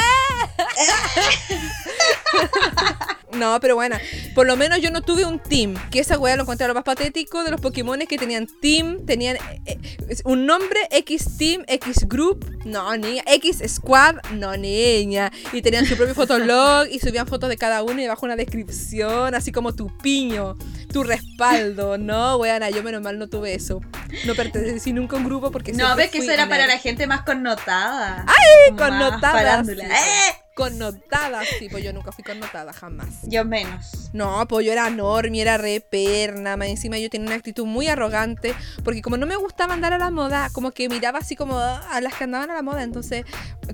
No, 3.33 3.59
pero 3.61 3.75
bueno, 3.75 3.97
por 4.35 4.45
lo 4.45 4.57
menos 4.57 4.81
yo 4.81 4.91
no 4.91 5.01
tuve 5.01 5.25
un 5.25 5.39
team. 5.39 5.75
Que 5.89 5.99
esa 5.99 6.17
weá 6.17 6.35
lo 6.35 6.43
encontré 6.43 6.67
lo 6.67 6.73
más 6.73 6.83
patético 6.83 7.43
de 7.43 7.51
los 7.51 7.61
Pokémon 7.61 7.99
que 7.99 8.17
tenían 8.17 8.47
team, 8.61 9.05
tenían 9.05 9.37
eh, 9.37 9.61
eh, 9.65 10.17
un 10.25 10.45
nombre, 10.45 10.79
X 10.91 11.37
Team, 11.37 11.63
X 11.67 12.07
Group, 12.07 12.45
no 12.65 12.95
niña, 12.97 13.23
X 13.25 13.61
Squad, 13.67 14.15
no 14.33 14.55
niña. 14.57 15.31
Y 15.53 15.61
tenían 15.61 15.85
su 15.85 15.95
propio 15.95 16.13
fotolog 16.13 16.87
y 16.91 16.99
subían 16.99 17.27
fotos 17.27 17.49
de 17.49 17.57
cada 17.57 17.83
uno 17.83 17.99
y 17.99 18.03
debajo 18.03 18.25
una 18.25 18.35
descripción, 18.35 19.33
así 19.33 19.51
como 19.51 19.73
tu 19.73 19.95
piño, 19.97 20.57
tu 20.91 21.03
respaldo. 21.03 21.97
No, 21.97 22.37
weana, 22.37 22.69
yo 22.69 22.83
menos 22.83 23.01
mal 23.01 23.17
no 23.17 23.27
tuve 23.27 23.53
eso. 23.53 23.81
No 24.25 24.35
pertenecí 24.35 24.91
nunca 24.91 25.15
a 25.15 25.19
un 25.19 25.25
grupo 25.25 25.51
porque 25.51 25.71
No, 25.71 25.95
ves 25.95 26.11
que 26.11 26.17
eso 26.17 26.31
era 26.31 26.49
para 26.49 26.67
la 26.67 26.77
gente 26.77 27.07
más 27.07 27.21
connotada. 27.21 28.25
¡Ay! 28.27 28.75
connotada, 28.75 29.63
sí. 29.63 29.71
¡Eh! 29.71 30.50
Connotada, 30.61 31.41
sí, 31.57 31.69
pues 31.69 31.83
yo 31.83 31.91
nunca 31.91 32.11
fui 32.11 32.23
connotada, 32.23 32.71
jamás. 32.71 33.07
Yo 33.23 33.43
menos. 33.45 34.11
No, 34.13 34.47
pues 34.47 34.65
yo 34.65 34.71
era 34.71 34.89
normie, 34.89 35.41
era 35.41 35.57
re 35.57 35.81
perna, 35.81 36.55
más 36.57 36.67
encima 36.67 36.97
yo 36.99 37.09
tenía 37.09 37.27
una 37.27 37.35
actitud 37.35 37.65
muy 37.65 37.87
arrogante, 37.87 38.53
porque 38.83 39.01
como 39.01 39.17
no 39.17 39.25
me 39.25 39.35
gustaba 39.35 39.73
andar 39.73 39.93
a 39.93 39.97
la 39.97 40.11
moda, 40.11 40.49
como 40.53 40.71
que 40.71 40.87
miraba 40.87 41.19
así 41.19 41.35
como 41.35 41.57
a 41.57 41.99
las 42.01 42.13
que 42.13 42.25
andaban 42.25 42.51
a 42.51 42.53
la 42.53 42.61
moda, 42.61 42.83
entonces, 42.83 43.25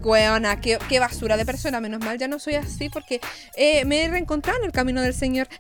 weona, 0.01 0.61
qué, 0.61 0.79
qué 0.87 0.99
basura 0.99 1.37
de 1.37 1.45
persona, 1.45 1.81
menos 1.81 1.99
mal 1.99 2.17
ya 2.17 2.27
no 2.27 2.39
soy 2.39 2.55
así, 2.55 2.89
porque 2.89 3.19
eh, 3.55 3.83
me 3.85 4.03
he 4.03 4.09
reencontrado 4.09 4.59
en 4.59 4.65
el 4.65 4.71
camino 4.71 5.01
del 5.01 5.13
Señor. 5.13 5.47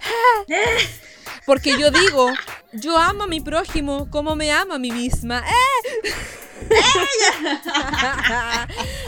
Porque 1.45 1.77
yo 1.79 1.91
digo, 1.91 2.31
yo 2.73 2.97
amo 2.97 3.23
a 3.23 3.27
mi 3.27 3.39
prójimo 3.41 4.09
como 4.09 4.35
me 4.35 4.51
amo 4.51 4.73
a 4.73 4.79
mí 4.79 4.91
misma. 4.91 5.43
¡Eh! 5.47 6.09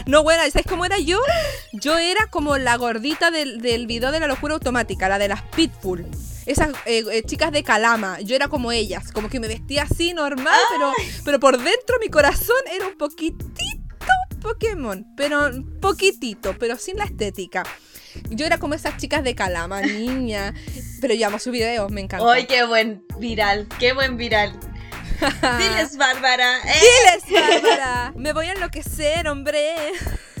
no, 0.06 0.22
bueno, 0.22 0.42
¿sabes 0.50 0.66
cómo 0.68 0.84
era 0.84 0.98
yo? 0.98 1.20
Yo 1.72 1.98
era 1.98 2.26
como 2.26 2.58
la 2.58 2.76
gordita 2.76 3.30
del, 3.30 3.60
del 3.60 3.86
video 3.86 4.12
de 4.12 4.20
la 4.20 4.26
locura 4.26 4.54
automática, 4.54 5.08
la 5.08 5.18
de 5.18 5.28
las 5.28 5.42
Pitbull. 5.42 6.06
Esas 6.46 6.70
eh, 6.86 7.04
eh, 7.12 7.22
chicas 7.24 7.52
de 7.52 7.62
Calama, 7.62 8.20
yo 8.20 8.34
era 8.34 8.48
como 8.48 8.72
ellas, 8.72 9.12
como 9.12 9.28
que 9.28 9.40
me 9.40 9.48
vestía 9.48 9.82
así 9.82 10.14
normal, 10.14 10.58
pero, 10.70 10.92
pero 11.24 11.38
por 11.38 11.58
dentro 11.58 11.98
mi 12.00 12.08
corazón 12.08 12.56
era 12.74 12.86
un 12.86 12.96
poquitito 12.96 13.46
Pokémon, 14.40 15.06
pero 15.16 15.50
poquitito, 15.80 16.56
pero 16.58 16.76
sin 16.76 16.96
la 16.96 17.04
estética. 17.04 17.62
Yo 18.30 18.46
era 18.46 18.58
como 18.58 18.74
esas 18.74 18.96
chicas 18.96 19.22
de 19.22 19.34
Calama, 19.34 19.82
niña. 19.82 20.54
Pero 21.00 21.14
yo 21.14 21.26
amo 21.26 21.38
su 21.38 21.50
video, 21.50 21.88
me 21.88 22.00
encanta. 22.00 22.30
¡Ay, 22.32 22.46
qué 22.46 22.64
buen 22.64 23.04
viral! 23.18 23.68
¡Qué 23.78 23.92
buen 23.92 24.16
viral! 24.16 24.58
Diles, 25.58 25.96
Bárbara. 25.96 26.58
¿eh? 26.60 26.80
Diles, 26.80 27.62
Bárbara. 27.62 28.12
Me 28.16 28.32
voy 28.32 28.46
a 28.46 28.52
enloquecer, 28.52 29.28
hombre. 29.28 29.74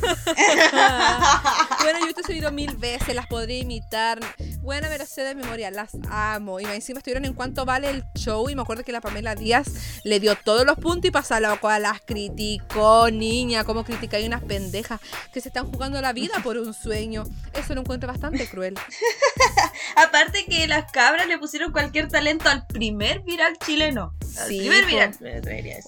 bueno, 0.00 1.98
yo 1.98 2.04
he 2.04 2.06
visto 2.06 2.22
ese 2.22 2.32
video 2.32 2.50
mil 2.50 2.74
veces, 2.76 3.14
las 3.14 3.26
podría 3.26 3.58
imitar. 3.58 4.18
Buena 4.60 4.88
sé 5.06 5.22
de 5.22 5.34
memoria, 5.34 5.70
las 5.70 5.90
amo. 6.10 6.60
Y 6.60 6.64
encima 6.64 6.98
estuvieron 6.98 7.24
en 7.24 7.34
cuanto 7.34 7.64
vale 7.64 7.90
el 7.90 8.04
show. 8.14 8.48
Y 8.48 8.54
me 8.54 8.62
acuerdo 8.62 8.84
que 8.84 8.92
la 8.92 9.00
Pamela 9.00 9.34
Díaz 9.34 9.68
le 10.04 10.20
dio 10.20 10.34
todos 10.36 10.64
los 10.64 10.78
puntos 10.78 11.08
y 11.08 11.10
pasó 11.10 11.34
a 11.34 11.40
la 11.40 11.56
cual 11.56 11.82
las 11.82 12.00
criticó, 12.00 13.10
niña, 13.10 13.64
como 13.64 13.84
critica 13.84 14.16
hay 14.16 14.26
unas 14.26 14.42
pendejas 14.42 15.00
que 15.32 15.40
se 15.40 15.48
están 15.48 15.70
jugando 15.70 16.00
la 16.00 16.12
vida 16.12 16.34
por 16.42 16.56
un 16.56 16.72
sueño. 16.72 17.24
Eso 17.52 17.74
lo 17.74 17.82
encuentro 17.82 18.08
bastante 18.08 18.48
cruel. 18.48 18.74
Aparte 19.96 20.46
que 20.46 20.66
las 20.68 20.90
cabras 20.90 21.26
le 21.26 21.38
pusieron 21.38 21.72
cualquier 21.72 22.08
talento 22.08 22.48
al 22.48 22.66
primer 22.66 23.20
viral 23.20 23.58
chileno. 23.58 24.14
Sí, 24.30 24.58
primer 24.60 24.86
viral. 24.86 25.14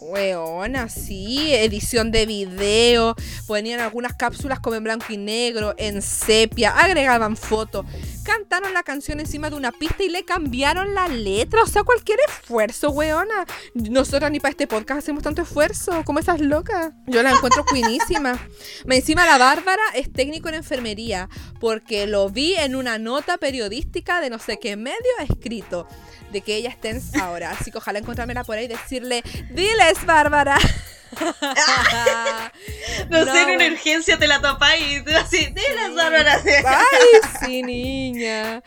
Weona, 0.01 0.89
sí, 0.89 1.55
edición 1.55 2.11
de 2.11 2.27
video, 2.27 3.15
ponían 3.47 3.81
algunas 3.81 4.15
cápsulas 4.15 4.61
como 4.61 4.77
en 4.77 4.85
blanco 4.85 5.07
y 5.11 5.17
negro, 5.17 5.75
en 5.79 6.03
sepia, 6.03 6.71
agregaban 6.71 7.37
fotos, 7.37 7.87
cantaron 8.23 8.73
la 8.73 8.83
canción 8.83 9.21
encima 9.21 9.51
de 9.51 9.57
una 9.57 9.73
pista 9.73 10.03
y 10.03 10.09
le 10.09 10.25
cambiaron 10.25 10.95
la 10.95 11.09
letra, 11.09 11.63
o 11.63 11.67
sea, 11.67 11.83
cualquier 11.83 12.19
esfuerzo, 12.29 12.91
weona. 12.91 13.47
Nosotras 13.75 14.31
ni 14.31 14.41
para 14.41 14.51
este 14.51 14.67
podcast 14.67 14.99
hacemos 14.99 15.23
tanto 15.23 15.43
esfuerzo, 15.43 16.03
como 16.05 16.19
esas 16.19 16.41
locas. 16.41 16.93
Yo 17.07 17.23
la 17.23 17.31
encuentro 17.31 17.65
cuinísima. 17.65 18.39
encima 18.87 19.27
la 19.27 19.39
Bárbara 19.39 19.83
es 19.95 20.13
técnico 20.13 20.49
en 20.49 20.57
enfermería, 20.57 21.29
porque 21.61 22.07
lo 22.07 22.29
vi 22.31 22.55
en 22.55 22.77
una 22.77 22.99
nota 22.99 23.39
periodística 23.39 24.21
de 24.21 24.31
no 24.31 24.39
sé 24.39 24.59
qué 24.59 24.77
medio 24.77 24.97
escrito 25.19 25.87
de 26.33 26.41
que 26.41 26.57
ella 26.57 26.71
esté 26.71 27.01
ahora. 27.21 27.51
Así 27.53 27.71
que 27.71 27.79
ojalá 27.79 27.99
encontrármela 27.99 28.45
por 28.45 28.57
ahí 28.57 28.65
y 28.65 28.69
decirle, 28.69 29.23
diles, 29.51 30.05
Bárbara. 30.07 30.57
no, 33.11 33.25
sé, 33.25 33.43
en 33.43 33.51
una 33.51 33.67
urgencia 33.67 34.19
te 34.19 34.27
la 34.27 34.41
topáis 34.41 35.03
y 35.07 35.15
así, 35.15 35.47
diles, 35.47 35.95
Bárbara. 35.95 36.41
Ay, 36.45 37.21
sí, 37.47 37.63
niña. 37.63 38.63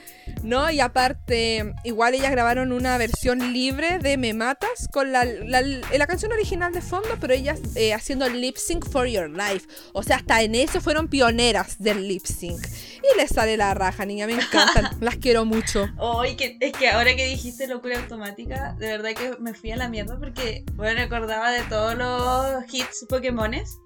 ¿no? 0.46 0.70
Y 0.70 0.80
aparte, 0.80 1.74
igual 1.84 2.14
ellas 2.14 2.32
grabaron 2.32 2.72
una 2.72 2.98
versión 2.98 3.52
libre 3.52 4.00
de 4.00 4.18
Me 4.18 4.34
Matas 4.34 4.88
con 4.92 5.12
la, 5.12 5.26
la, 5.26 6.08
canción 6.08 6.32
original 6.32 6.72
de 6.72 6.82
fondo, 6.82 7.10
pero 7.20 7.34
ellas 7.34 7.60
eh, 7.76 7.94
haciendo 7.94 8.30
lip 8.30 8.58
sync 8.58 8.88
for 8.88 9.08
your 9.08 9.30
life. 9.30 9.68
O 9.94 10.04
sea, 10.04 10.18
hasta 10.18 10.42
en 10.44 10.56
eso 10.56 10.80
fueron 10.82 11.08
pioneras 11.08 11.78
del 11.80 12.08
lip 12.08 12.26
sync. 12.26 12.64
Y 12.66 13.18
les 13.18 13.30
sale 13.30 13.58
la 13.58 13.74
raja, 13.74 14.06
niña, 14.06 14.28
me 14.28 14.34
encantan. 14.34 14.90
las 15.00 15.18
quiero 15.18 15.46
mucho. 15.46 15.90
Oh, 15.98 16.24
que, 16.38 16.58
es 16.60 16.74
que 16.74 16.90
ahora 16.90 17.16
que 17.16 17.26
dijiste 17.26 17.68
locura 17.68 18.00
automática, 18.00 18.76
de 18.78 18.88
verdad 18.88 19.10
que 19.14 19.36
me 19.40 19.54
fui 19.54 19.72
a 19.72 19.78
la 19.78 19.90
mierda 19.90 20.18
porque, 20.20 20.64
bueno, 20.74 21.00
recordaba 21.00 21.52
de 21.52 21.64
todos 21.64 21.96
los 21.96 22.35
hits 22.72 23.06
Pokémones. 23.10 23.80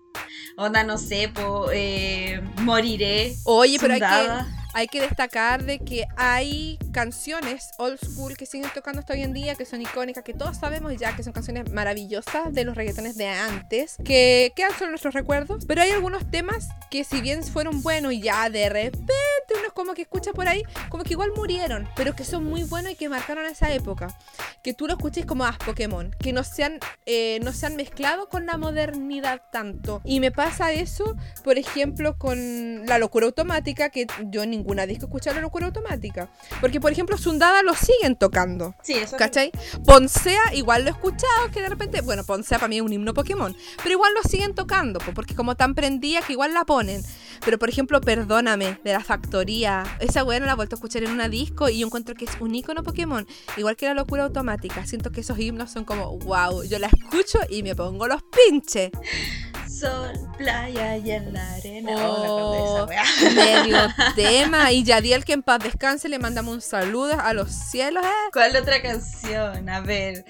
Onda, 0.58 0.84
no 0.84 0.98
sé, 0.98 1.30
po, 1.30 1.70
eh, 1.72 2.42
moriré. 2.62 3.36
Oye, 3.46 3.78
pero 3.80 3.94
hay 3.94 4.00
que 4.02 4.60
hay 4.74 4.88
que 4.88 5.02
destacar 5.02 5.64
de 5.64 5.80
que 5.80 6.06
hay 6.16 6.78
canciones 6.92 7.70
old 7.78 7.98
school 8.00 8.38
que 8.38 8.46
siguen 8.46 8.70
tocando 8.74 9.00
hasta 9.00 9.14
hoy 9.14 9.24
en 9.24 9.34
día, 9.34 9.56
que 9.56 9.66
son 9.66 9.82
icónicas, 9.82 10.24
que 10.24 10.34
todos 10.34 10.58
sabemos 10.58 10.96
ya 10.98 11.16
que 11.16 11.24
son 11.24 11.34
canciones 11.34 11.72
maravillosas 11.72 12.54
de 12.54 12.64
los 12.64 12.76
reggaetones 12.76 13.18
de 13.18 13.28
antes, 13.28 13.98
que 14.04 14.54
quedan 14.56 14.78
solo 14.78 14.92
nuestros 14.92 15.14
recuerdos, 15.14 15.66
pero 15.66 15.82
hay 15.82 15.92
algunos 15.92 16.30
temas 16.30 16.70
que 16.92 17.04
si 17.04 17.22
bien 17.22 17.44
fueron 17.44 17.82
buenos 17.82 18.14
y 18.14 18.22
ya 18.22 18.50
de 18.50 18.70
repente 18.70 19.14
uno 19.60 19.74
como 19.74 19.94
que 19.94 20.04
escucha 20.04 20.32
por 20.34 20.48
ahí, 20.48 20.64
como 20.90 21.04
que 21.04 21.14
igual 21.14 21.32
murieron, 21.36 21.88
pero 21.96 22.16
que 22.16 22.24
son 22.24 22.46
muy 22.46 22.64
buenos 22.64 22.92
y 22.92 22.96
que 22.96 23.10
marcaron 23.10 23.46
esa 23.46 23.74
época, 23.74 24.16
que 24.64 24.74
tú 24.74 24.88
lo 24.88 24.94
escuches 24.94 25.26
como 25.26 25.46
a 25.46 25.58
Pokémon, 25.66 26.16
que 26.20 26.34
no 26.34 26.44
se, 26.44 26.64
han, 26.64 26.80
eh, 27.06 27.40
no 27.44 27.54
se 27.54 27.66
han 27.66 27.76
mezclado 27.76 28.30
con 28.30 28.46
la 28.46 28.58
modernidad 28.58 29.42
tanto. 29.52 30.02
Y 30.04 30.20
me 30.20 30.32
pasa 30.32 30.72
eso, 30.74 31.16
por 31.44 31.58
ejemplo, 31.58 32.18
con 32.18 32.86
la 32.86 33.00
locura 33.00 33.26
automática, 33.26 33.90
que 33.90 34.08
yo 34.26 34.46
ni 34.46 34.60
ninguna 34.60 34.86
disco 34.86 35.06
escuchar 35.06 35.36
la 35.36 35.42
locura 35.42 35.68
automática. 35.68 36.30
Porque, 36.60 36.80
por 36.80 36.92
ejemplo, 36.92 37.18
Sundada 37.18 37.64
lo 37.64 37.74
siguen 37.74 38.16
tocando. 38.16 38.76
Sí, 38.84 38.94
eso 38.94 39.18
¿Cachai? 39.18 39.52
Poncea, 39.86 40.42
igual 40.54 40.84
lo 40.84 40.90
he 40.90 40.92
escuchado, 40.92 41.50
que 41.54 41.62
de 41.62 41.70
repente, 41.70 42.02
bueno, 42.02 42.24
Poncea 42.24 42.60
para 42.60 42.68
mí 42.68 42.78
es 42.78 42.82
un 42.82 42.94
himno 42.94 43.14
Pokémon, 43.14 43.56
pero 43.78 43.92
igual 43.92 44.14
lo 44.14 44.24
siguen 44.30 44.54
tocando, 44.54 45.00
porque 45.16 45.36
como 45.36 45.56
tan 45.56 45.76
prendía 45.76 46.22
que 46.22 46.34
igual 46.34 46.54
la 46.54 46.66
ponen. 46.66 47.02
Pero, 47.46 47.58
por 47.58 47.70
ejemplo, 47.70 48.02
Perdóname, 48.02 48.80
de 48.84 48.94
la 48.94 49.04
Esa 50.00 50.24
weá 50.24 50.40
no 50.40 50.46
la 50.46 50.54
he 50.54 50.56
vuelto 50.56 50.76
a 50.76 50.78
escuchar 50.78 51.04
en 51.04 51.12
una 51.12 51.30
disco 51.30 51.70
y 51.70 51.80
yo 51.80 51.88
encuentro 51.88 52.16
que 52.16 52.26
es 52.26 52.32
un 52.40 52.54
icono 52.54 52.84
Pokémon, 52.84 53.26
igual 53.58 53.76
que 53.76 53.86
la 53.86 53.94
locura 53.94 54.24
automática. 54.24 54.86
Siento 54.86 55.12
que 55.12 55.22
esos 55.22 55.40
himnos 55.40 55.72
son 55.72 55.86
como, 55.86 56.18
wow, 56.20 56.64
yo 56.64 56.80
la 56.80 56.88
escucho 56.88 57.40
y 57.50 57.64
me 57.64 57.76
pongo 57.76 58.08
los 58.08 58.22
pinches 58.24 58.92
sol, 59.80 60.12
playa 60.38 60.98
y 60.98 61.12
en 61.12 61.34
la 61.34 61.54
arena. 61.54 61.92
Oh, 61.98 62.88
medio 62.88 63.78
tema. 64.16 64.72
Y 64.72 64.84
Yadiel, 64.84 65.24
que 65.24 65.34
en 65.34 65.44
paz 65.44 65.60
descanse, 65.64 66.10
le 66.10 66.20
mandamos 66.20 66.54
un 66.54 66.62
saludo 66.62 67.20
a 67.20 67.34
los 67.34 67.52
cielos. 67.52 68.06
¿eh? 68.06 68.30
¿Cuál 68.34 68.56
otra 68.56 68.82
canción? 68.82 69.70
A 69.70 69.80
ver. 69.82 70.26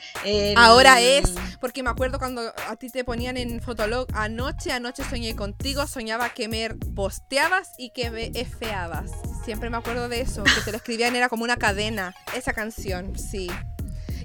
Ahora 0.55 1.01
es, 1.01 1.33
porque 1.59 1.83
me 1.83 1.89
acuerdo 1.89 2.19
cuando 2.19 2.41
a 2.67 2.75
ti 2.75 2.89
te 2.89 3.03
ponían 3.03 3.37
en 3.37 3.61
Fotolog, 3.61 4.07
anoche, 4.13 4.71
anoche 4.71 5.03
soñé 5.09 5.35
contigo, 5.35 5.87
soñaba 5.87 6.29
que 6.29 6.47
me 6.47 6.69
posteabas 6.95 7.71
y 7.77 7.89
que 7.91 8.11
me 8.11 8.31
efeabas. 8.35 9.11
Siempre 9.43 9.69
me 9.69 9.77
acuerdo 9.77 10.09
de 10.09 10.21
eso, 10.21 10.43
que 10.43 10.61
te 10.63 10.71
lo 10.71 10.77
escribían, 10.77 11.15
era 11.15 11.29
como 11.29 11.43
una 11.43 11.57
cadena. 11.57 12.13
Esa 12.35 12.53
canción, 12.53 13.17
sí. 13.17 13.49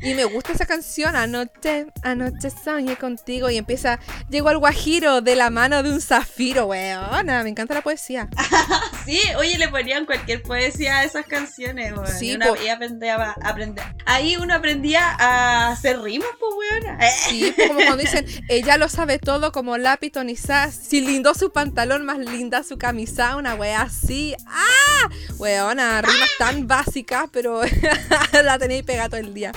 Y 0.04 0.14
me 0.14 0.24
gusta 0.24 0.52
esa 0.52 0.66
canción, 0.66 1.16
Anoche, 1.16 1.86
anoche 2.02 2.50
soñé 2.50 2.96
contigo. 2.96 3.48
Y 3.48 3.56
empieza, 3.56 3.98
llegó 4.28 4.50
al 4.50 4.58
guajiro 4.58 5.22
de 5.22 5.34
la 5.34 5.48
mano 5.48 5.82
de 5.82 5.90
un 5.92 6.00
zafiro, 6.02 6.66
weona. 6.66 7.42
Me 7.42 7.48
encanta 7.48 7.72
la 7.72 7.80
poesía. 7.80 8.28
sí, 9.04 9.20
oye, 9.36 9.58
le 9.58 9.68
ponían 9.68 10.06
cualquier 10.06 10.42
poesía 10.42 10.98
a 10.98 11.04
esas 11.04 11.26
canciones, 11.26 11.92
weón. 11.92 12.06
Sí, 12.06 12.34
uno, 12.34 12.54
y 12.62 12.68
aprendía, 12.68 13.34
aprendía, 13.42 13.94
Ahí 14.06 14.36
uno 14.36 14.54
aprendía 14.54 15.16
a 15.18 15.72
hacer 15.72 16.00
rimas, 16.00 16.28
pues, 16.38 16.52
weona. 16.56 16.98
Sí, 17.28 17.54
como 17.68 17.80
cuando 17.80 17.96
dicen, 17.96 18.26
ella 18.48 18.76
lo 18.76 18.88
sabe 18.88 19.18
todo 19.18 19.52
como 19.52 19.78
lápiz 19.78 20.10
tonizás. 20.10 20.74
Si 20.74 21.00
lindó 21.00 21.34
su 21.34 21.52
pantalón, 21.52 22.04
más 22.04 22.18
linda 22.18 22.62
su 22.62 22.78
camisa, 22.78 23.36
una 23.36 23.54
wea 23.54 23.82
así. 23.82 24.34
¡Ah! 24.46 25.10
Weona, 25.38 26.02
rimas 26.02 26.30
tan 26.38 26.66
básicas, 26.66 27.26
pero 27.32 27.62
la 28.44 28.58
tenéis 28.58 28.84
pegada 28.84 29.08
todo 29.08 29.20
el 29.20 29.34
día. 29.34 29.52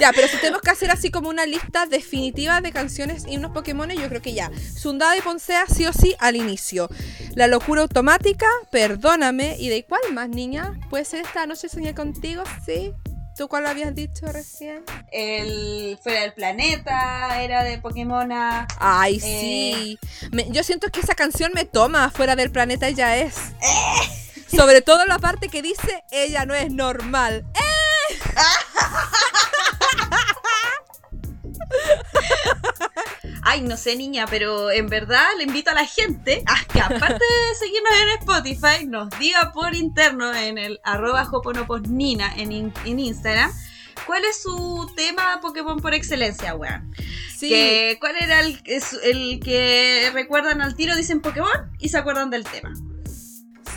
Ya, 0.00 0.12
pero 0.12 0.28
si 0.28 0.36
tenemos 0.38 0.62
que 0.62 0.70
hacer 0.70 0.90
así 0.90 1.10
como 1.10 1.28
una 1.28 1.46
lista 1.46 1.86
definitiva 1.86 2.60
de 2.60 2.72
canciones 2.72 3.24
y 3.26 3.36
unos 3.36 3.52
Pokémon, 3.52 3.88
yo 3.90 4.08
creo 4.08 4.22
que 4.22 4.34
ya. 4.34 4.50
Sundada 4.76 5.16
y 5.16 5.20
Poncea 5.20 5.66
sí 5.66 5.86
o 5.86 5.92
sí 5.92 6.14
al 6.18 6.36
inicio. 6.36 6.88
La 7.34 7.46
locura 7.46 7.82
automática, 7.82 8.46
perdóname. 8.70 9.56
¿Y 9.58 9.68
de 9.68 9.84
cuál 9.84 10.02
más, 10.12 10.28
niña? 10.28 10.78
¿Puede 10.90 11.04
ser 11.04 11.22
esta 11.22 11.46
noche 11.46 11.68
soñé 11.68 11.94
contigo? 11.94 12.42
Sí. 12.66 12.92
¿Tú 13.36 13.48
cuál 13.48 13.66
habías 13.66 13.94
dicho 13.94 14.26
recién? 14.26 14.84
El 15.10 15.98
Fuera 16.02 16.20
del 16.20 16.34
Planeta 16.34 17.42
era 17.42 17.64
de 17.64 17.78
Pokémon. 17.78 18.28
Ay, 18.78 19.20
sí. 19.20 19.98
Eh, 20.32 20.48
yo 20.50 20.62
siento 20.62 20.90
que 20.90 21.00
esa 21.00 21.14
canción 21.14 21.50
me 21.54 21.64
toma 21.64 22.10
Fuera 22.10 22.36
del 22.36 22.50
Planeta, 22.50 22.88
ella 22.88 23.16
es. 23.16 23.36
Sobre 24.54 24.82
todo 24.82 25.06
la 25.06 25.18
parte 25.18 25.48
que 25.48 25.62
dice 25.62 26.04
ella 26.10 26.44
no 26.44 26.54
es 26.54 26.70
normal. 26.70 27.46
Ay, 33.52 33.60
no 33.60 33.76
sé, 33.76 33.96
niña, 33.96 34.24
pero 34.30 34.70
en 34.70 34.86
verdad 34.86 35.26
le 35.36 35.44
invito 35.44 35.70
a 35.70 35.74
la 35.74 35.84
gente 35.84 36.42
a 36.46 36.64
que 36.72 36.80
aparte 36.80 37.22
de 37.22 37.54
seguirnos 37.58 37.92
en 38.00 38.08
Spotify, 38.20 38.86
nos 38.86 39.10
diga 39.18 39.52
por 39.52 39.74
interno 39.74 40.34
en 40.34 40.56
el 40.56 40.80
arroba 40.84 41.26
joponoposnina 41.26 42.34
en, 42.38 42.72
en 42.86 42.98
Instagram. 42.98 43.52
¿Cuál 44.06 44.24
es 44.24 44.40
su 44.40 44.90
tema 44.96 45.38
Pokémon 45.42 45.80
por 45.80 45.92
excelencia, 45.92 46.54
weón? 46.54 46.94
Sí. 47.36 47.50
Que, 47.50 47.98
¿Cuál 48.00 48.16
era 48.22 48.40
el, 48.40 48.58
el 49.02 49.38
que 49.38 50.10
recuerdan 50.14 50.62
al 50.62 50.74
tiro? 50.74 50.96
Dicen 50.96 51.20
Pokémon 51.20 51.50
y 51.78 51.90
se 51.90 51.98
acuerdan 51.98 52.30
del 52.30 52.44
tema. 52.44 52.72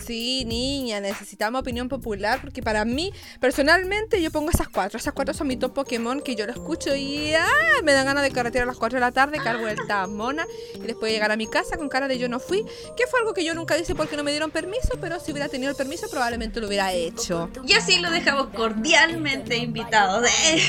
Sí, 0.05 0.45
niña, 0.45 0.99
necesitamos 0.99 1.61
opinión 1.61 1.89
popular 1.89 2.39
porque 2.41 2.61
para 2.61 2.85
mí, 2.85 3.11
personalmente, 3.39 4.21
yo 4.21 4.29
pongo 4.29 4.51
esas 4.51 4.69
cuatro. 4.69 4.99
Esas 4.99 5.13
cuatro 5.13 5.33
son 5.33 5.47
mi 5.47 5.57
top 5.57 5.73
Pokémon 5.73 6.21
que 6.21 6.35
yo 6.35 6.45
lo 6.45 6.51
escucho 6.51 6.95
y 6.95 7.33
¡ah! 7.33 7.81
me 7.83 7.93
dan 7.93 8.05
ganas 8.05 8.23
de 8.23 8.31
carretear 8.31 8.63
a 8.63 8.67
las 8.67 8.77
4 8.77 8.97
de 8.97 8.99
la 9.01 9.11
tarde, 9.11 9.39
cargo 9.43 9.67
el 9.67 9.77
mona 10.09 10.45
y 10.75 10.79
después 10.79 11.11
llegar 11.11 11.31
a 11.31 11.37
mi 11.37 11.47
casa 11.47 11.77
con 11.77 11.89
cara 11.89 12.07
de 12.07 12.19
yo 12.19 12.29
no 12.29 12.39
fui, 12.39 12.63
que 12.97 13.07
fue 13.07 13.19
algo 13.19 13.33
que 13.33 13.43
yo 13.43 13.53
nunca 13.53 13.77
hice 13.77 13.95
porque 13.95 14.17
no 14.17 14.23
me 14.23 14.31
dieron 14.31 14.51
permiso, 14.51 14.97
pero 14.99 15.19
si 15.19 15.31
hubiera 15.31 15.49
tenido 15.49 15.71
el 15.71 15.77
permiso 15.77 16.07
probablemente 16.09 16.59
lo 16.61 16.67
hubiera 16.67 16.93
hecho. 16.93 17.49
Y 17.67 17.73
así 17.73 17.99
lo 17.99 18.11
dejamos 18.11 18.47
cordialmente 18.49 19.57
invitados 19.57 20.27
eh, 20.45 20.61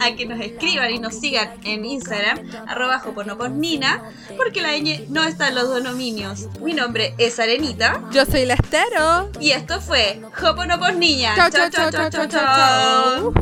a 0.00 0.14
que 0.14 0.26
nos 0.26 0.40
escriban 0.40 0.90
y 0.90 0.98
nos 0.98 1.14
sigan 1.18 1.58
en 1.64 1.84
Instagram, 1.84 2.50
arroba 2.66 2.98
joponoposnina, 2.98 4.10
porque 4.36 4.60
la 4.60 4.76
ñ 4.76 5.06
no 5.08 5.24
está 5.24 5.48
en 5.48 5.54
los 5.54 5.68
dos 5.68 5.84
dominios. 5.84 6.48
Mi 6.60 6.72
nombre 6.72 7.14
es 7.18 7.38
Arenita 7.38 8.02
Yo 8.12 8.24
soy 8.24 8.44
la 8.44 8.54
y 9.40 9.50
esto 9.52 9.80
fue 9.80 10.20
Jopono 10.34 10.78
por 10.78 10.94
Niña. 10.94 11.34
Chao, 11.36 11.50
chao, 11.50 11.70
chao, 11.70 11.90
chao, 11.90 12.10
chao, 12.10 12.26
chao. 12.26 13.32